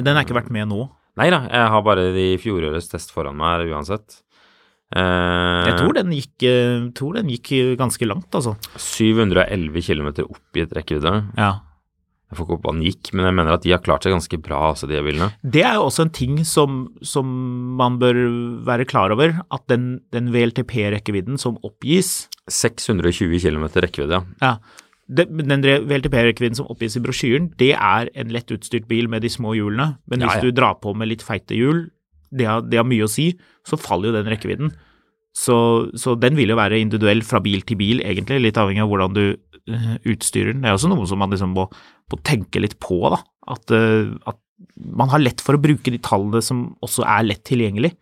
Den 0.00 0.16
er 0.16 0.24
ikke 0.24 0.38
vært 0.40 0.48
med 0.54 0.68
nå. 0.72 0.86
Nei 1.20 1.28
da, 1.28 1.42
jeg 1.52 1.68
har 1.74 1.82
bare 1.84 2.06
de 2.14 2.26
fjorårets 2.40 2.88
test 2.88 3.12
foran 3.12 3.36
meg 3.36 3.58
her 3.66 3.74
uansett. 3.76 4.22
Eh, 4.92 5.66
Jeg 5.70 5.76
tror 5.80 5.94
den 5.96 6.12
gikk, 6.12 6.36
eh, 6.48 6.86
tror 6.96 7.14
den 7.18 7.28
gikk 7.32 7.52
ganske 7.80 8.06
langt, 8.08 8.30
altså. 8.34 8.56
711 8.76 9.82
km 9.86 10.08
oppgitt 10.28 10.72
rekkevidde. 10.76 11.14
Ja. 11.38 11.52
Jeg 12.32 12.38
får 12.38 12.46
ikke 12.46 12.54
opp 12.56 12.62
hva 12.64 12.72
den 12.72 12.84
gikk, 12.86 13.10
men 13.12 13.26
jeg 13.28 13.34
mener 13.36 13.52
at 13.52 13.62
de 13.66 13.72
har 13.74 13.80
klart 13.84 14.04
seg 14.06 14.14
ganske 14.14 14.38
bra, 14.40 14.70
altså, 14.72 14.88
de 14.88 15.00
bilene. 15.04 15.32
Det 15.44 15.64
er 15.68 15.74
jo 15.76 15.88
også 15.90 16.06
en 16.06 16.12
ting 16.16 16.38
som, 16.48 16.86
som 17.04 17.28
man 17.76 17.98
bør 18.00 18.16
være 18.64 18.86
klar 18.88 19.12
over, 19.12 19.34
at 19.52 19.66
den, 19.68 20.00
den 20.16 20.30
VLTP-rekkevidden 20.32 21.36
som 21.40 21.58
oppgis 21.62 22.28
620 22.48 23.36
km 23.44 23.66
rekkevidde, 23.84 24.22
ja. 24.40 24.54
ja, 24.56 24.56
den, 25.12 25.42
den 25.44 25.60
VLTP-rekkevidden 25.62 26.56
som 26.56 26.70
oppgis 26.72 26.96
i 26.96 27.02
brosjyren, 27.04 27.50
det 27.60 27.74
er 27.76 28.08
en 28.16 28.32
lett 28.32 28.48
utstyrt 28.54 28.88
bil 28.88 29.08
med 29.12 29.20
de 29.26 29.28
små 29.28 29.52
hjulene, 29.58 29.98
men 30.08 30.24
Ja, 30.24 30.30
hvis 30.32 30.40
ja. 30.40 30.48
du 30.48 30.56
drar 30.56 30.78
på 30.80 30.96
med 30.96 31.12
litt 31.12 31.22
feite 31.26 31.52
hjul, 31.58 31.90
det 32.32 32.46
har, 32.48 32.62
det 32.64 32.78
har 32.80 32.88
mye 32.88 33.04
å 33.06 33.10
si, 33.12 33.30
så 33.68 33.78
faller 33.80 34.10
jo 34.10 34.16
den 34.16 34.30
rekkevidden. 34.32 34.72
Så, 35.36 35.54
så 35.96 36.14
den 36.20 36.36
vil 36.36 36.52
jo 36.52 36.58
være 36.58 36.80
individuell 36.82 37.22
fra 37.24 37.40
bil 37.44 37.62
til 37.68 37.78
bil, 37.80 38.02
egentlig, 38.04 38.40
litt 38.44 38.58
avhengig 38.60 38.82
av 38.84 38.90
hvordan 38.90 39.14
du 39.16 39.22
eh, 39.32 39.92
utstyrer 40.12 40.52
den. 40.52 40.60
Det 40.64 40.68
er 40.72 40.76
også 40.76 40.90
noe 40.92 41.06
som 41.08 41.20
man 41.22 41.32
liksom 41.32 41.54
må, 41.56 41.66
må 42.12 42.18
tenke 42.26 42.60
litt 42.60 42.76
på, 42.84 42.98
da. 43.14 43.20
At, 43.54 43.72
eh, 43.72 44.10
at 44.28 44.40
man 44.76 45.08
har 45.12 45.22
lett 45.22 45.40
for 45.44 45.56
å 45.56 45.62
bruke 45.62 45.90
de 45.94 46.00
tallene 46.04 46.42
som 46.44 46.66
også 46.84 47.06
er 47.08 47.24
lett 47.30 47.44
tilgjengelig. 47.48 47.94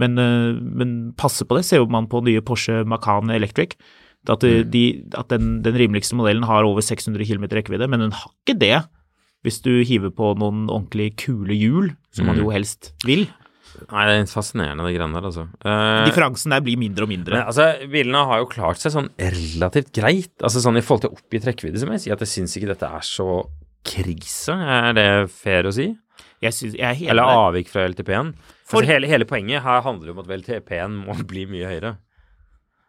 Men, 0.00 0.18
eh, 0.20 0.52
men 0.60 0.92
passe 1.16 1.46
på 1.48 1.56
det, 1.56 1.64
ser 1.68 1.80
jo 1.80 1.88
man 1.90 2.08
på 2.10 2.20
nye 2.26 2.42
Porsche 2.44 2.82
Macan 2.88 3.32
Electric. 3.32 3.76
At, 4.24 4.40
Mm. 4.40 4.70
de, 4.72 4.82
at 5.20 5.28
den, 5.28 5.48
den 5.64 5.74
rimeligste 5.76 6.16
modellen 6.16 6.46
har 6.48 6.64
over 6.64 6.80
600 6.80 7.26
km 7.28 7.44
rekkevidde, 7.58 7.88
men 7.92 8.00
den 8.00 8.14
har 8.16 8.30
ikke 8.32 8.58
det 8.58 8.78
hvis 9.44 9.58
du 9.60 9.82
hiver 9.84 10.08
på 10.16 10.30
noen 10.40 10.62
ordentlig 10.72 11.10
kule 11.20 11.52
hjul, 11.52 11.90
som 12.16 12.24
man 12.30 12.38
Mm. 12.38 12.40
jo 12.40 12.52
helst 12.54 12.94
vil. 13.04 13.26
Nei, 13.90 14.04
det 14.08 14.14
er 14.16 14.30
fascinerende, 14.32 14.84
det 14.86 14.94
greiene 14.96 15.18
der, 15.18 15.26
altså. 15.28 15.44
Uh, 15.64 16.04
Differansen 16.08 16.54
der 16.54 16.62
blir 16.64 16.78
mindre 16.80 17.04
og 17.06 17.10
mindre. 17.12 17.36
Men 17.36 17.50
altså, 17.50 17.66
bilene 17.92 18.22
har 18.30 18.40
jo 18.42 18.48
klart 18.52 18.80
seg 18.82 18.94
sånn 18.94 19.10
relativt 19.20 19.92
greit. 19.96 20.32
Altså 20.40 20.62
sånn 20.64 20.80
i 20.80 20.84
forhold 20.84 21.04
til 21.06 21.14
oppgitt 21.18 21.48
rekkevidde, 21.50 21.82
som 21.82 21.92
jeg 21.94 22.04
sier, 22.06 22.16
at 22.16 22.24
jeg 22.24 22.32
syns 22.32 22.56
ikke 22.60 22.70
dette 22.72 22.88
er 22.98 23.04
så 23.04 23.28
krise. 23.84 24.54
Er 24.56 24.96
det 24.96 25.06
fair 25.34 25.68
å 25.68 25.74
si? 25.76 25.90
Jeg, 26.44 26.52
synes, 26.56 26.74
jeg 26.76 26.84
er 26.88 26.96
helt 26.98 27.12
Eller 27.14 27.36
avvik 27.44 27.68
fra 27.72 27.86
LTP-en? 27.88 28.34
For- 28.64 28.80
Altså, 28.80 28.90
hele, 28.92 29.08
hele 29.08 29.26
poenget 29.28 29.62
her 29.64 29.82
handler 29.84 30.10
jo 30.10 30.14
om 30.16 30.22
at 30.24 30.32
LTP-en 30.40 30.96
må 31.04 31.16
bli 31.30 31.44
mye 31.50 31.68
høyere. 31.68 31.94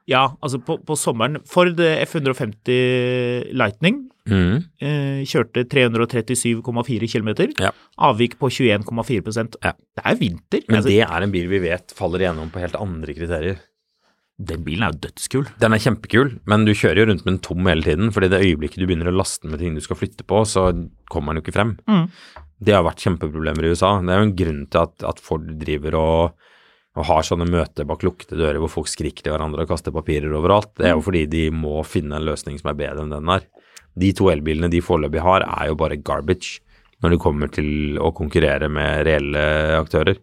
Ja, 0.07 0.35
altså 0.43 0.59
på, 0.61 0.77
på 0.85 0.93
sommeren 0.99 1.39
Ford 1.49 1.79
F150 1.81 3.53
Lightning 3.57 4.03
Mm. 4.25 4.63
eh, 4.81 5.19
kjørte 5.29 5.61
337,4 5.69 7.05
km. 7.11 7.29
Ja. 7.61 7.69
Avvik 8.01 8.39
på 8.41 8.49
21,4 8.49 9.53
Ja. 9.61 9.73
Det 9.77 10.01
er 10.03 10.15
vinter. 10.17 10.63
Men 10.67 10.79
altså, 10.79 10.89
det 10.89 11.03
er 11.05 11.21
en 11.21 11.31
bil 11.31 11.45
vi 11.51 11.59
vet 11.61 11.93
faller 11.93 12.23
igjennom 12.23 12.49
på 12.49 12.59
helt 12.63 12.75
andre 12.75 13.13
kriterier. 13.13 13.59
Den 14.41 14.63
bilen 14.65 14.81
er 14.83 14.95
jo 14.95 14.99
dødskul. 15.05 15.45
Den 15.61 15.73
er 15.77 15.79
kjempekul, 15.79 16.33
men 16.49 16.65
du 16.65 16.73
kjører 16.73 17.03
jo 17.03 17.05
rundt 17.11 17.23
med 17.23 17.35
den 17.35 17.43
tom 17.45 17.69
hele 17.69 17.85
tiden. 17.85 18.09
fordi 18.11 18.27
det 18.33 18.41
øyeblikket 18.41 18.81
du 18.81 18.87
begynner 18.87 19.11
å 19.13 19.15
laste 19.15 19.45
med 19.47 19.59
ting 19.61 19.75
du 19.77 19.81
skal 19.85 19.95
flytte 19.95 20.25
på, 20.25 20.41
så 20.43 20.73
kommer 21.07 21.31
den 21.33 21.43
jo 21.43 21.45
ikke 21.45 21.55
frem. 21.55 21.77
Mm. 21.87 22.09
Det 22.65 22.73
har 22.73 22.83
vært 22.83 23.05
kjempeproblemer 23.05 23.63
i 23.63 23.71
USA. 23.77 23.93
Det 24.01 24.09
er 24.09 24.19
jo 24.23 24.27
en 24.31 24.35
grunn 24.41 24.65
til 24.73 24.81
at, 24.81 25.03
at 25.05 25.21
Ford 25.21 25.45
driver 25.61 25.95
og, 26.01 26.33
og 26.95 27.07
har 27.09 27.25
sånne 27.27 27.47
møter 27.51 27.87
bak 27.87 28.03
lukkede 28.07 28.39
dører 28.39 28.61
hvor 28.63 28.71
folk 28.71 28.89
skriker 28.91 29.25
til 29.25 29.35
hverandre 29.35 29.65
og 29.65 29.71
kaster 29.71 29.93
papirer 29.95 30.31
overalt. 30.31 30.71
Det 30.79 30.87
er 30.89 30.95
jo 30.95 31.03
fordi 31.03 31.25
de 31.31 31.47
må 31.51 31.81
finne 31.87 32.15
en 32.17 32.27
løsning 32.27 32.59
som 32.61 32.71
er 32.71 32.79
bedre 32.79 33.03
enn 33.03 33.11
den 33.11 33.31
der. 33.31 33.43
De 33.95 34.11
to 34.15 34.29
elbilene 34.31 34.71
de 34.71 34.83
foreløpig 34.83 35.23
har, 35.23 35.43
er 35.43 35.71
jo 35.71 35.79
bare 35.79 35.99
garbage 35.99 36.61
når 37.03 37.15
det 37.15 37.21
kommer 37.23 37.51
til 37.51 37.99
å 37.99 38.13
konkurrere 38.15 38.69
med 38.71 39.03
reelle 39.07 39.43
aktører. 39.77 40.21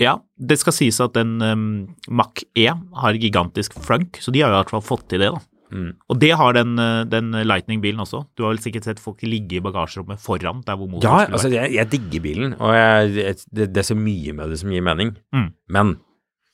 Ja, 0.00 0.18
det 0.36 0.58
skal 0.60 0.74
sies 0.76 0.98
at 1.00 1.14
den 1.16 1.38
um, 1.40 1.64
Mac 2.12 2.44
E 2.58 2.68
har 2.68 3.18
gigantisk 3.20 3.76
frunk, 3.80 4.20
så 4.20 4.32
de 4.34 4.42
har 4.44 4.52
i 4.52 4.58
hvert 4.58 4.72
fall 4.72 4.84
fått 4.84 5.06
til 5.12 5.24
det, 5.24 5.30
da. 5.32 5.40
Mm. 5.72 5.90
Og 6.12 6.18
det 6.20 6.30
har 6.36 6.52
den, 6.52 6.74
eh, 6.78 7.02
den 7.08 7.32
Lightning-bilen 7.48 8.02
også. 8.04 8.26
Du 8.36 8.44
har 8.44 8.52
vel 8.52 8.60
sikkert 8.62 8.84
sett 8.84 9.00
folk 9.00 9.22
ligge 9.24 9.56
i 9.58 9.64
bagasjerommet 9.64 10.20
foran 10.20 10.60
der 10.68 10.76
hvor 10.76 10.90
motoren 10.92 11.08
Ja, 11.08 11.24
skulle 11.24 11.38
altså 11.38 11.50
vært. 11.50 11.58
jeg, 11.62 11.74
jeg 11.80 11.90
digger 11.96 12.24
bilen, 12.28 12.54
og 12.60 12.74
jeg, 12.76 13.14
jeg, 13.16 13.36
det, 13.52 13.68
det 13.72 13.82
er 13.82 13.88
så 13.88 13.96
mye 13.98 14.34
med 14.36 14.52
det 14.52 14.58
som 14.60 14.70
gir 14.74 14.84
mening. 14.84 15.14
Mm. 15.32 15.48
Men 15.72 15.94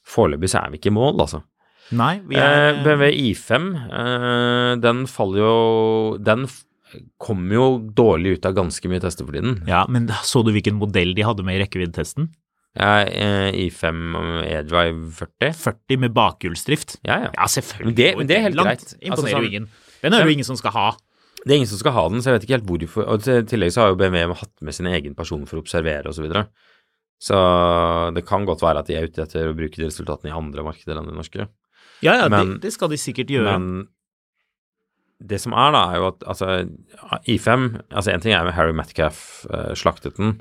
foreløpig 0.08 0.48
så 0.54 0.62
er 0.64 0.70
vi 0.72 0.78
ikke 0.80 0.92
i 0.92 0.96
mål, 0.96 1.18
altså. 1.26 1.42
Nei, 1.98 2.18
vi 2.28 2.36
Eh, 2.36 2.42
er 2.44 2.82
BMW 2.84 3.10
I5, 3.32 3.68
eh, 3.90 4.72
den 4.84 5.06
faller 5.08 5.38
jo 5.40 6.18
Den 6.20 6.42
kommer 7.20 7.52
jo 7.54 7.66
dårlig 7.92 8.38
ut 8.38 8.46
av 8.48 8.54
ganske 8.56 8.88
mye 8.88 9.00
tester 9.00 9.24
for 9.26 9.32
tiden. 9.36 9.58
Ja, 9.68 9.82
men 9.88 10.06
så 10.24 10.40
du 10.44 10.52
hvilken 10.54 10.78
modell 10.80 11.14
de 11.16 11.24
hadde 11.26 11.44
med 11.44 11.58
i 11.58 11.64
rekkeviddetesten? 11.64 12.30
Ja, 12.78 12.92
eh, 13.04 13.50
I5 13.66 13.98
E-Drive 14.46 15.10
40. 15.18 15.52
40 15.58 15.98
med 16.04 16.14
bakhjulsdrift. 16.14 16.96
Ja, 17.04 17.16
ja. 17.26 17.30
Ja, 17.34 17.46
selvfølgelig. 17.50 18.16
Men 18.16 18.26
det- 18.26 18.28
det 18.28 18.36
er 18.36 18.42
helt 18.46 18.54
langt. 18.56 18.68
greit. 18.68 18.94
Imponerer 19.02 19.34
altså, 19.34 19.42
jo 19.42 19.48
ingen. 19.50 19.68
Den 20.02 20.12
er 20.14 20.18
det 20.18 20.26
jo 20.26 20.32
ingen 20.36 20.44
som 20.46 20.56
skal 20.56 20.70
ha. 20.70 20.90
Det 21.44 21.52
er 21.52 21.56
ingen 21.56 21.68
som 21.70 21.78
skal 21.78 21.92
ha 21.92 22.08
den, 22.08 22.18
så 22.22 22.30
jeg 22.30 22.34
vet 22.38 22.46
ikke 22.48 22.56
helt 22.58 22.66
hvorfor. 22.70 23.06
Og 23.08 23.28
I 23.28 23.42
tillegg 23.50 23.72
så 23.74 23.82
har 23.82 23.88
jo 23.92 23.96
BMW 23.98 24.34
hatt 24.34 24.54
med 24.62 24.74
sin 24.74 24.86
egen 24.86 25.14
person 25.14 25.44
for 25.46 25.58
å 25.58 25.62
observere 25.62 26.06
osv. 26.06 26.14
Så, 26.18 26.22
videre. 26.26 26.46
så 27.20 28.14
det 28.14 28.24
kan 28.26 28.44
godt 28.46 28.60
være 28.62 28.78
at 28.78 28.86
de 28.86 28.94
er 28.94 29.06
ute 29.08 29.22
etter 29.22 29.48
å 29.50 29.54
bruke 29.56 29.74
de 29.76 29.86
resultatene 29.86 30.30
i 30.30 30.36
andre 30.38 30.62
markeder 30.62 30.98
enn 30.98 31.06
det 31.06 31.14
norske. 31.14 31.48
Ja, 32.02 32.14
ja, 32.14 32.28
Men- 32.28 32.54
det, 32.54 32.60
det 32.62 32.72
skal 32.72 32.88
de 32.88 32.96
sikkert 32.96 33.26
gjøre. 33.28 33.58
Men 33.58 33.88
det 35.20 35.40
som 35.40 35.52
er, 35.52 35.72
da, 35.74 35.80
er 35.90 35.96
jo 35.98 36.06
at 36.12 36.20
altså, 36.30 36.46
I5 37.26 37.82
altså 37.90 38.12
En 38.14 38.20
ting 38.20 38.32
er 38.32 38.44
med 38.44 38.54
Harry 38.54 38.72
Metcalf 38.72 39.46
uh, 39.50 39.74
slaktet 39.74 40.14
den, 40.16 40.40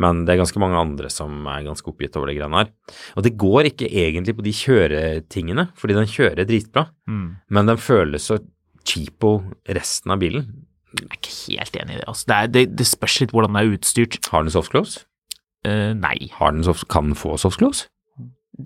men 0.00 0.24
det 0.26 0.34
er 0.34 0.40
ganske 0.42 0.58
mange 0.62 0.78
andre 0.80 1.10
som 1.12 1.44
er 1.46 1.64
ganske 1.68 1.86
oppgitt 1.90 2.16
over 2.18 2.30
de 2.30 2.36
greiene 2.38 2.62
her. 2.64 2.70
Og 3.14 3.22
det 3.26 3.36
går 3.38 3.68
ikke 3.70 3.86
egentlig 3.90 4.34
på 4.38 4.44
de 4.46 4.52
kjøretingene, 4.58 5.68
fordi 5.78 5.96
den 6.00 6.10
kjører 6.10 6.48
dritbra, 6.48 6.88
Mm. 7.08 7.36
men 7.50 7.66
den 7.70 7.76
føles 7.78 8.26
så 8.30 8.38
cheapo 8.84 9.36
resten 9.68 10.10
av 10.12 10.18
bilen. 10.20 10.46
Jeg 10.94 11.08
er 11.10 11.16
ikke 11.18 11.34
helt 11.58 11.76
enig 11.80 11.94
i 11.94 11.98
det. 11.98 12.06
Altså. 12.06 12.26
Det, 12.28 12.34
er, 12.36 12.46
det, 12.54 12.62
det 12.78 12.86
spørs 12.86 13.20
litt 13.20 13.32
hvordan 13.34 13.54
den 13.54 13.62
er 13.62 13.72
utstyrt. 13.74 14.18
Har 14.30 14.44
den 14.44 14.52
softclose? 14.54 15.02
Uh, 15.66 15.90
nei. 15.96 16.28
Har 16.36 16.52
den 16.52 16.62
soft, 16.66 16.86
kan 16.92 17.08
den 17.10 17.18
få 17.18 17.34
softclose? 17.40 17.88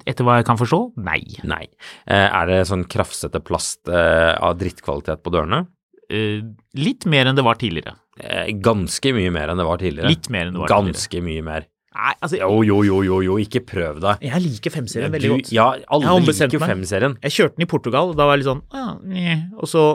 Etter 0.05 0.27
hva 0.27 0.35
jeg 0.37 0.45
kan 0.45 0.59
forstå, 0.61 0.81
nei. 1.01 1.23
Nei. 1.49 1.62
Uh, 2.05 2.27
er 2.29 2.51
det 2.51 2.59
sånn 2.69 2.85
krafsete 2.91 3.41
plast 3.41 3.88
uh, 3.88 4.35
av 4.45 4.59
drittkvalitet 4.61 5.23
på 5.25 5.33
dørene? 5.33 5.64
Litt 6.09 7.05
mer 7.05 7.29
enn 7.29 7.37
det 7.37 7.45
var 7.45 7.59
tidligere. 7.61 7.93
Eh, 8.18 8.52
ganske 8.64 9.12
mye 9.14 9.33
mer 9.35 9.52
enn 9.52 9.61
det 9.61 9.66
var 9.68 9.83
tidligere. 9.83 10.11
Litt 10.11 10.31
mer 10.33 10.48
enn 10.48 10.57
det 10.57 10.62
var 10.64 10.72
tidligere. 10.72 10.96
Ganske 10.96 11.22
mye 11.28 11.44
mer. 11.46 11.68
Nei, 11.98 12.14
altså, 12.22 12.38
Jo, 12.38 12.59
jo, 12.62 12.81
jo, 12.87 12.98
jo, 13.07 13.20
jo, 13.26 13.37
ikke 13.42 13.62
prøv 13.66 14.00
deg. 14.04 14.20
jeg 14.22 14.42
liker 14.44 14.74
femserien 14.74 15.14
veldig 15.14 15.31
godt. 15.35 15.52
Ja, 15.54 15.70
alle 15.90 16.18
liker 16.22 16.61
meg. 16.61 16.68
femserien. 16.74 17.16
Jeg 17.24 17.35
kjørte 17.35 17.59
den 17.59 17.66
i 17.66 17.70
Portugal, 17.70 18.12
da 18.14 18.28
var 18.28 18.37
jeg 18.37 18.44
litt 18.44 18.50
sånn 18.52 18.62
ja, 18.74 18.90
nye. 19.02 19.38
Og 19.59 19.70
så, 19.70 19.87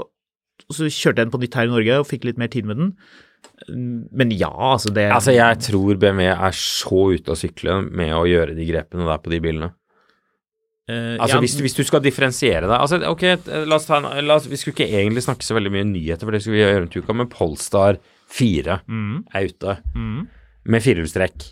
og 0.68 0.74
så 0.76 0.90
kjørte 0.90 1.22
jeg 1.22 1.30
den 1.30 1.36
på 1.36 1.40
nytt 1.44 1.60
her 1.60 1.70
i 1.70 1.72
Norge 1.72 2.02
og 2.02 2.10
fikk 2.10 2.28
litt 2.28 2.42
mer 2.42 2.52
tid 2.52 2.68
med 2.68 2.82
den. 2.82 2.92
Men 4.12 4.32
ja, 4.36 4.52
altså 4.52 4.92
det 4.92 5.06
Altså, 5.12 5.32
jeg 5.36 5.60
tror 5.64 6.00
BMW 6.00 6.32
er 6.34 6.56
så 6.58 7.06
ute 7.14 7.32
å 7.32 7.40
sykle 7.40 7.82
med 7.86 8.12
å 8.16 8.26
gjøre 8.28 8.56
de 8.58 8.68
grepene 8.68 9.08
der 9.08 9.24
på 9.24 9.32
de 9.32 9.40
bilene. 9.44 9.72
Uh, 10.90 11.16
Altså, 11.16 11.38
ja, 11.38 11.44
hvis, 11.46 11.56
hvis 11.64 11.78
du 11.78 11.86
skal 11.88 12.02
differensiere 12.04 12.68
deg 12.68 12.74
Altså, 12.76 12.98
ok, 13.08 13.22
la 13.70 13.78
oss 13.78 13.86
ta 13.88 14.02
en 14.02 14.26
la 14.28 14.36
oss, 14.36 14.50
Vi 14.52 14.58
skulle 14.60 14.76
ikke 14.76 14.90
egentlig 15.00 15.24
snakke 15.24 15.46
så 15.48 15.56
veldig 15.56 15.72
mye 15.72 15.86
nyheter, 15.88 16.28
for 16.28 16.36
det 16.36 16.42
skulle 16.44 16.58
vi 16.58 16.64
gjøre 16.66 16.82
en 16.82 16.90
uke, 16.92 17.16
men 17.16 17.30
Polestar 17.32 18.02
4 18.34 18.80
mm, 18.88 19.18
er 19.36 19.52
ute 19.52 19.76
mm. 19.94 20.22
med 20.74 20.86
firehjulstrekk. 20.86 21.46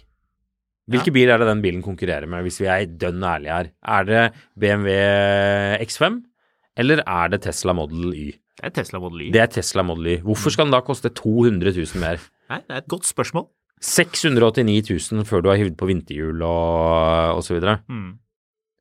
Hvilke 0.91 1.13
bil 1.13 1.29
er 1.31 1.39
det 1.39 1.47
den 1.47 1.61
bilen 1.63 1.83
konkurrerer 1.85 2.27
med, 2.27 2.43
hvis 2.47 2.59
vi 2.59 2.67
er 2.67 2.89
dønn 2.99 3.23
ærlige 3.23 3.53
her? 3.53 3.71
Er 3.95 4.07
det 4.07 4.23
BMW 4.59 4.95
X5, 5.85 6.19
eller 6.81 7.03
er 7.05 7.31
det 7.31 7.43
Tesla 7.45 7.75
Model 7.77 8.11
Y? 8.11 8.31
Det 8.57 8.67
er 8.67 8.75
Tesla 8.75 8.99
Model 8.99 9.27
Y. 9.27 9.31
Det 9.33 9.41
er 9.41 9.51
Tesla 9.53 9.85
Model 9.85 10.09
Y. 10.15 10.17
Hvorfor 10.25 10.53
skal 10.53 10.67
den 10.67 10.75
da 10.75 10.81
koste 10.85 11.13
200 11.15 11.73
000 11.77 12.01
mer? 12.01 12.21
Nei, 12.51 12.59
det 12.65 12.75
er 12.75 12.83
et 12.83 12.91
godt 12.91 13.07
spørsmål. 13.07 13.47
689 13.81 14.91
000 15.13 15.25
før 15.25 15.41
du 15.41 15.49
har 15.49 15.57
hivd 15.61 15.77
på 15.79 15.87
vinterhjul 15.89 16.43
og, 16.45 17.37
og 17.37 17.43
så 17.45 17.55
videre. 17.55 17.79
Mm. 17.89 18.17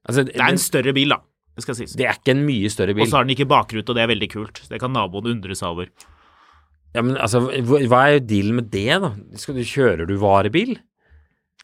Altså, 0.04 0.24
Det 0.28 0.36
er 0.36 0.52
en 0.52 0.60
større 0.60 0.92
bil, 0.96 1.14
da. 1.14 1.22
Det 1.56 1.64
skal 1.64 1.76
sies. 1.76 1.94
det 1.98 2.06
er 2.06 2.16
ikke 2.16 2.32
en 2.32 2.44
mye 2.46 2.68
større 2.72 2.94
Og 2.94 3.00
bil. 3.00 3.08
så 3.10 3.18
har 3.18 3.26
den 3.26 3.34
ikke 3.34 3.48
bakrute, 3.48 3.90
og 3.90 3.96
det 3.96 4.02
er 4.02 4.10
veldig 4.12 4.30
kult. 4.32 4.62
Det 4.70 4.80
kan 4.80 4.92
naboen 4.92 5.32
undre 5.34 5.56
seg 5.56 5.68
over. 5.68 5.90
Ja, 6.94 7.02
men 7.06 7.16
altså, 7.22 7.44
hva 7.62 8.00
er 8.08 8.16
jo 8.16 8.22
dealen 8.26 8.56
med 8.58 8.70
det, 8.72 8.88
da? 9.02 9.12
Skal 9.38 9.54
du, 9.58 9.62
kjører 9.66 10.08
du 10.10 10.16
varebil? 10.18 10.76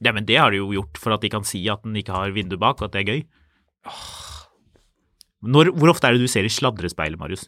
Ja, 0.04 0.12
men 0.12 0.26
det 0.28 0.36
har 0.38 0.52
de 0.52 0.60
jo 0.60 0.68
gjort 0.74 1.00
for 1.00 1.16
at 1.16 1.24
de 1.24 1.30
kan 1.32 1.46
si 1.48 1.64
at 1.72 1.82
den 1.82 1.96
ikke 1.98 2.14
har 2.14 2.34
vindu 2.36 2.58
bak, 2.60 2.78
og 2.80 2.88
at 2.90 2.94
det 2.94 3.02
er 3.02 3.10
gøy. 3.10 3.22
Når, 5.46 5.70
hvor 5.76 5.92
ofte 5.92 6.08
er 6.08 6.16
det 6.16 6.24
du 6.26 6.30
ser 6.30 6.46
i 6.46 6.52
sladrespeilet, 6.52 7.18
Marius? 7.20 7.46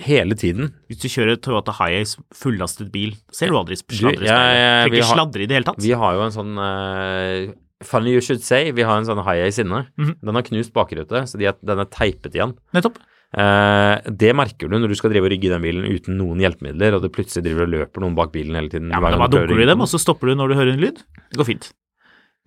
Hele 0.00 0.36
tiden. 0.38 0.70
Hvis 0.88 1.00
du 1.02 1.08
kjører 1.12 1.36
Toyota 1.42 1.74
Hiace 1.76 2.20
fullastet 2.36 2.88
bil, 2.94 3.14
ser 3.34 3.52
du 3.52 3.58
aldri 3.58 3.76
Du, 3.76 3.84
sladrespeilet. 3.98 4.28
Ja, 4.30 4.38
ja, 4.38 4.62
ja, 4.80 4.84
vi 4.88 4.96
ikke 5.00 5.08
har- 5.10 5.18
sladre 5.18 5.42
i 5.44 5.48
det 5.50 5.58
hele 5.58 5.68
tatt. 5.68 5.82
Vi 5.82 5.92
har 5.92 6.16
jo 6.16 6.22
en 6.24 6.36
sånn 6.36 6.54
uh, 6.56 7.52
Funny 7.84 8.12
you 8.12 8.20
should 8.20 8.42
say. 8.44 8.70
Vi 8.76 8.84
har 8.84 8.98
en 9.00 9.08
sånn 9.08 9.22
high-ace 9.24 9.62
inne. 9.64 9.86
-hmm. 9.98 10.16
Den 10.20 10.34
har 10.34 10.42
knust 10.42 10.72
bakrute, 10.72 11.24
så 11.26 11.38
de 11.38 11.46
er, 11.48 11.56
den 11.64 11.78
er 11.80 11.88
teipet 11.88 12.34
igjen. 12.34 12.56
Nettopp. 12.74 12.98
Eh, 13.30 14.10
det 14.10 14.32
merker 14.34 14.66
du 14.66 14.74
når 14.74 14.90
du 14.90 14.96
skal 14.98 15.12
drive 15.12 15.28
og 15.28 15.30
rygge 15.30 15.50
den 15.52 15.62
bilen 15.62 15.84
uten 15.86 16.16
noen 16.18 16.40
hjelpemidler, 16.42 16.96
og 16.96 17.04
det 17.04 17.12
plutselig 17.14 17.44
driver 17.46 17.68
og 17.68 17.74
løper 17.76 18.02
noen 18.02 18.16
bak 18.18 18.32
bilen 18.34 18.58
hele 18.58 18.72
tiden. 18.72 18.90
Ja, 18.90 18.98
men 19.02 19.14
Da 19.20 19.28
dunker 19.30 19.54
du 19.54 19.62
i 19.62 19.68
dem, 19.70 19.84
og 19.84 19.90
så 19.90 20.00
stopper 20.02 20.32
du 20.32 20.38
når 20.40 20.50
du 20.50 20.58
hører 20.58 20.72
en 20.74 20.82
lyd. 20.82 21.02
Det 21.30 21.38
går 21.38 21.46
fint. 21.52 21.68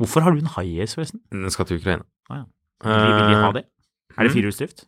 Hvorfor 0.02 0.26
har 0.26 0.36
du 0.36 0.42
en 0.44 0.52
Hiace, 0.58 0.98
forresten? 0.98 1.22
Den 1.32 1.54
skal 1.54 1.70
til 1.70 1.80
Ukraina. 1.80 2.04
Ah, 2.30 2.42
ja. 2.42 2.50
Vil 2.84 3.14
vil 3.14 3.30
de 3.32 3.38
ha 3.40 3.52
det? 3.56 3.64
Er 4.18 4.26
det 4.28 4.32
mm. 4.32 4.36
firehjulsdrift? 4.36 4.84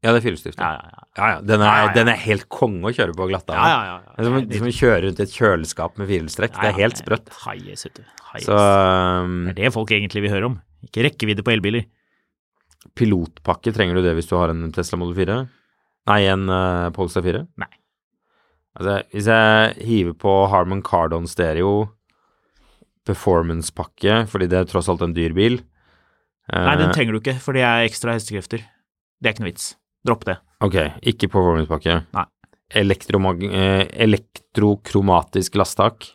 Ja, 0.00 0.12
det 0.12 0.20
er 0.20 0.24
firehjulsdrift. 0.26 0.60
Ja, 0.60 0.70
Ja. 0.72 0.80
ja, 0.80 0.90
ja. 0.90 1.06
Ja, 1.16 1.28
ja. 1.34 1.40
Den, 1.40 1.62
er, 1.64 1.92
den 1.94 2.08
er 2.08 2.18
helt 2.20 2.48
konge 2.52 2.88
å 2.88 2.92
kjøre 2.94 3.14
på 3.16 3.26
glatta. 3.28 3.56
ja, 3.56 3.68
ja, 3.68 3.80
ja, 3.84 3.94
ja. 4.04 4.12
Det 4.16 4.26
er 4.26 4.58
som, 4.60 4.68
å- 4.68 4.76
kjøre 4.80 5.00
rundt 5.06 5.20
i 5.20 5.24
et 5.24 5.34
kjøleskap 5.34 5.98
med 5.98 6.08
firehjulstrekk. 6.08 6.52
Det 6.60 6.68
er 6.68 6.76
helt 6.78 7.00
sprøtt. 7.00 7.32
Hiace, 7.46 7.88
vet 7.88 8.00
du. 8.00 8.04
Så 8.44 8.56
um, 8.56 9.46
Det 9.48 9.56
er 9.56 9.64
det 9.64 9.72
folk 9.74 9.90
egentlig 9.90 10.22
vil 10.26 10.30
høre 10.32 10.50
om. 10.52 10.60
Ikke 10.86 11.04
rekkevidde 11.08 11.44
på 11.44 11.52
elbiler. 11.56 11.88
Pilotpakke, 12.96 13.72
trenger 13.74 13.98
du 13.98 14.04
det 14.04 14.14
hvis 14.16 14.28
du 14.30 14.36
har 14.38 14.52
en 14.52 14.70
Tesla 14.74 14.98
Model 15.00 15.16
4? 15.18 15.38
Nei, 16.10 16.20
en 16.32 16.48
uh, 16.48 16.90
Polestar 16.96 17.24
4? 17.26 17.44
Nei. 17.60 17.70
Altså, 18.78 19.00
hvis 19.12 19.28
jeg 19.28 19.88
hiver 19.88 20.16
på 20.18 20.34
Harman 20.52 20.82
Kardon 20.86 21.26
Stereo 21.28 21.90
performance-pakke, 23.08 24.24
fordi 24.30 24.48
det 24.50 24.58
er 24.60 24.68
tross 24.70 24.88
alt 24.92 25.02
en 25.04 25.14
dyr 25.16 25.34
bil 25.34 25.58
uh, 25.58 26.66
Nei, 26.68 26.76
den 26.80 26.92
trenger 26.94 27.16
du 27.16 27.20
ikke, 27.22 27.38
for 27.42 27.56
det 27.56 27.64
er 27.66 27.86
ekstra 27.88 28.14
hestekrefter. 28.16 28.64
Det 29.20 29.28
er 29.28 29.34
ikke 29.34 29.44
noe 29.44 29.52
vits. 29.52 29.72
Dropp 30.06 30.24
det. 30.28 30.38
Ok, 30.64 30.76
ikke 31.12 31.28
performance-pakke. 31.32 32.02
Nei. 32.16 32.26
Elektromag 32.70 33.42
eh, 33.50 33.82
elektrokromatisk 34.04 35.56
lasttak? 35.58 36.06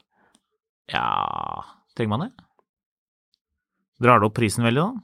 Ja 0.88 1.04
Trenger 1.98 2.12
man 2.14 2.24
det? 2.24 2.30
Drar 4.00 4.22
det 4.22 4.30
opp 4.30 4.38
prisen 4.38 4.64
veldig, 4.64 4.86
da? 4.86 5.04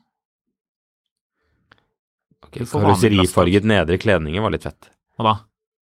Ok, 2.45 2.57
Du 2.59 2.65
får 2.65 2.81
vanlig 2.81 2.97
Karosserifarget 2.97 3.67
nedre 3.69 3.97
kledninger 4.01 4.43
var 4.43 4.53
litt 4.53 4.65
fett. 4.67 4.89
Hva 5.17 5.27
da? 5.27 5.35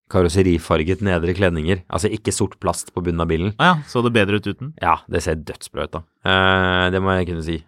Karosserifarget 0.10 1.03
nedre 1.05 1.36
kledninger, 1.38 1.84
altså 1.88 2.10
ikke 2.10 2.34
sort 2.34 2.57
plast 2.62 2.93
på 2.95 3.03
bunnen 3.05 3.22
av 3.22 3.30
bilen. 3.30 3.53
Ah, 3.62 3.76
ja, 3.78 3.89
så 3.89 4.01
det 4.01 4.12
bedre 4.16 4.39
ut 4.41 4.47
uten? 4.49 4.74
Ja, 4.82 4.97
det 5.07 5.22
ser 5.26 5.38
dødsbra 5.38 5.86
ut, 5.86 5.93
da. 5.99 6.01
Eh, 6.26 6.86
det 6.95 7.01
må 7.05 7.14
jeg 7.20 7.30
kunne 7.30 7.45
si. 7.45 7.60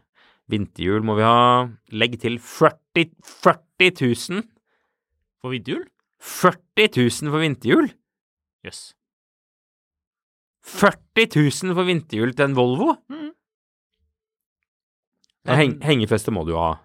Vinterhjul 0.51 1.05
må 1.05 1.15
vi 1.19 1.25
ha. 1.27 1.69
Legg 1.93 2.17
til 2.23 2.39
40, 2.41 3.11
40 3.45 3.93
000. 4.01 4.47
For 5.41 5.53
vinterhjul? 5.53 5.85
40 6.21 6.89
000 6.97 7.31
for 7.33 7.41
vinterhjul! 7.41 7.87
Jøss. 8.65 8.81
40 10.61 11.25
000 11.33 11.77
for 11.77 11.87
vinterhjul 11.87 12.33
til 12.37 12.45
en 12.45 12.57
Volvo! 12.57 12.93
Mm. 13.09 13.31
Heng, 15.49 15.79
hengefeste 15.81 16.33
må 16.33 16.43
du 16.45 16.53
ha. 16.59 16.75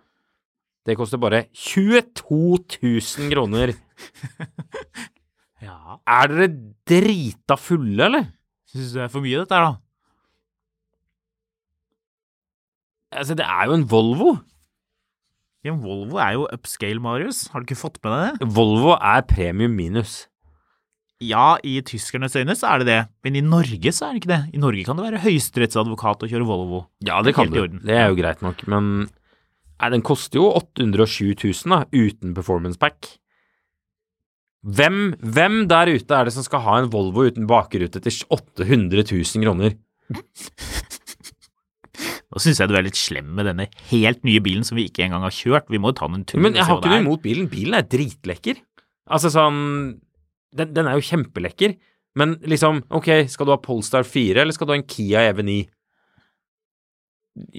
Det 0.86 0.94
koster 0.98 1.18
bare 1.18 1.44
22 1.50 2.62
000 2.82 3.32
kroner. 3.34 3.74
Ja. 5.64 5.96
Er 6.04 6.28
dere 6.30 6.48
drita 6.86 7.56
fulle, 7.58 7.96
eller? 8.04 8.26
Syns 8.68 8.92
du 8.92 8.98
det 8.98 9.06
er 9.06 9.10
for 9.10 9.24
mye, 9.24 9.40
dette 9.40 9.56
her, 9.56 9.64
da? 9.64 9.72
Altså, 13.16 13.36
det 13.38 13.46
er 13.46 13.64
jo 13.70 13.76
en 13.78 13.86
Volvo. 13.90 14.36
Ja, 15.64 15.72
en 15.72 15.82
Volvo 15.82 16.20
er 16.22 16.36
jo 16.36 16.46
upscale, 16.52 17.00
Marius. 17.02 17.46
Har 17.50 17.62
du 17.62 17.66
ikke 17.66 17.80
fått 17.80 17.98
med 18.04 18.12
deg 18.12 18.40
det? 18.42 18.50
Volvo 18.54 18.94
er 19.00 19.24
premium 19.26 19.74
minus. 19.78 20.26
Ja, 21.24 21.56
i 21.64 21.78
tyskernes 21.80 22.36
øyne 22.36 22.52
så 22.58 22.74
er 22.74 22.82
det 22.82 22.88
det, 22.90 22.98
men 23.24 23.38
i 23.40 23.44
Norge 23.44 23.92
så 23.96 24.10
er 24.10 24.14
det 24.14 24.20
ikke 24.20 24.34
det. 24.34 24.42
I 24.52 24.60
Norge 24.60 24.84
kan 24.84 24.98
du 24.98 25.06
være 25.06 25.22
høyesterettsadvokat 25.24 26.26
og 26.26 26.32
kjøre 26.34 26.46
Volvo. 26.46 26.82
Ja, 27.08 27.22
det 27.24 27.32
kan 27.38 27.48
du. 27.48 27.62
Det 27.80 27.96
er 27.96 28.10
jo 28.12 28.18
greit 28.20 28.44
nok, 28.44 28.60
men 28.68 29.08
nei, 29.80 29.90
den 29.92 30.04
koster 30.06 30.40
jo 30.40 30.50
807 30.56 31.34
000 31.66 31.72
da, 31.72 31.84
uten 31.92 32.34
performance 32.36 32.80
pack. 32.80 33.12
Hvem, 34.66 35.14
hvem 35.22 35.60
der 35.70 35.92
ute 35.94 36.16
er 36.16 36.26
det 36.26 36.34
som 36.34 36.42
skal 36.46 36.64
ha 36.64 36.78
en 36.80 36.90
Volvo 36.90 37.26
uten 37.28 37.46
bakrute 37.46 38.00
til 38.02 38.22
800 38.34 39.04
000 39.12 39.44
kroner? 39.44 39.76
Nå 42.26 42.42
syns 42.42 42.58
jeg 42.60 42.68
du 42.68 42.74
er 42.76 42.84
litt 42.84 42.98
slem 42.98 43.28
med 43.38 43.46
denne 43.48 43.68
helt 43.92 44.24
nye 44.26 44.42
bilen 44.44 44.66
som 44.66 44.76
vi 44.76 44.88
ikke 44.90 45.04
engang 45.06 45.22
har 45.24 45.34
kjørt. 45.34 45.70
Vi 45.72 45.80
må 45.80 45.94
ta 45.96 46.08
den 46.10 46.20
en 46.20 46.26
tur. 46.26 46.42
Men 46.42 46.58
jeg 46.58 46.66
har 46.66 46.80
ikke 46.80 46.90
noe 46.92 47.04
imot 47.04 47.22
bilen. 47.24 47.46
Bilen 47.52 47.78
er 47.78 47.86
dritlekker. 47.88 48.58
Altså 49.06 49.30
sånn 49.32 49.60
den, 50.56 50.72
den 50.74 50.90
er 50.90 50.98
jo 50.98 51.06
kjempelekker. 51.06 51.76
Men 52.16 52.36
liksom, 52.48 52.82
ok, 52.96 53.28
skal 53.30 53.48
du 53.48 53.52
ha 53.52 53.60
Polestar 53.62 54.06
4, 54.08 54.40
eller 54.42 54.56
skal 54.56 54.68
du 54.68 54.72
ha 54.72 54.78
en 54.80 54.88
Kia 54.88 55.24
E 55.26 55.32
EV9? 55.34 55.56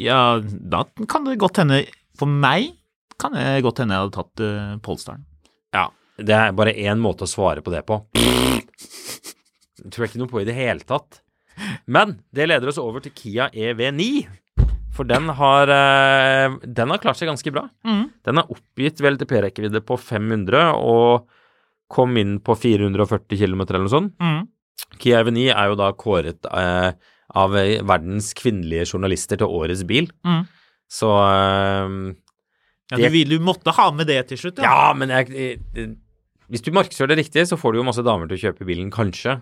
Ja, 0.01 0.39
da 0.41 0.83
kan 1.09 1.27
det 1.27 1.37
godt 1.41 1.61
hende 1.61 1.83
For 2.17 2.29
meg 2.29 2.73
kan 3.21 3.33
det 3.33 3.63
godt 3.65 3.81
hende 3.81 3.95
jeg 3.97 4.05
hadde 4.05 4.17
tatt 4.17 4.43
uh, 4.45 4.73
Polestaren. 4.85 5.23
Ja, 5.75 5.87
det 6.17 6.33
er 6.33 6.57
bare 6.57 6.75
én 6.77 7.01
måte 7.01 7.25
å 7.25 7.29
svare 7.29 7.63
på 7.65 7.73
det 7.73 7.83
på. 7.87 8.01
Det 9.77 9.91
tror 9.93 10.05
jeg 10.05 10.11
ikke 10.11 10.21
noe 10.23 10.31
på 10.31 10.41
i 10.41 10.47
det 10.47 10.57
hele 10.57 10.85
tatt. 10.85 11.21
Men 11.89 12.19
det 12.33 12.49
leder 12.49 12.69
oss 12.69 12.81
over 12.81 13.01
til 13.03 13.13
Kia 13.17 13.49
EV9. 13.53 14.27
For 14.97 15.05
den 15.05 15.29
har, 15.37 15.69
eh, 15.69 16.57
den 16.65 16.89
har 16.89 17.01
klart 17.01 17.19
seg 17.19 17.29
ganske 17.29 17.53
bra. 17.53 17.67
Mm. 17.85 18.09
Den 18.25 18.41
er 18.41 18.49
oppgitt 18.49 19.01
ved 19.01 19.17
LTP-rekkevidde 19.17 19.83
på 19.85 19.97
500 20.01 20.73
og 20.73 21.27
kom 21.93 22.17
inn 22.17 22.39
på 22.43 22.55
440 22.57 23.37
km 23.37 23.61
eller 23.61 23.85
noe 23.85 23.93
sånt. 23.93 24.15
Mm. 24.17 24.47
Kia 24.97 25.21
EV9 25.21 25.51
er 25.53 25.69
jo 25.69 25.77
da 25.77 25.91
kåret 25.93 26.49
eh, 26.49 26.91
av 27.37 27.57
eh, 27.57 27.77
verdens 27.85 28.33
kvinnelige 28.37 28.89
journalister 28.89 29.37
til 29.37 29.53
årets 29.53 29.85
bil. 29.87 30.09
Mhm. 30.25 30.47
Så 30.89 31.07
det, 32.89 32.99
Ja, 32.99 33.09
du, 33.09 33.11
vil- 33.11 33.29
du 33.29 33.39
måtte 33.43 33.73
ha 33.75 33.89
med 33.91 34.07
det 34.07 34.21
til 34.29 34.37
slutt, 34.39 34.59
Ja, 34.63 34.93
men 34.95 35.09
jeg, 35.11 35.59
eh, 35.75 35.87
hvis 36.49 36.61
du 36.63 36.71
markedsfører 36.71 37.11
det 37.15 37.17
riktig, 37.25 37.43
så 37.49 37.57
får 37.59 37.73
du 37.75 37.79
jo 37.81 37.83
masse 37.87 38.03
damer 38.05 38.27
til 38.29 38.37
å 38.37 38.43
kjøpe 38.45 38.65
bilen, 38.67 38.89
kanskje. 38.91 39.41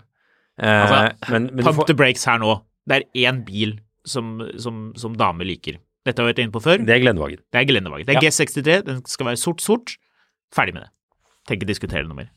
Eh, 0.57 0.81
Altså, 0.85 1.31
men, 1.31 1.49
men 1.53 1.63
Pump 1.65 1.75
får, 1.83 1.87
the 1.87 1.93
breaks 1.93 2.25
her 2.25 2.39
nå. 2.41 2.55
Det 2.87 3.03
er 3.03 3.29
én 3.29 3.43
bil 3.45 3.79
som, 4.05 4.39
som, 4.57 4.93
som 4.97 5.13
damer 5.17 5.45
liker. 5.45 5.77
Dette 6.05 6.21
har 6.21 6.27
vi 6.27 6.33
vært 6.33 6.43
inne 6.45 6.53
på 6.53 6.61
før. 6.61 6.81
det 6.85 6.93
er 6.95 6.99
Glendevagen. 7.01 7.39
Det 7.51 7.59
er 7.61 7.65
Glennevagen. 7.69 8.05
Det 8.05 8.15
er 8.15 8.21
Ja. 8.21 8.29
G63. 8.29 8.83
Den 8.85 9.05
skal 9.09 9.25
være 9.31 9.37
sort-sort. 9.41 9.95
Ferdig 10.53 10.73
med 10.75 10.83
det. 10.85 10.91
Tenker 11.49 11.65
diskutere 11.69 12.05
noe 12.07 12.15
mer. 12.17 12.29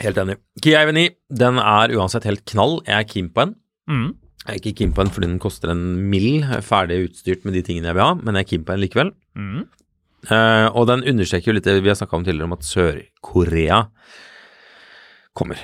Helt 0.00 0.16
enig. 0.20 0.36
Kia 0.62 0.82
EV9 0.86 1.06
den 1.32 1.58
er 1.60 1.92
uansett 1.96 2.24
helt 2.28 2.44
knall. 2.48 2.78
Jeg 2.86 2.96
er 2.96 3.04
keen 3.08 3.28
på 3.32 3.42
en. 3.46 3.54
Mhm. 3.88 4.14
Jeg 4.46 4.52
er 4.54 4.60
ikke 4.60 4.76
keen 4.78 4.92
på 4.94 5.02
den 5.02 5.10
fordi 5.10 5.26
den 5.26 5.40
koster 5.42 5.72
en 5.72 5.86
mill, 6.10 6.44
ferdig 6.62 7.00
utstyrt 7.08 7.46
med 7.46 7.56
de 7.58 7.64
tingene 7.66 7.90
jeg 7.90 7.98
vil 7.98 8.06
ha, 8.06 8.12
men 8.20 8.38
jeg 8.38 8.46
er 8.46 8.50
keen 8.52 8.66
på 8.66 8.76
en 8.76 8.82
likevel. 8.84 9.10
Mm. 9.34 9.64
Uh, 10.26 10.68
og 10.70 10.86
den 10.90 11.02
understreker 11.06 11.50
jo 11.50 11.56
litt 11.56 11.66
det 11.66 11.80
vi 11.82 11.90
har 11.90 11.98
snakka 11.98 12.18
om 12.18 12.26
tidligere, 12.26 12.46
om 12.46 12.54
at 12.54 12.66
Sør-Korea 12.66 13.80
kommer. 15.36 15.58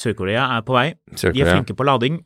Sør-Korea 0.00 0.46
er 0.56 0.64
på 0.66 0.76
vei. 0.76 0.86
De 1.12 1.44
er 1.44 1.52
flinke 1.52 1.76
på 1.76 1.86
lading. 1.86 2.22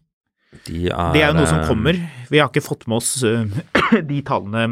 de 0.67 0.87
er, 0.89 1.11
Det 1.15 1.23
er 1.23 1.33
jo 1.33 1.39
noe 1.41 1.51
som 1.51 1.61
eh, 1.61 1.69
kommer. 1.69 1.99
Vi 2.31 2.41
har 2.41 2.49
ikke 2.49 2.65
fått 2.65 2.87
med 2.89 3.03
oss 3.03 3.11
øh, 3.27 3.45
de 4.11 4.23
tallene 4.27 4.65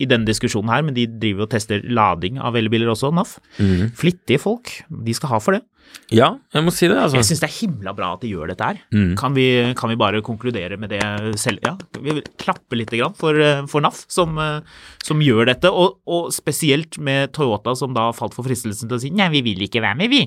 i 0.00 0.08
denne 0.08 0.28
diskusjonen 0.28 0.72
her, 0.72 0.84
men 0.86 0.96
de 0.96 1.04
driver 1.06 1.46
og 1.46 1.52
tester 1.52 1.82
lading 1.84 2.38
av 2.40 2.56
elbiler 2.56 2.90
også, 2.92 3.12
NAF. 3.14 3.36
Mm. 3.58 3.92
Flittige 3.98 4.40
folk. 4.40 4.72
De 4.88 5.14
skal 5.16 5.34
ha 5.34 5.40
for 5.42 5.58
det. 5.58 5.62
Ja, 6.12 6.28
jeg 6.52 6.64
må 6.64 6.72
si 6.72 6.88
det, 6.88 6.96
altså. 6.96 7.18
Jeg 7.18 7.26
syns 7.28 7.42
det 7.42 7.48
er 7.48 7.54
himla 7.54 7.92
bra 7.96 8.12
at 8.14 8.22
de 8.24 8.30
gjør 8.30 8.52
dette 8.52 8.64
her. 8.64 8.80
Mm. 8.92 9.12
Kan, 9.20 9.34
vi, 9.36 9.46
kan 9.76 9.92
vi 9.92 9.98
bare 10.00 10.22
konkludere 10.24 10.78
med 10.80 10.92
det 10.92 11.02
selv? 11.40 11.60
Ja, 11.64 11.74
vi 11.98 12.16
vil 12.18 12.24
klappe 12.40 12.78
litt 12.78 12.92
grann 12.92 13.16
for, 13.18 13.36
øh, 13.36 13.64
for 13.70 13.84
NAF, 13.84 14.04
som, 14.12 14.36
øh, 14.40 14.60
som 15.04 15.24
gjør 15.24 15.48
dette. 15.52 15.72
Og, 15.72 16.00
og 16.08 16.32
spesielt 16.34 16.96
med 17.00 17.32
Toyota, 17.36 17.76
som 17.78 17.96
da 17.96 18.10
falt 18.16 18.36
for 18.36 18.48
fristelsen 18.48 18.88
til 18.88 18.98
å 18.98 19.02
si 19.02 19.12
nei, 19.12 19.28
vi 19.32 19.44
vil 19.50 19.66
ikke 19.68 19.84
være 19.84 20.00
med, 20.00 20.12
vi. 20.12 20.24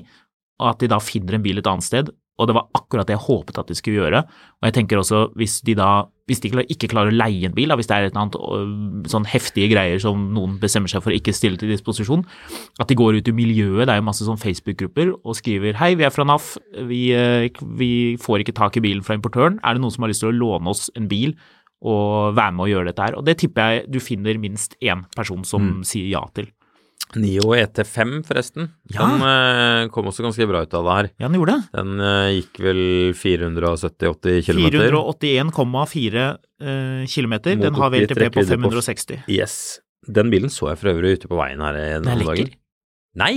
Og 0.62 0.72
at 0.72 0.82
de 0.82 0.90
da 0.90 1.02
finner 1.02 1.38
en 1.38 1.46
bil 1.46 1.62
et 1.62 1.70
annet 1.70 1.86
sted. 1.86 2.14
Og 2.36 2.48
det 2.48 2.56
var 2.56 2.68
akkurat 2.76 3.08
det 3.08 3.16
jeg 3.16 3.26
håpet 3.26 3.58
at 3.58 3.70
de 3.70 3.78
skulle 3.78 4.02
gjøre. 4.02 4.20
Og 4.60 4.68
jeg 4.68 4.76
tenker 4.76 5.00
også, 5.00 5.30
hvis 5.38 5.60
de 5.64 5.76
da 5.78 6.06
hvis 6.26 6.40
de 6.42 6.50
ikke 6.50 6.88
klarer 6.90 7.12
å 7.12 7.16
leie 7.16 7.46
en 7.46 7.54
bil, 7.54 7.70
da, 7.70 7.76
hvis 7.78 7.86
det 7.86 7.94
er 7.94 8.06
et 8.08 8.10
eller 8.10 8.24
annet 8.24 8.36
øh, 8.42 9.10
sånn 9.12 9.28
heftige 9.30 9.70
greier 9.70 10.00
som 10.02 10.24
noen 10.34 10.56
bestemmer 10.62 10.90
seg 10.90 11.04
for 11.04 11.14
å 11.14 11.18
ikke 11.18 11.34
stille 11.36 11.58
til 11.60 11.70
disposisjon, 11.70 12.24
at 12.82 12.90
de 12.90 12.96
går 12.98 13.20
ut 13.20 13.30
i 13.30 13.34
miljøet, 13.36 13.84
det 13.86 13.94
er 13.94 14.00
jo 14.00 14.08
masse 14.08 14.26
sånn 14.26 14.40
Facebook-grupper, 14.42 15.12
og 15.22 15.38
skriver 15.38 15.78
hei, 15.78 15.92
vi 15.98 16.06
er 16.06 16.14
fra 16.14 16.26
NAF, 16.26 16.56
vi, 16.90 17.04
øh, 17.14 17.62
vi 17.78 17.90
får 18.22 18.42
ikke 18.42 18.56
tak 18.58 18.80
i 18.80 18.82
bilen 18.88 19.06
fra 19.06 19.14
importøren, 19.18 19.60
er 19.62 19.78
det 19.78 19.84
noen 19.84 19.94
som 19.94 20.06
har 20.06 20.10
lyst 20.10 20.24
til 20.26 20.32
å 20.32 20.36
låne 20.36 20.74
oss 20.74 20.88
en 20.98 21.06
bil 21.10 21.36
og 21.86 22.34
være 22.34 22.56
med 22.56 22.66
og 22.66 22.72
gjøre 22.74 22.90
dette 22.90 23.06
her? 23.06 23.20
Og 23.20 23.26
det 23.28 23.38
tipper 23.44 23.76
jeg 23.76 23.86
du 23.94 24.02
finner 24.02 24.42
minst 24.42 24.74
én 24.82 25.06
person 25.14 25.46
som 25.46 25.76
sier 25.86 26.10
ja 26.10 26.26
til. 26.34 26.50
Nio 27.14 27.54
ET5, 27.54 28.18
forresten. 28.26 28.66
Ja. 28.90 29.06
Den 29.06 29.22
uh, 29.22 29.90
kom 29.94 30.10
også 30.10 30.24
ganske 30.26 30.48
bra 30.50 30.64
ut 30.66 30.74
av 30.74 30.88
det 30.88 30.96
her. 30.98 31.08
Ja, 31.22 31.28
den 31.28 31.38
gjorde 31.38 31.54
det. 31.54 31.70
Den 31.78 32.02
uh, 32.02 32.34
gikk 32.34 32.60
vel 32.66 32.82
470-80 33.16 34.42
km. 34.48 34.66
481,4 34.74 36.26
uh, 36.66 37.06
km. 37.06 37.36
Den 37.46 37.78
har 37.78 37.94
VLTP 37.94 38.18
på 38.18 38.24
rekkevidde 38.26 38.58
på 38.58 38.72
560. 38.74 39.26
Yes. 39.30 39.58
Den 40.06 40.30
bilen 40.34 40.52
så 40.52 40.70
jeg 40.72 40.80
for 40.82 40.92
øvrig 40.92 41.16
ute 41.18 41.30
på 41.30 41.38
veien 41.38 41.62
her 41.64 41.78
eh, 41.80 41.94
Den 41.98 42.10
er 42.12 42.22
lekker. 42.22 42.52
Nei! 43.18 43.34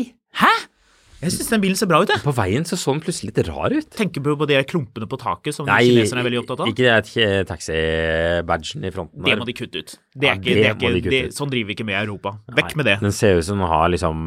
Jeg 1.19 1.33
syns 1.35 1.49
den 1.51 1.59
bilen 1.59 1.75
ser 1.75 1.89
bra 1.89 1.99
ut, 1.99 2.11
jeg. 2.13 2.21
På 2.23 2.31
veien 2.31 2.63
så 2.67 2.77
så 2.79 2.93
den 2.93 3.01
plutselig 3.03 3.33
litt 3.33 3.41
rar 3.49 3.73
ut. 3.75 3.87
Tenker 3.91 4.23
du 4.23 4.29
på 4.39 4.47
de 4.47 4.59
klumpene 4.67 5.07
på 5.09 5.19
taket 5.19 5.55
som 5.57 5.67
Nei, 5.67 5.81
kineserne 5.89 6.23
er 6.23 6.27
veldig 6.29 6.39
opptatt 6.45 6.63
av? 6.63 6.71
ikke 6.71 6.85
det 6.85 7.41
taxibadgen 7.49 8.87
i 8.87 8.91
fronten 8.95 9.27
Det 9.27 9.35
må 9.41 9.47
de 9.49 9.55
kutte 9.57 9.83
ut. 9.83 9.97
Det 10.15 10.29
er 10.31 10.39
ikke, 10.39 10.55
det 10.55 10.63
det 10.63 10.69
er 10.69 10.77
må 10.79 10.93
de 10.95 11.03
det, 11.11 11.21
sånn 11.35 11.51
driver 11.51 11.71
vi 11.71 11.75
ikke 11.75 11.87
med 11.89 11.97
i 11.97 11.99
Europa. 12.05 12.37
Vekk 12.47 12.71
Nei, 12.71 12.79
med 12.79 12.89
det. 12.91 12.95
Den 13.03 13.15
ser 13.15 13.39
ut 13.39 13.49
som 13.49 13.59
den 13.59 13.71
har 13.73 13.91
liksom 13.91 14.23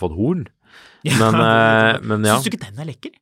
fått 0.00 0.16
horn. 0.16 0.46
Men, 1.20 1.36
eh, 1.40 1.94
men 2.04 2.24
ja. 2.28 2.36
Syns 2.36 2.44
du 2.44 2.50
ikke 2.52 2.64
den 2.66 2.80
er 2.80 2.88
lekker? 2.88 3.12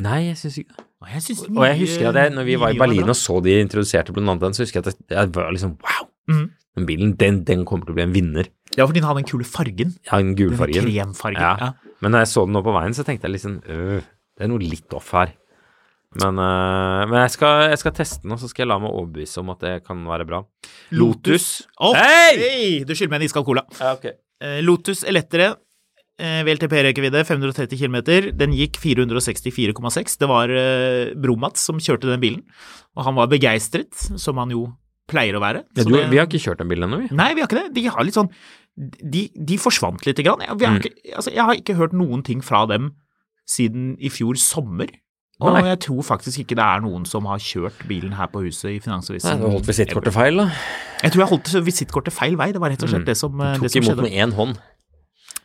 Nei, 0.00 0.20
jeg 0.28 0.38
syns 0.38 0.60
ikke 0.62 0.76
det. 0.76 0.86
Og 1.00 1.64
jeg 1.64 1.78
husker 1.80 2.10
at 2.10 2.18
jeg, 2.20 2.32
når 2.36 2.46
vi 2.46 2.56
var 2.60 2.74
i 2.74 2.76
er 2.76 2.82
Berlin 2.82 3.08
og 3.08 3.16
så 3.16 3.38
de 3.42 3.54
introduserte 3.62 4.12
blant 4.14 4.34
annet 4.34 4.44
den, 4.44 4.56
så 4.56 4.66
husker 4.66 4.82
jeg 4.82 4.92
at 4.92 5.14
jeg 5.14 5.30
var 5.34 5.54
liksom 5.54 5.78
wow. 5.80 6.08
Mm. 6.30 6.46
Den 6.78 6.86
bilen, 6.86 7.14
den, 7.18 7.40
den 7.48 7.64
kommer 7.66 7.88
til 7.88 7.94
å 7.94 7.98
bli 7.98 8.04
en 8.04 8.14
vinner. 8.14 8.50
Ja, 8.78 8.86
fordi 8.86 9.00
den 9.00 9.08
har 9.08 9.18
den 9.18 9.26
kule 9.28 9.44
fargen. 9.44 9.96
Ja, 10.06 10.18
den 10.20 10.34
Den 10.34 10.38
gulfargen. 10.38 10.86
kremfargen. 10.86 11.40
Ja. 11.42 11.56
Ja. 11.58 11.94
Men 12.00 12.12
når 12.14 12.24
jeg 12.24 12.30
så 12.32 12.44
den 12.46 12.54
nå 12.54 12.62
på 12.64 12.72
veien, 12.76 12.94
så 12.96 13.04
tenkte 13.04 13.26
jeg 13.28 13.34
liksom 13.36 13.60
øh, 13.66 14.00
det 14.38 14.46
er 14.46 14.50
noe 14.52 14.62
litt 14.62 14.94
off 14.96 15.10
her. 15.12 15.32
Men, 16.18 16.38
øh, 16.42 17.02
men 17.10 17.20
jeg, 17.22 17.30
skal, 17.36 17.68
jeg 17.70 17.78
skal 17.78 17.92
teste 17.94 18.22
den, 18.24 18.32
og 18.34 18.40
så 18.42 18.48
skal 18.50 18.64
jeg 18.64 18.70
la 18.72 18.78
meg 18.82 18.90
overbevise 18.90 19.38
om 19.42 19.50
at 19.52 19.60
det 19.62 19.74
kan 19.86 20.00
være 20.08 20.26
bra. 20.26 20.40
Lotus. 20.96 21.62
Å, 21.78 21.92
Hei! 21.94 22.30
hey! 22.40 22.70
Du 22.84 22.94
skylder 22.94 23.12
meg 23.14 23.20
en 23.22 23.28
iskald 23.28 23.46
cola. 23.46 23.62
Ja, 23.78 23.92
ok. 23.98 24.08
Eh, 24.42 24.58
Lotus 24.64 25.04
Elettere, 25.06 25.52
VLTP-rekkevidde 26.20 27.22
530 27.24 27.78
km. 27.80 27.94
Den 28.36 28.52
gikk 28.52 28.76
464,6. 28.82 30.18
Det 30.20 30.28
var 30.28 30.50
eh, 30.52 31.14
Bromats 31.16 31.62
som 31.64 31.80
kjørte 31.80 32.10
den 32.10 32.20
bilen, 32.20 32.42
og 32.96 33.06
han 33.06 33.16
var 33.16 33.30
begeistret, 33.30 33.94
som 34.20 34.36
han 34.42 34.52
jo 34.52 34.66
pleier 35.10 35.36
å 35.36 35.42
være. 35.42 35.64
Ja, 35.76 35.84
du, 35.84 35.92
det- 35.96 36.06
vi 36.12 36.16
har 36.22 36.26
ikke 36.30 36.40
kjørt 36.46 36.62
den 36.62 36.70
bilen 36.70 36.86
ennå, 36.88 37.02
vi. 37.04 37.10
Nei, 37.14 37.32
vi 37.34 37.42
har 37.44 37.50
ikke 37.50 37.60
det. 37.64 37.74
De 37.76 37.84
har 37.90 38.06
litt 38.06 38.14
sånn 38.18 38.30
De, 38.80 39.26
de 39.34 39.56
forsvant 39.60 40.06
lite 40.06 40.22
grann. 40.24 40.40
Jeg, 40.40 40.56
vi 40.56 40.64
har 40.64 40.72
Mm. 40.78 40.80
ikke, 40.80 41.14
altså, 41.18 41.32
jeg 41.34 41.44
har 41.44 41.54
ikke 41.58 41.74
hørt 41.76 41.92
noen 41.92 42.22
ting 42.24 42.40
fra 42.40 42.62
dem 42.70 42.92
siden 43.50 43.96
i 44.00 44.08
fjor 44.08 44.38
sommer. 44.40 44.88
Og 45.40 45.52
Nei. 45.56 45.62
jeg 45.72 45.80
tror 45.86 46.02
faktisk 46.06 46.38
ikke 46.44 46.56
det 46.56 46.64
er 46.64 46.80
noen 46.84 47.04
som 47.08 47.24
har 47.26 47.38
kjørt 47.40 47.82
bilen 47.88 48.12
her 48.16 48.28
på 48.28 48.42
huset 48.44 48.70
i 48.76 48.78
Finansavisen. 48.78 49.40
Du 49.40 49.48
holdt 49.50 49.66
visittkortet 49.68 50.12
feil, 50.14 50.36
da. 50.36 50.46
Jeg 51.02 51.12
tror 51.12 51.22
jeg 51.24 51.30
holdt 51.32 51.52
visittkortet 51.66 52.12
feil 52.12 52.36
vei. 52.36 52.50
Det 52.52 52.60
var 52.60 52.70
rett 52.70 52.82
og 52.84 52.88
slett 52.92 53.02
Mm. 53.02 53.06
det 53.10 53.16
som, 53.16 53.32
skjedde. 53.32 53.60
det 53.60 53.72
Tok 53.72 53.82
imot 53.82 54.02
med 54.04 54.12
én 54.12 54.32
hånd. 54.38 54.58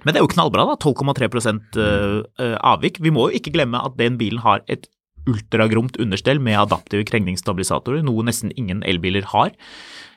Men 0.05 0.13
det 0.13 0.19
er 0.21 0.25
jo 0.25 0.31
knallbra, 0.35 0.65
da. 0.67 0.75
12,3 0.77 1.77
uh, 1.77 2.23
uh, 2.39 2.57
avvik. 2.61 2.99
Vi 3.01 3.09
må 3.09 3.29
jo 3.31 3.39
ikke 3.39 3.51
glemme 3.55 3.83
at 3.83 3.97
den 3.97 4.17
bilen 4.17 4.39
har 4.39 4.61
et 4.69 4.87
ultragromt 5.29 5.97
understell 6.01 6.39
med 6.43 6.57
adaptive 6.59 7.05
krengningsstabilisatorer, 7.09 8.03
noe 8.05 8.25
nesten 8.27 8.53
ingen 8.55 8.83
elbiler 8.85 9.25
har. 9.33 9.53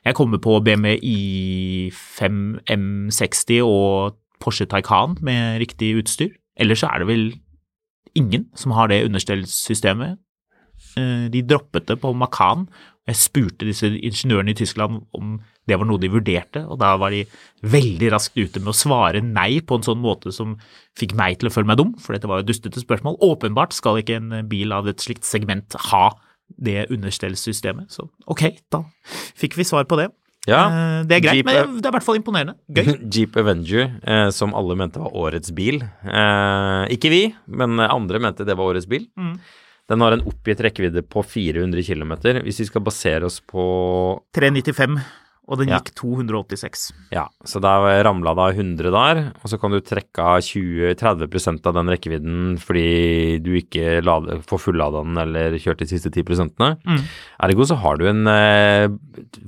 Jeg 0.05 0.17
kommer 0.19 0.41
på 0.43 0.59
BMW 0.65 0.99
i5 1.03 2.41
M60 2.71 3.61
og 3.65 4.19
Porsche 4.41 4.69
Taycan 4.71 5.17
med 5.25 5.59
riktig 5.63 5.95
utstyr. 5.99 6.33
Ellers 6.59 6.83
så 6.83 6.91
er 6.93 7.03
det 7.03 7.09
vel 7.11 7.27
ingen 8.19 8.49
som 8.59 8.75
har 8.77 8.91
det 8.91 9.05
understellssystemet. 9.07 10.19
Eh, 10.97 11.29
De 11.33 11.43
droppet 11.43 11.89
det 11.89 12.01
på 12.01 12.13
Macan. 12.15 12.69
Jeg 13.09 13.17
spurte 13.17 13.67
disse 13.67 13.89
ingeniørene 13.89 14.53
i 14.53 14.59
Tyskland 14.59 15.03
om 15.15 15.41
det 15.69 15.77
var 15.79 15.89
noe 15.89 16.01
de 16.01 16.09
vurderte, 16.13 16.63
og 16.67 16.79
da 16.81 16.95
var 17.01 17.13
de 17.15 17.23
veldig 17.69 18.09
raskt 18.15 18.39
ute 18.39 18.63
med 18.63 18.73
å 18.73 18.77
svare 18.77 19.21
nei 19.25 19.61
på 19.61 19.77
en 19.79 19.85
sånn 19.87 20.01
måte 20.03 20.33
som 20.35 20.57
fikk 20.99 21.13
meg 21.19 21.39
til 21.41 21.51
å 21.51 21.55
føle 21.55 21.69
meg 21.71 21.79
dum, 21.81 21.93
for 22.01 22.17
dette 22.17 22.31
var 22.31 22.41
jo 22.43 22.49
dustete 22.49 22.81
spørsmål. 22.83 23.19
Åpenbart 23.29 23.77
skal 23.77 24.01
ikke 24.01 24.17
en 24.19 24.49
bil 24.51 24.73
av 24.75 24.89
et 24.91 25.05
slikt 25.05 25.29
segment 25.29 25.77
ha 25.91 26.07
det 26.57 26.87
understellssystemet, 26.95 27.93
så 27.93 28.09
ok, 28.33 28.47
da 28.73 28.83
fikk 29.37 29.59
vi 29.61 29.69
svar 29.69 29.85
på 29.91 30.01
det. 30.01 30.09
Ja. 30.49 30.63
Eh, 30.73 31.05
Det 31.05 31.19
er 31.19 31.21
greit, 31.27 31.37
Jeep, 31.43 31.47
men 31.47 31.77
det 31.77 31.85
er 31.85 31.93
i 31.93 31.97
hvert 31.99 32.07
fall 32.07 32.17
imponerende. 32.21 32.55
Gøy. 32.73 32.87
Jeep 33.13 33.37
Avenger, 33.37 33.91
eh, 34.01 34.29
som 34.33 34.55
alle 34.57 34.77
mente 34.81 35.03
var 35.03 35.13
årets 35.13 35.53
bil. 35.53 35.83
Eh, 35.85 36.85
ikke 36.97 37.11
vi, 37.13 37.23
men 37.53 37.77
andre 37.85 38.21
mente 38.23 38.47
det 38.49 38.57
var 38.57 38.73
årets 38.73 38.89
bil. 38.89 39.05
Mm. 39.19 39.35
Den 39.89 40.05
har 40.05 40.13
en 40.13 40.25
oppgitt 40.29 40.61
rekkevidde 40.65 41.03
på 41.09 41.23
400 41.25 41.85
km. 41.85 42.13
Hvis 42.45 42.61
vi 42.61 42.67
skal 42.69 42.85
basere 42.85 43.29
oss 43.29 43.39
på 43.41 43.63
395, 44.37 44.99
og 45.49 45.59
den 45.59 45.69
Ja. 45.73 45.79
gikk 45.81 45.95
286. 45.97 46.93
Ja, 47.11 47.27
så 47.45 47.61
da 47.61 48.03
ramla 48.05 48.35
det 48.37 48.59
100 48.59 48.91
der, 48.93 49.33
og 49.43 49.49
så 49.49 49.59
kan 49.59 49.71
du 49.73 49.81
trekke 49.81 50.19
av 50.21 50.41
20-30% 50.45 51.65
av 51.67 51.75
den 51.79 51.89
rekkevidden 51.89 52.59
fordi 52.61 53.41
du 53.43 53.55
ikke 53.57 54.03
lade, 54.05 54.43
får 54.45 54.61
fullada 54.61 55.03
den 55.03 55.17
eller 55.17 55.57
kjørt 55.59 55.79
de 55.81 55.87
siste 55.89 56.11
10% 56.13 56.53
Mm. 56.85 57.01
Ergo 57.49 57.65
så 57.65 57.77
har 57.81 57.97
du 57.97 58.07
en 58.09 58.27
eh, 58.29 58.89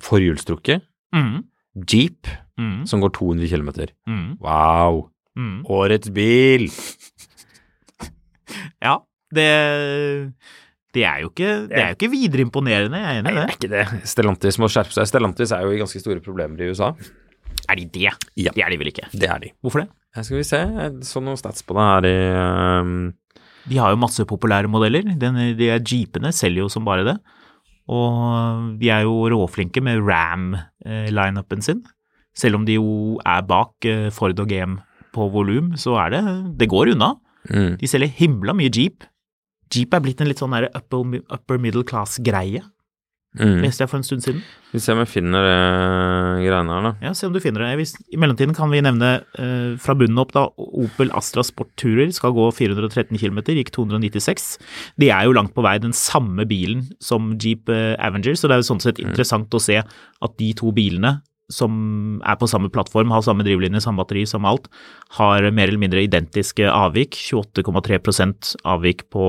forhjulstrukket 0.01 0.81
Mm. 1.15 1.45
Jeep 1.87 2.27
Mm. 2.59 2.87
som 2.87 3.01
går 3.01 3.11
200 3.13 3.49
km. 3.49 3.71
Mm. 4.09 4.39
Wow! 4.41 5.11
Mm. 5.37 5.65
Årets 5.69 6.11
bil! 6.13 6.69
Ja, 8.83 8.99
det, 9.33 10.33
det 10.97 11.05
er 11.07 11.21
jo 11.23 11.29
ikke, 11.31 11.51
det 11.71 11.79
er 11.79 11.93
jo 11.93 11.97
ikke 11.99 12.11
videre 12.11 12.43
imponerende, 12.47 12.99
jeg 12.99 13.17
er 13.17 13.21
enig 13.23 13.31
Nei, 13.31 13.33
i 13.33 13.37
det 13.37 13.41
det. 13.45 13.47
er 13.47 13.57
ikke 13.57 13.71
det. 14.01 14.09
Stellantis 14.11 14.59
må 14.59 14.69
skjerpe 14.73 14.95
seg. 14.97 15.07
Stellantis 15.11 15.53
er 15.55 15.63
jo 15.67 15.71
i 15.75 15.79
ganske 15.79 16.01
store 16.03 16.23
problemer 16.25 16.61
i 16.65 16.71
USA. 16.73 16.91
Er 17.71 17.79
de 17.79 17.85
det? 17.95 18.11
Ja. 18.41 18.51
Det 18.57 18.65
er 18.65 18.71
de 18.75 18.79
vel 18.81 18.91
ikke. 18.91 19.07
Det 19.13 19.29
er 19.31 19.39
de. 19.45 19.53
Hvorfor 19.63 19.85
det? 19.85 19.89
Her 20.17 20.25
skal 20.27 20.41
vi 20.41 20.47
se, 20.49 20.59
jeg 20.59 21.05
så 21.07 21.21
noen 21.23 21.39
stats 21.39 21.63
på 21.63 21.77
det 21.79 21.85
her 21.87 22.09
i 22.11 22.17
um... 22.83 22.95
De 23.71 23.77
har 23.79 23.93
jo 23.93 23.99
masse 24.01 24.25
populære 24.27 24.67
modeller. 24.73 25.05
Den, 25.21 25.37
de 25.59 25.67
er 25.71 25.83
Jeepene 25.85 26.33
selger 26.35 26.65
jo 26.65 26.69
som 26.73 26.83
bare 26.89 27.05
det. 27.07 27.17
Og 27.93 28.79
de 28.81 28.89
er 28.91 29.05
jo 29.05 29.13
råflinke 29.31 29.83
med 29.85 30.01
Ram-lineupen 30.07 31.63
sin. 31.63 31.83
Selv 32.37 32.57
om 32.61 32.65
de 32.67 32.79
jo 32.79 33.19
er 33.27 33.43
bak 33.47 33.87
eh, 33.87 34.09
Ford 34.15 34.39
og 34.41 34.49
GM 34.51 34.79
på 35.15 35.27
volum, 35.35 35.73
så 35.79 35.97
er 36.07 36.13
det 36.15 36.23
Det 36.61 36.69
går 36.71 36.93
unna. 36.95 37.13
mm. 37.51 37.77
De 37.81 37.87
selger 37.91 38.09
himla 38.21 38.55
mye 38.57 38.71
Jeep. 38.73 39.05
Jeep 39.75 39.95
er 39.95 40.01
blitt 40.05 40.21
en 40.21 40.29
litt 40.31 40.41
sånn 40.43 40.55
der 40.57 40.69
upper, 40.75 41.23
upper 41.31 41.59
middle 41.63 41.85
class-greie, 41.87 42.63
Mm. 43.39 43.61
leste 43.63 43.85
jeg 43.85 43.89
for 43.93 44.01
en 44.01 44.03
stund 44.03 44.25
siden. 44.25 44.41
Vi 44.73 44.81
ser 44.83 44.97
om 44.97 45.05
jeg 45.05 45.09
finner 45.13 45.45
det 45.47 46.49
greiene 46.49 46.75
her, 46.75 46.83
da. 46.83 46.91
Ja, 47.01 47.13
se 47.15 47.29
om 47.29 47.33
du 47.33 47.39
finner 47.39 47.63
det. 47.63 47.77
Hvis, 47.79 47.93
I 48.11 48.19
mellomtiden 48.19 48.57
kan 48.57 48.73
vi 48.73 48.81
nevne 48.83 49.23
eh, 49.39 49.77
fra 49.79 49.95
bunnen 49.95 50.19
opp 50.19 50.33
da, 50.35 50.49
Opel 50.59 51.13
Astra 51.15 51.45
Sport 51.47 51.71
Tourer 51.79 52.11
skal 52.13 52.35
gå 52.35 52.49
413 52.51 53.15
km, 53.23 53.39
gikk 53.55 53.71
296. 53.71 54.59
De 54.99 55.13
er 55.15 55.29
jo 55.29 55.37
langt 55.39 55.55
på 55.55 55.63
vei 55.63 55.77
den 55.79 55.95
samme 55.95 56.43
bilen 56.51 56.89
som 56.99 57.37
Jeep 57.39 57.71
eh, 57.71 57.95
Avenger, 58.03 58.35
så 58.35 58.51
det 58.51 58.57
er 58.59 58.65
jo 58.65 58.71
sånn 58.75 58.83
sett 58.83 58.99
interessant 58.99 59.55
å 59.55 59.63
se 59.63 59.79
at 59.79 60.37
de 60.43 60.51
to 60.59 60.73
bilene 60.75 61.21
som 61.53 62.21
er 62.27 62.39
på 62.41 62.49
samme 62.51 62.71
plattform, 62.73 63.13
har 63.15 63.25
samme 63.27 63.45
drivlinje, 63.47 63.83
samme 63.85 64.01
batteri, 64.03 64.25
samme 64.29 64.51
alt, 64.51 64.69
har 65.19 65.47
mer 65.51 65.69
eller 65.69 65.83
mindre 65.83 66.05
identiske 66.07 66.67
avvik. 66.71 67.19
28,3% 67.31 68.55
avvik 68.71 69.07
på 69.13 69.25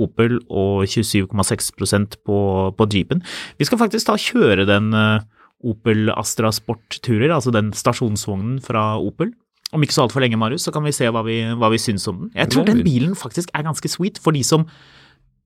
Opel 0.00 0.38
og 0.48 0.86
27,6% 0.86 2.18
på, 2.26 2.38
på 2.76 2.88
Jeepen. 2.92 3.22
Vi 3.58 3.68
skal 3.68 3.80
faktisk 3.80 4.10
da 4.10 4.18
kjøre 4.20 4.68
den 4.68 4.92
eh, 4.96 5.24
Opel 5.72 6.10
Astra 6.14 6.50
Sport-turer, 6.54 7.30
altså 7.32 7.54
den 7.54 7.70
stasjonsvognen 7.76 8.58
fra 8.64 8.96
Opel. 9.00 9.32
Om 9.72 9.84
ikke 9.86 9.96
så 9.96 10.04
altfor 10.04 10.20
lenge, 10.20 10.36
Marius, 10.36 10.66
så 10.66 10.72
kan 10.74 10.84
vi 10.84 10.92
se 10.92 11.08
hva 11.08 11.22
vi, 11.24 11.38
hva 11.56 11.70
vi 11.72 11.80
syns 11.80 12.04
om 12.10 12.24
den. 12.24 12.34
Jeg 12.36 12.52
tror 12.52 12.66
den 12.68 12.82
bilen 12.84 13.14
faktisk 13.16 13.54
er 13.56 13.64
ganske 13.64 13.88
sweet 13.88 14.20
for 14.20 14.36
de 14.36 14.42
som 14.44 14.66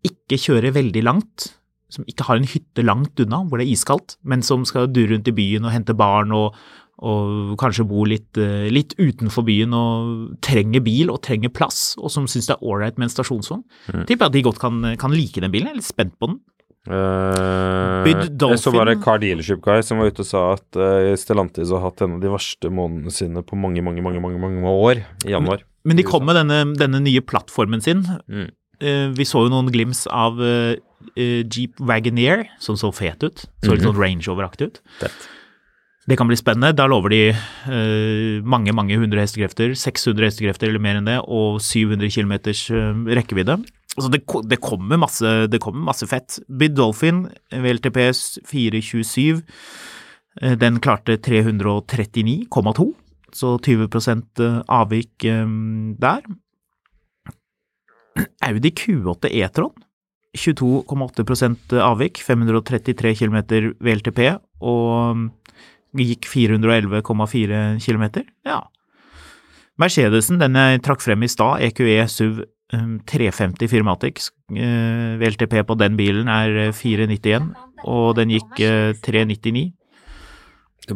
ikke 0.07 0.39
kjører 0.41 0.75
veldig 0.75 1.03
langt, 1.07 1.53
som 1.93 2.07
ikke 2.11 2.27
har 2.29 2.41
en 2.41 2.49
hytte 2.49 2.85
langt 2.85 3.21
unna 3.23 3.45
hvor 3.47 3.61
det 3.61 3.69
er 3.69 3.77
iskaldt, 3.77 4.17
men 4.27 4.43
som 4.47 4.67
skal 4.69 4.91
dure 4.91 5.15
rundt 5.15 5.31
i 5.31 5.37
byen 5.37 5.69
og 5.69 5.75
hente 5.75 5.95
barn 5.97 6.35
og, 6.35 6.57
og 7.07 7.55
kanskje 7.61 7.87
bo 7.89 8.07
litt, 8.09 8.33
eh, 8.41 8.67
litt 8.73 8.97
utenfor 8.99 9.47
byen 9.47 9.77
og 9.77 10.35
trenger 10.45 10.83
bil 10.85 11.13
og 11.13 11.23
trenger 11.27 11.53
plass, 11.55 11.95
og 12.01 12.11
som 12.13 12.27
syns 12.31 12.51
det 12.51 12.57
er 12.57 12.67
ålreit 12.67 12.99
med 12.99 13.09
en 13.09 13.15
stasjonsvogn. 13.15 13.65
Mm. 13.93 14.05
Tipper 14.11 14.31
at 14.31 14.37
de 14.37 14.45
godt 14.47 14.61
kan, 14.63 14.83
kan 15.01 15.15
like 15.15 15.43
den 15.43 15.55
bilen. 15.55 15.71
Jeg 15.71 15.79
er 15.79 15.83
litt 15.83 15.95
spent 15.95 16.17
på 16.19 16.33
den. 16.33 16.43
Uh, 16.87 18.07
jeg 18.07 18.59
så 18.63 18.71
var 18.71 18.85
bare 18.85 18.99
Car 19.03 19.19
Dealership 19.19 19.59
Guy 19.65 19.81
som 19.83 19.99
var 19.99 20.13
ute 20.13 20.23
og 20.23 20.29
sa 20.29 20.43
at 20.55 20.79
uh, 20.79 21.17
Stellantis 21.19 21.73
har 21.75 21.83
hatt 21.83 22.05
en 22.07 22.15
av 22.15 22.21
de 22.23 22.31
verste 22.31 22.71
månedene 22.71 23.11
sine 23.11 23.43
på 23.43 23.59
mange, 23.59 23.83
mange, 23.83 24.05
mange, 24.07 24.23
mange, 24.23 24.39
mange 24.39 24.71
år 24.71 25.01
i 25.27 25.35
januar. 25.35 25.65
Men 25.87 25.99
de 25.99 26.05
kom 26.07 26.23
med 26.27 26.39
denne, 26.39 26.61
denne 26.79 27.01
nye 27.03 27.25
plattformen 27.27 27.83
sin. 27.83 28.05
Mm. 28.31 28.53
Uh, 28.79 29.09
vi 29.19 29.27
så 29.27 29.43
jo 29.47 29.51
noen 29.51 29.73
glims 29.75 30.05
av 30.07 30.39
Jeep 31.15 31.79
Wagoneer, 31.79 32.47
som 32.63 32.79
så 32.81 32.91
fet 32.95 33.23
ut. 33.23 33.47
Så 33.63 33.75
litt 33.75 33.87
sånn 33.87 33.99
Range 33.99 34.27
Over-aktig 34.33 34.71
ut. 34.71 34.83
Fett. 35.01 35.27
Det 36.07 36.15
kan 36.19 36.29
bli 36.31 36.39
spennende. 36.39 36.75
Da 36.79 36.87
lover 36.87 37.11
de 37.11 37.23
uh, 37.35 38.43
mange, 38.47 38.75
mange 38.77 38.99
hundre 38.99 39.25
hestekrefter. 39.25 39.75
600 39.79 40.29
hestekrefter 40.29 40.71
eller 40.71 40.83
mer 40.83 41.01
enn 41.01 41.09
det, 41.09 41.19
og 41.27 41.59
700 41.65 42.13
km 42.15 42.37
rekkevidde. 43.17 43.59
Altså 43.97 44.11
det, 44.13 44.21
det, 44.51 44.61
kommer 44.61 45.01
masse, 45.01 45.33
det 45.51 45.61
kommer 45.65 45.83
masse 45.89 46.07
fett. 46.07 46.39
Bid 46.47 46.77
Dolphin, 46.77 47.25
VLTP 47.51 47.99
427, 48.47 49.41
eh, 50.43 50.57
den 50.61 50.81
klarte 50.85 51.17
339,2. 51.17 52.93
så 53.33 53.59
20 53.59 53.89
eh, 54.45 54.61
avvik 54.69 55.25
eh, 55.25 55.49
der. 55.99 56.29
Audi 58.47 58.71
Q8 58.71 59.33
E-tron 59.33 59.75
22,8% 60.37 61.77
avvik, 61.83 62.21
533 62.23 63.15
km 63.19 63.39
VLTP 63.83 64.21
og 64.61 65.27
gikk 65.97 66.29
411,4 66.29 67.63
km. 67.81 68.05
Ja. 68.47 68.61
Mercedesen, 69.81 70.41
den 70.41 70.57
jeg 70.57 70.85
trakk 70.85 71.03
frem 71.05 71.25
i 71.25 71.29
stad, 71.29 71.65
EQE 71.67 72.05
SUV 72.09 72.45
350 73.07 73.71
Firmatic, 73.71 74.31
VLTP 74.51 75.61
på 75.69 75.77
den 75.79 75.97
bilen 75.99 76.31
er 76.33 76.73
491, 76.75 77.53
og 77.87 78.17
den 78.19 78.33
gikk 78.35 78.57
399. 79.07 79.69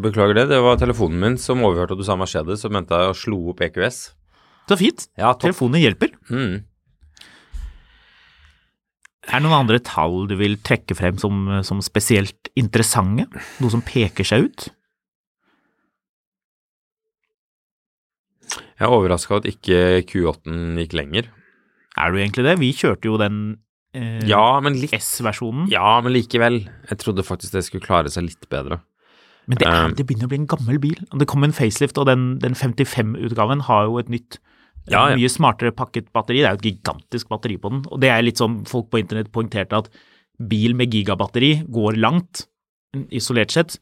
Beklager 0.01 0.37
det, 0.39 0.49
det 0.53 0.59
var 0.63 0.79
telefonen 0.79 1.19
min 1.23 1.37
som 1.39 1.63
overhørte 1.67 1.97
at 1.97 2.01
du 2.01 2.07
sa 2.07 2.17
Mercedes, 2.19 2.65
og 2.67 2.75
mente 2.75 2.95
jeg 2.95 3.17
slo 3.19 3.39
opp 3.53 3.63
EQS. 3.67 4.01
Så 4.71 4.77
fint. 4.79 5.07
Ja. 5.19 5.33
Telefonen 5.35 5.83
hjelper. 5.83 6.13
Mm. 6.31 6.61
Er 9.31 9.39
det 9.39 9.47
noen 9.47 9.61
andre 9.63 9.79
tall 9.87 10.25
du 10.27 10.35
vil 10.41 10.57
trekke 10.67 10.97
frem 10.99 11.19
som, 11.23 11.47
som 11.67 11.79
spesielt 11.85 12.51
interessante? 12.59 13.29
Noe 13.63 13.71
som 13.71 13.83
peker 13.87 14.27
seg 14.27 14.49
ut? 14.49 14.67
Jeg 18.51 18.89
er 18.89 18.95
overraska 18.97 19.39
at 19.39 19.47
ikke 19.47 20.03
Q8-en 20.09 20.81
gikk 20.81 20.97
lenger. 20.99 21.31
Er 22.01 22.11
du 22.11 22.19
egentlig 22.19 22.47
det? 22.49 22.57
Vi 22.59 22.73
kjørte 22.75 23.07
jo 23.07 23.19
den 23.21 23.41
eh, 23.95 24.19
Ja, 24.27 24.59
S-versjonen. 24.99 25.69
Ja, 25.71 26.01
men 26.03 26.17
likevel. 26.17 26.65
Jeg 26.89 27.03
trodde 27.03 27.27
faktisk 27.27 27.55
det 27.55 27.67
skulle 27.69 27.87
klare 27.87 28.11
seg 28.11 28.27
litt 28.27 28.51
bedre. 28.51 28.81
Men 29.47 29.61
det, 29.61 29.67
er, 29.67 29.87
Um, 29.91 29.95
det 29.99 30.07
begynner 30.09 30.27
å 30.27 30.33
bli 30.33 30.41
en 30.43 30.51
gammel 30.51 30.79
bil. 30.83 30.99
Det 31.23 31.27
kom 31.31 31.47
en 31.47 31.55
facelift, 31.55 31.99
og 32.03 32.09
den, 32.11 32.33
den 32.43 32.59
55-utgaven 32.59 33.67
har 33.71 33.87
jo 33.87 34.01
et 34.03 34.11
nytt 34.11 34.41
Ja, 34.91 35.05
ja. 35.13 35.19
mye 35.19 35.31
smartere 35.31 35.75
pakket 35.77 36.11
batteri. 36.15 36.41
Det 36.43 36.49
er 36.49 36.57
jo 36.57 36.61
et 36.61 36.69
gigantisk 36.71 37.31
batteri 37.31 37.57
på 37.63 37.71
den. 37.73 37.85
Og 37.91 38.01
det 38.03 38.11
er 38.11 38.25
litt 38.27 38.41
som 38.41 38.61
folk 38.69 38.91
på 38.91 39.01
internett 39.03 39.31
poengterte 39.33 39.79
at 39.85 39.91
bil 40.51 40.75
med 40.79 40.93
gigabatteri 40.95 41.61
går 41.71 41.99
langt, 42.01 42.47
isolert 43.15 43.55
sett. 43.55 43.79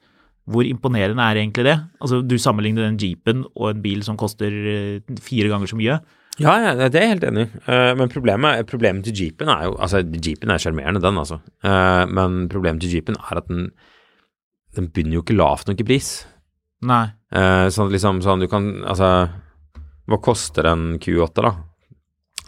Hvor 0.48 0.64
imponerende 0.64 1.24
er 1.24 1.40
egentlig 1.42 1.66
det? 1.68 1.76
Altså, 2.00 2.22
Du 2.24 2.36
sammenligner 2.40 2.86
den 2.88 2.98
jeepen 3.00 3.44
og 3.54 3.70
en 3.70 3.82
bil 3.84 4.02
som 4.04 4.16
koster 4.16 4.48
eh, 4.52 5.18
fire 5.20 5.50
ganger 5.52 5.68
så 5.68 5.76
mye. 5.76 5.98
Ja, 6.38 6.54
ja, 6.62 6.74
det 6.78 6.94
er 6.94 7.02
jeg 7.08 7.14
helt 7.16 7.26
enig 7.28 7.44
i. 7.48 7.60
Eh, 7.66 7.92
men 7.98 8.08
problemet, 8.12 8.62
problemet 8.70 9.04
til 9.08 9.16
jeepen 9.24 9.50
er 9.50 9.66
jo 9.66 9.76
Altså, 9.76 10.04
jeepen 10.06 10.50
er 10.54 10.62
sjarmerende, 10.62 11.02
den, 11.02 11.18
altså. 11.20 11.40
Eh, 11.64 12.04
men 12.08 12.48
problemet 12.48 12.84
til 12.84 12.96
jeepen 12.96 13.18
er 13.18 13.42
at 13.42 13.48
den 13.48 13.70
den 14.76 14.90
begynner 14.92 15.16
jo 15.16 15.22
ikke 15.24 15.34
lavt 15.34 15.66
nok 15.66 15.80
i 15.80 15.84
pris. 15.88 16.08
Nei. 16.86 17.08
Sånn 17.74 17.88
liksom 17.90 18.20
sånn 18.22 18.44
du 18.44 18.46
kan 18.46 18.84
Altså, 18.86 19.08
hva 20.08 20.18
koster 20.24 20.68
en 20.70 20.94
Q8, 21.02 21.44
da? 21.44 21.54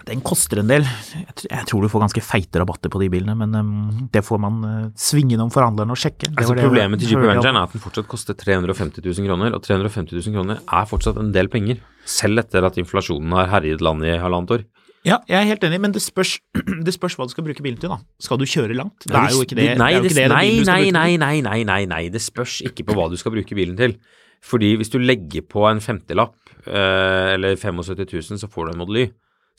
Den 0.09 0.23
koster 0.25 0.63
en 0.63 0.71
del. 0.71 0.87
Jeg, 1.13 1.35
tr- 1.37 1.49
jeg 1.51 1.67
tror 1.69 1.85
du 1.85 1.91
får 1.93 2.03
ganske 2.07 2.23
feite 2.25 2.61
rabatter 2.63 2.91
på 2.93 3.03
de 3.03 3.11
bilene, 3.13 3.35
men 3.37 3.57
em, 3.59 3.73
det 4.15 4.23
får 4.25 4.41
man 4.41 4.57
uh, 4.65 4.87
svinge 4.99 5.37
innom 5.37 5.53
forhandleren 5.53 5.93
og 5.93 5.99
sjekke. 6.01 6.31
Det 6.31 6.41
Altså 6.41 6.57
Problemet 6.57 7.03
til 7.03 7.13
Jeep 7.13 7.21
hørte 7.27 7.51
er 7.53 7.59
at 7.61 7.75
den 7.77 7.83
fortsatt 7.85 8.09
koster 8.11 8.39
350 8.39 9.05
000 9.05 9.29
kroner, 9.29 9.53
og 9.57 9.65
350 9.67 10.17
000 10.17 10.37
kroner 10.39 10.63
er 10.65 10.89
fortsatt 10.89 11.21
en 11.21 11.33
del 11.37 11.51
penger. 11.53 11.83
Selv 12.09 12.41
etter 12.43 12.65
at 12.67 12.81
inflasjonen 12.81 13.37
har 13.37 13.53
herjet 13.53 13.85
landet 13.85 14.15
i 14.15 14.23
halvannet 14.23 14.57
år. 14.57 14.65
Ja, 15.05 15.17
jeg 15.29 15.37
er 15.39 15.47
helt 15.49 15.63
enig, 15.65 15.79
men 15.81 15.93
det 15.97 16.03
spørs, 16.05 16.35
det 16.87 16.93
spørs 16.97 17.17
hva 17.17 17.29
du 17.29 17.33
skal 17.33 17.45
bruke 17.47 17.65
bilen 17.65 17.81
til, 17.81 17.93
da. 17.93 18.01
Skal 18.21 18.41
du 18.41 18.45
kjøre 18.49 18.77
langt? 18.77 19.05
Det 19.05 19.17
er 19.17 19.37
jo 19.37 19.45
ikke 19.45 19.57
det. 19.61 19.69
Nei, 19.81 19.93
det 20.01 20.15
det, 20.17 20.27
nei, 20.33 20.49
nei, 20.65 20.83
nei, 20.97 21.13
nei, 21.21 21.37
nei, 21.45 21.61
nei, 21.69 21.83
nei, 21.89 22.03
det 22.13 22.25
spørs 22.25 22.59
ikke 22.69 22.89
på 22.89 22.97
hva 22.97 23.07
du 23.13 23.17
skal 23.21 23.37
bruke 23.37 23.57
bilen 23.57 23.77
til. 23.81 23.97
Fordi 24.45 24.75
hvis 24.81 24.93
du 24.93 24.97
legger 25.01 25.45
på 25.45 25.67
en 25.69 25.81
femtilapp, 25.85 26.37
eh, 26.49 26.50
eller 26.67 27.57
75 27.57 28.07
000, 28.31 28.39
så 28.43 28.49
får 28.51 28.67
du 28.67 28.73
en 28.75 28.79
Model 28.83 28.97
Y 29.05 29.11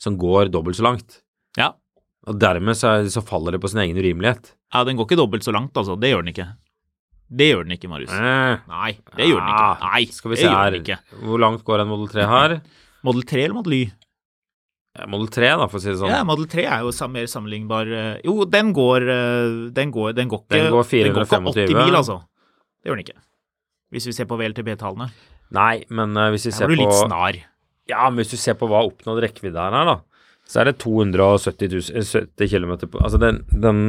som 0.02 0.16
går 0.18 0.50
dobbelt 0.50 0.76
så 0.78 0.82
langt. 0.86 1.20
Ja. 1.58 1.72
Og 2.26 2.38
dermed 2.38 2.74
så, 2.78 2.98
er- 3.00 3.10
så 3.10 3.22
faller 3.22 3.52
det 3.56 3.60
på 3.62 3.68
sin 3.70 3.80
egen 3.82 3.96
urimelighet. 3.98 4.52
ja, 4.74 4.84
den 4.84 4.96
går 4.96 5.06
ikke 5.10 5.18
dobbelt 5.20 5.42
så 5.44 5.52
langt, 5.52 5.74
altså. 5.76 5.98
Det 5.98 6.10
gjør 6.12 6.22
den 6.24 6.32
ikke. 6.34 6.48
Det 7.32 7.46
gjør 7.48 7.64
den 7.64 7.72
ikke, 7.78 7.88
Marius. 7.88 8.12
Eh, 8.12 8.58
Nei, 8.68 8.92
det 9.16 9.26
gjør 9.30 9.40
den 9.40 9.48
ikke. 9.48 9.66
ah, 9.72 9.84
Nei, 9.94 10.04
skal 10.12 10.30
vi 10.30 10.36
se 10.36 10.48
her. 10.52 10.76
Hvor 11.24 11.38
langt 11.40 11.64
går 11.64 11.80
en 11.80 11.88
Model 11.88 12.08
3 12.12 12.26
her? 12.28 12.60
Model 13.06 13.22
3 13.26 13.44
eller 13.44 13.54
Model 13.56 13.72
Y? 13.78 13.82
Ja, 14.98 15.06
Model 15.08 15.28
3, 15.32 15.48
da, 15.56 15.66
for 15.72 15.78
å 15.78 15.82
si 15.82 15.88
det 15.88 15.96
sånn. 16.02 16.10
Ja, 16.12 16.20
Model 16.28 16.44
3 16.52 16.66
er 16.68 16.82
jo 16.84 17.08
mer 17.08 17.26
sammenlignbar 17.32 17.88
eh, 17.88 18.18
Jo, 18.26 18.44
den 18.44 18.74
går 18.76 19.06
eh, 19.08 19.54
Den 19.72 19.90
går, 19.94 20.12
den 20.18 20.28
går 20.28 20.42
ikke 20.44 20.52
Den 20.58 20.68
går 20.74 20.84
den 20.92 21.14
går 21.16 21.24
ikke 21.24 21.40
80 21.54 21.78
mil, 21.78 21.96
altså. 21.96 22.18
Det 22.82 22.90
gjør 22.90 22.98
den 23.00 23.04
ikke. 23.06 23.20
Hvis 23.92 24.06
vi 24.10 24.12
ser 24.12 24.28
på 24.28 24.36
VLTB-tallene. 24.36 25.08
Nei, 25.52 25.82
men 25.92 26.16
uh, 26.16 26.30
hvis 26.32 26.48
vi 26.48 26.54
Her 26.54 26.58
ser 26.58 26.70
var 26.70 26.74
du 26.74 26.82
litt 26.82 26.96
snar. 26.96 27.38
Ja, 27.90 28.06
men 28.08 28.22
hvis 28.22 28.32
du 28.32 28.40
ser 28.40 28.56
på 28.58 28.68
hva 28.70 28.84
oppnådd 28.86 29.20
rekkevidde 29.24 29.60
er 29.60 29.76
her, 29.76 29.90
da, 29.90 29.96
så 30.48 30.62
er 30.62 30.70
det 30.70 30.78
270 30.82 31.72
000, 31.92 32.06
70 32.08 32.52
km 32.52 32.74
på 32.86 33.02
Altså, 33.02 33.20
den, 33.20 33.42
den 33.52 33.82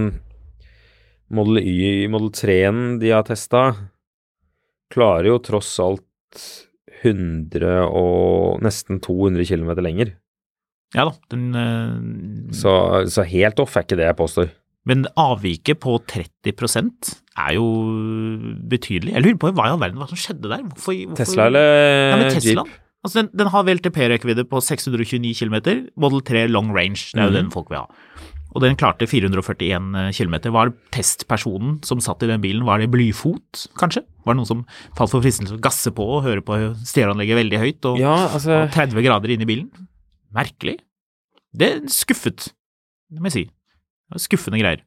Model 1.34 1.61
Y, 1.64 2.07
Model 2.11 2.34
3-en 2.36 2.84
de 3.01 3.14
har 3.14 3.26
testa, 3.28 3.66
klarer 4.93 5.32
jo 5.32 5.39
tross 5.43 5.72
alt 5.82 6.43
100 7.03 7.88
og 7.89 8.61
nesten 8.64 9.01
200 9.03 9.47
km 9.49 9.74
lenger. 9.84 10.14
Ja 10.93 11.07
da, 11.09 11.16
den 11.34 11.55
eh, 11.57 12.53
Så, 12.53 12.72
så 13.09 13.26
helt 13.26 13.59
off 13.64 13.76
er 13.78 13.86
ikke 13.88 13.97
det 13.97 14.05
jeg 14.11 14.20
påstår. 14.20 14.51
Men 14.89 15.05
avviket 15.19 15.79
på 15.84 15.95
30 16.11 16.53
er 17.39 17.53
jo 17.55 17.67
betydelig. 18.69 19.13
Jeg 19.15 19.23
lurer 19.23 19.39
på 19.39 19.51
hva 19.55 19.69
i 19.69 19.73
all 19.73 19.81
verden 19.81 20.01
hva 20.01 20.09
som 20.09 20.19
skjedde 20.19 20.51
der? 20.51 20.65
Hvorfor, 20.67 20.97
hvorfor 20.97 21.21
Tesla 21.23 21.47
eller 21.47 21.69
Ja, 22.11 22.29
Tesla. 22.29 22.65
Jeep? 22.65 22.79
Altså 23.03 23.19
den, 23.19 23.29
den 23.36 23.49
har 23.51 23.65
VLTP-rekkevidde 23.67 24.45
på 24.47 24.61
629 24.63 25.34
km, 25.36 25.57
Model 25.99 26.21
3 26.23 26.45
long 26.47 26.69
range, 26.71 27.09
det 27.11 27.19
er 27.19 27.27
jo 27.27 27.34
mm. 27.34 27.39
den 27.41 27.49
folk 27.51 27.71
vil 27.71 27.81
ha. 27.81 28.21
Og 28.53 28.61
den 28.63 28.77
klarte 28.79 29.07
441 29.09 30.13
km. 30.13 30.36
Var 30.53 30.71
testpersonen 30.93 31.79
som 31.84 31.99
satt 32.03 32.23
i 32.23 32.29
den 32.29 32.43
bilen, 32.43 32.67
var 32.67 32.79
det 32.79 32.91
blyfot, 32.93 33.65
kanskje? 33.81 34.05
Var 34.23 34.36
det 34.36 34.39
noen 34.39 34.49
som 34.49 34.61
falt 34.95 35.11
for 35.11 35.23
fristelsen 35.25 35.49
til 35.49 35.59
å 35.59 35.63
gasse 35.65 35.91
på 35.95 36.05
og 36.05 36.23
høre 36.27 36.45
på 36.45 36.59
stereoanlegget 36.86 37.39
veldig 37.41 37.63
høyt 37.63 37.89
og, 37.89 37.99
Ja, 38.03 38.13
altså 38.29 38.61
og 38.61 38.75
30 38.75 39.03
grader 39.03 39.34
inne 39.34 39.47
i 39.47 39.49
bilen? 39.49 39.89
Merkelig. 40.34 40.77
Det 41.53 41.73
skuffet, 41.93 42.51
det 43.11 43.19
må 43.19 43.29
jeg 43.29 43.36
si. 43.36 43.45
Skuffende 44.22 44.61
greier. 44.61 44.84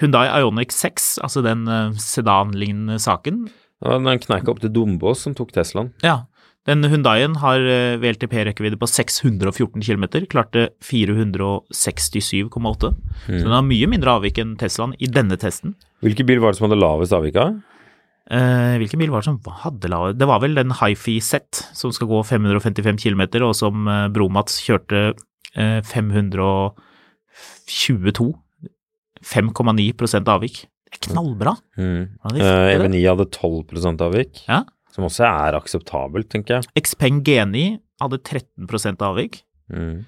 Hyundai 0.00 0.26
Ioniq 0.28 0.74
6, 0.76 1.14
altså 1.24 1.40
den 1.44 1.64
sedan-lignende 1.96 2.98
saken, 3.00 3.46
ja, 3.84 3.98
Den 4.00 4.22
kneika 4.22 4.52
opp 4.52 4.62
til 4.62 4.72
Dombås 4.72 5.26
som 5.26 5.34
tok 5.36 5.52
Teslaen. 5.52 5.90
Ja, 6.04 6.24
den 6.66 6.82
Hyundaien 6.90 7.36
har 7.42 7.62
eh, 7.62 7.94
VLTP-rekkevidde 8.02 8.78
på 8.80 8.88
614 8.90 9.84
km, 9.84 10.06
klarte 10.32 10.70
467,8. 10.82 12.90
Så 13.28 13.44
den 13.44 13.54
har 13.54 13.66
mye 13.66 13.90
mindre 13.90 14.16
avvik 14.16 14.40
enn 14.42 14.56
Teslaen 14.58 14.96
i 14.98 15.06
denne 15.06 15.38
testen. 15.38 15.76
Hvilken 16.02 16.28
bil 16.28 16.42
var 16.42 16.52
det 16.52 16.58
som 16.58 16.66
hadde 16.66 16.80
lavest 16.80 17.14
avvik 17.16 17.38
av? 17.38 17.60
Eh, 18.26 18.74
hvilken 18.82 18.98
bil 18.98 19.12
var 19.14 19.22
det 19.22 19.28
som 19.28 19.38
hadde 19.62 19.86
lavest 19.92 20.16
Det 20.18 20.26
var 20.26 20.40
vel 20.42 20.56
den 20.58 20.72
Hifi 20.74 21.20
Z 21.22 21.60
som 21.78 21.92
skal 21.94 22.08
gå 22.10 22.24
555 22.26 22.98
km, 23.04 23.22
og 23.46 23.54
som 23.54 23.86
eh, 23.86 24.08
Bromats 24.10 24.58
kjørte 24.64 25.12
eh, 25.54 25.78
522. 27.66 28.32
5,9 29.26 30.28
avvik. 30.28 30.64
Det 30.86 31.00
er 31.00 31.12
knallbra. 31.12 31.56
Mm. 31.76 32.02
Eh, 32.02 32.30
fikk 32.30 32.40
det? 32.40 32.74
EV9 32.76 33.00
hadde 33.10 33.26
12 33.30 34.00
avvik, 34.06 34.42
Ja. 34.48 34.62
som 34.92 35.04
også 35.04 35.24
er 35.26 35.56
akseptabelt, 35.58 36.28
tenker 36.30 36.60
jeg. 36.60 36.84
Xpeng 36.86 37.22
G9 37.26 37.80
hadde 38.00 38.18
13 38.22 39.00
avvik. 39.00 39.42
Mm. 39.70 40.04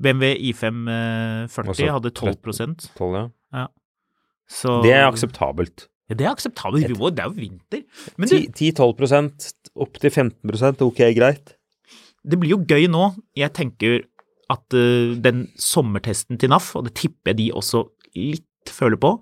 BMW 0.00 0.34
I5 0.50 0.88
eh, 0.90 1.46
40 1.48 1.68
Også 1.70 1.90
hadde 1.92 2.10
12 2.10 2.36
12, 2.96 3.30
ja. 3.52 3.66
så 4.48 4.82
Det 4.82 4.92
er 4.92 5.06
akseptabelt. 5.06 5.88
Ja, 6.08 6.14
det 6.14 6.26
er 6.26 6.30
akseptabelt. 6.34 6.88
Det 6.88 7.18
er 7.20 7.28
jo 7.28 7.36
vinter. 7.36 7.84
Men 8.16 8.28
10-12 8.28 9.54
opp 9.76 9.98
til 9.98 10.10
15% 10.10 10.82
ok, 10.82 11.00
greit. 11.16 11.54
det 12.24 12.38
blir 12.40 12.50
jo 12.50 12.58
gøy 12.64 12.86
nå. 12.88 13.14
Jeg 13.36 13.52
tenker 13.52 14.04
at 14.52 14.76
eh, 14.76 15.14
den 15.24 15.46
sommertesten 15.60 16.38
til 16.40 16.52
NAF, 16.52 16.74
og 16.76 16.88
det 16.88 16.96
tipper 16.98 17.32
jeg 17.32 17.40
de 17.40 17.48
også 17.56 17.84
litt 18.16 18.72
føler 18.72 19.00
på, 19.00 19.14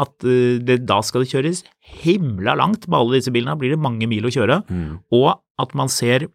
at 0.00 0.26
eh, 0.26 0.60
det, 0.62 0.82
da 0.88 1.00
skal 1.04 1.24
det 1.24 1.32
kjøres 1.32 1.64
himla 2.02 2.56
langt 2.58 2.86
med 2.88 3.00
alle 3.00 3.18
disse 3.18 3.32
bilene. 3.34 3.56
Da 3.56 3.60
blir 3.60 3.74
det 3.74 3.82
mange 3.82 4.08
mil 4.10 4.28
å 4.28 4.34
kjøre. 4.34 4.62
Og 5.16 5.32
at 5.60 5.74
man 5.78 5.92
ser 5.92 6.28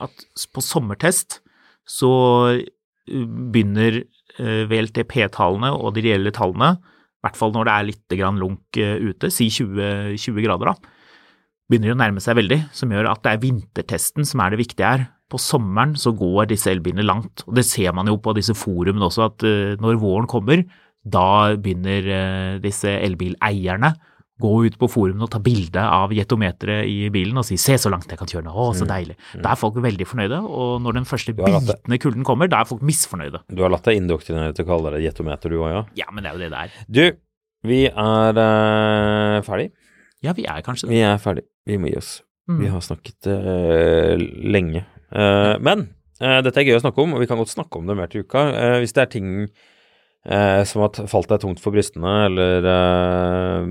at 0.00 0.24
på 0.54 0.64
sommertest 0.64 1.40
så 1.88 2.12
eh, 2.54 3.26
begynner 3.50 4.04
VLTP-tallene 4.40 5.72
og 5.74 5.96
de 5.96 6.04
reelle 6.06 6.30
tallene, 6.32 6.76
i 6.78 7.26
hvert 7.26 7.36
fall 7.36 7.50
når 7.52 7.66
det 7.66 7.72
er 7.74 7.86
litt 7.88 8.14
lunk 8.38 8.78
ute, 8.78 9.28
si 9.34 9.50
20, 9.52 10.14
20 10.16 10.44
grader 10.46 10.70
da, 10.70 10.74
begynner 11.68 11.92
å 11.92 11.98
nærme 11.98 12.22
seg 12.22 12.38
veldig, 12.38 12.60
som 12.72 12.94
gjør 12.94 13.10
at 13.10 13.20
det 13.26 13.34
er 13.34 13.42
vintertesten 13.42 14.24
som 14.24 14.40
er 14.40 14.54
det 14.54 14.60
viktige 14.62 14.86
her. 14.86 15.04
På 15.30 15.38
sommeren 15.40 15.94
så 15.98 16.12
går 16.16 16.50
disse 16.50 16.72
elbilene 16.72 17.06
langt, 17.06 17.44
og 17.46 17.56
det 17.58 17.66
ser 17.68 17.94
man 17.96 18.10
jo 18.10 18.18
på 18.22 18.34
disse 18.36 18.56
forumene 18.58 19.06
også, 19.06 19.28
at 19.30 19.46
eh, 19.46 19.74
når 19.80 20.00
våren 20.02 20.28
kommer, 20.30 20.64
da 21.00 21.56
begynner 21.56 22.08
eh, 22.12 22.54
disse 22.62 22.90
elbileierne 22.98 23.94
gå 24.40 24.50
ut 24.66 24.76
på 24.80 24.88
forumene 24.90 25.26
og 25.26 25.32
ta 25.32 25.40
bilde 25.44 25.82
av 25.82 26.12
jetometeret 26.16 26.88
i 26.88 27.08
bilen 27.12 27.40
og 27.40 27.44
si 27.46 27.58
'se 27.60 27.76
så 27.76 27.90
langt 27.92 28.08
jeg 28.08 28.18
kan 28.18 28.30
kjøre 28.30 28.46
nå', 28.46 28.54
å 28.54 28.72
så 28.76 28.86
deilig. 28.88 29.16
Da 29.36 29.52
er 29.52 29.60
folk 29.60 29.76
veldig 29.76 30.06
fornøyde, 30.08 30.40
og 30.40 30.80
når 30.80 30.96
den 31.00 31.08
første 31.08 31.34
bitende 31.36 31.98
kulden 32.00 32.24
kommer, 32.24 32.48
da 32.48 32.62
er 32.62 32.70
folk 32.70 32.82
misfornøyde. 32.82 33.42
Du 33.52 33.62
har 33.62 33.72
latt 33.72 33.84
deg 33.84 34.00
indoktrinere 34.00 34.54
til 34.56 34.64
å 34.64 34.70
kalle 34.72 34.94
det 34.96 35.04
jetometer, 35.04 35.52
du 35.52 35.60
òg, 35.60 35.70
ja? 35.74 35.82
Ja, 36.04 36.08
men 36.12 36.24
det 36.24 36.32
er 36.32 36.38
jo 36.38 36.44
det 36.44 36.50
det 36.50 36.62
er. 36.64 36.70
Du, 36.88 37.04
vi 37.68 37.80
er 37.86 38.40
uh, 38.40 39.42
ferdig. 39.44 39.70
Ja, 40.24 40.32
vi 40.32 40.44
er 40.48 40.64
kanskje 40.64 40.88
det. 40.88 40.96
Vi 40.96 41.04
er 41.04 41.20
ferdig. 41.20 41.44
Vi 41.68 41.76
må 41.76 41.92
gi 41.92 42.00
oss. 42.00 42.22
Mm. 42.48 42.64
Vi 42.64 42.72
har 42.72 42.80
snakket 42.80 43.28
uh, 43.28 44.16
lenge. 44.16 44.86
Eh, 45.10 45.56
men 45.62 45.88
eh, 46.20 46.40
dette 46.44 46.62
er 46.62 46.70
gøy 46.70 46.78
å 46.78 46.86
snakke 46.86 47.04
om, 47.04 47.16
og 47.16 47.22
vi 47.22 47.28
kan 47.30 47.40
godt 47.40 47.52
snakke 47.54 47.80
om 47.80 47.90
det 47.90 47.98
mer 47.98 48.10
til 48.12 48.24
uka. 48.26 48.46
Eh, 48.54 48.78
hvis 48.82 48.96
det 48.96 49.04
er 49.04 49.12
ting 49.12 49.30
eh, 50.26 50.62
som 50.68 50.84
har 50.84 51.10
falt 51.10 51.30
deg 51.32 51.42
tungt 51.42 51.62
for 51.62 51.74
brystene, 51.74 52.14
eller 52.28 52.68
eh, 52.74 53.68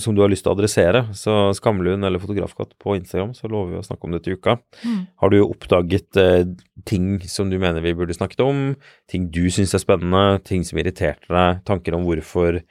som 0.00 0.16
du 0.16 0.22
har 0.24 0.32
lyst 0.32 0.46
til 0.46 0.52
å 0.52 0.56
adressere, 0.56 1.04
så 1.16 1.38
Skamlund 1.56 2.06
eller 2.06 2.22
Fotografkatt 2.22 2.76
på 2.80 2.96
Instagram, 2.98 3.34
så 3.36 3.50
lover 3.50 3.76
vi 3.76 3.80
å 3.82 3.86
snakke 3.86 4.08
om 4.08 4.16
det 4.16 4.22
til 4.26 4.38
uka. 4.40 4.58
Mm. 4.84 5.00
Har 5.22 5.32
du 5.32 5.40
oppdaget 5.42 6.20
eh, 6.20 6.44
ting 6.88 7.18
som 7.28 7.52
du 7.52 7.58
mener 7.60 7.84
vi 7.84 7.96
burde 7.96 8.16
snakket 8.16 8.44
om, 8.46 8.70
ting 9.10 9.28
du 9.34 9.44
syns 9.52 9.76
er 9.76 9.84
spennende, 9.84 10.40
ting 10.48 10.64
som 10.66 10.80
irriterte 10.80 11.28
deg, 11.30 11.64
tanker 11.68 11.96
om 11.96 12.08
hvorfor 12.08 12.62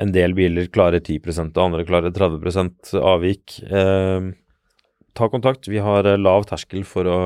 en 0.00 0.12
del 0.14 0.32
biler 0.32 0.70
klarer 0.72 1.02
10% 1.04 1.52
og 1.52 1.66
andre 1.66 1.84
klarer 1.84 2.14
30 2.16 2.96
avvik. 2.96 3.58
Eh, 3.68 4.32
ta 5.18 5.28
kontakt. 5.32 5.68
Vi 5.68 5.80
har 5.82 6.06
eh, 6.08 6.18
lav 6.20 6.46
terskel 6.48 6.84
for 6.88 7.08
å 7.08 7.16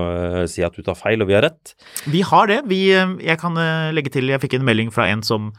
eh, 0.42 0.46
si 0.50 0.64
at 0.66 0.76
du 0.76 0.82
tar 0.86 0.98
feil, 0.98 1.22
og 1.22 1.30
vi 1.30 1.36
har 1.38 1.46
rett. 1.46 1.74
Vi 2.10 2.22
har 2.26 2.50
det. 2.50 2.60
Vi, 2.70 2.80
eh, 2.94 3.16
jeg 3.24 3.40
kan 3.42 3.58
legge 3.96 4.12
til, 4.14 4.30
jeg 4.32 4.42
fikk 4.42 4.58
en 4.58 4.66
melding 4.66 4.92
fra 4.94 5.08
en 5.12 5.24
som 5.26 5.52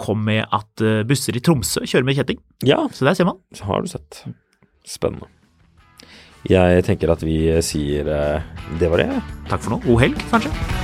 kom 0.00 0.24
med 0.26 0.42
at 0.50 0.82
busser 1.06 1.36
i 1.38 1.42
Tromsø 1.44 1.84
kjører 1.86 2.08
med 2.08 2.18
kjetting. 2.18 2.40
Ja, 2.66 2.80
Så 2.90 3.06
der 3.06 3.14
ser 3.14 3.28
man. 3.30 3.38
så 3.54 3.68
har 3.68 3.84
du 3.84 3.86
sett. 3.86 4.24
Spennende. 4.84 5.30
Jeg 6.50 6.82
tenker 6.84 7.12
at 7.14 7.22
vi 7.24 7.46
sier 7.64 8.10
det 8.80 8.90
var 8.90 9.00
det. 9.00 9.22
Takk 9.48 9.62
for 9.62 9.76
nå. 9.76 9.80
God 9.86 10.02
helg, 10.02 10.26
kanskje. 10.34 10.83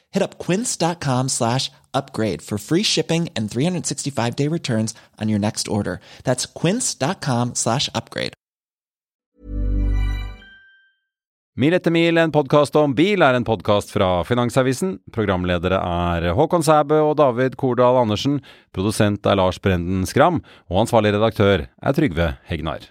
Hit 0.11 0.21
up 0.23 0.37
quince.com 0.37 1.29
slash 1.29 1.71
upgrade 1.93 2.41
for 2.41 2.57
free 2.57 2.83
shipping 2.83 3.29
and 3.35 3.49
365 3.49 4.35
day 4.35 4.47
returns 4.47 4.93
on 5.21 5.29
your 5.29 5.39
next 5.39 5.67
order. 5.67 5.99
That's 6.23 6.45
quince.com 6.45 7.55
slash 7.55 7.89
upgrade. 7.95 8.33
Mil 11.59 11.75
etter 11.75 11.91
mil, 11.91 12.15
en 12.15 12.31
podkast 12.31 12.77
om 12.79 12.93
bil, 12.95 13.21
er 13.21 13.35
en 13.35 13.43
podkast 13.43 13.91
fra 13.91 14.21
Finansavisen. 14.23 14.93
Programledere 15.11 15.81
er 15.83 16.29
Håkon 16.37 16.63
Sæbø 16.63 17.01
og 17.09 17.17
David 17.19 17.57
Kordal 17.59 17.99
Andersen. 17.99 18.39
Produsent 18.71 19.27
er 19.27 19.35
Lars 19.35 19.59
Brenden 19.59 20.07
Skram. 20.07 20.39
Og 20.71 20.85
ansvarlig 20.85 21.11
redaktør 21.17 21.67
er 21.67 21.97
Trygve 21.97 22.31
Hegnar. 22.47 22.87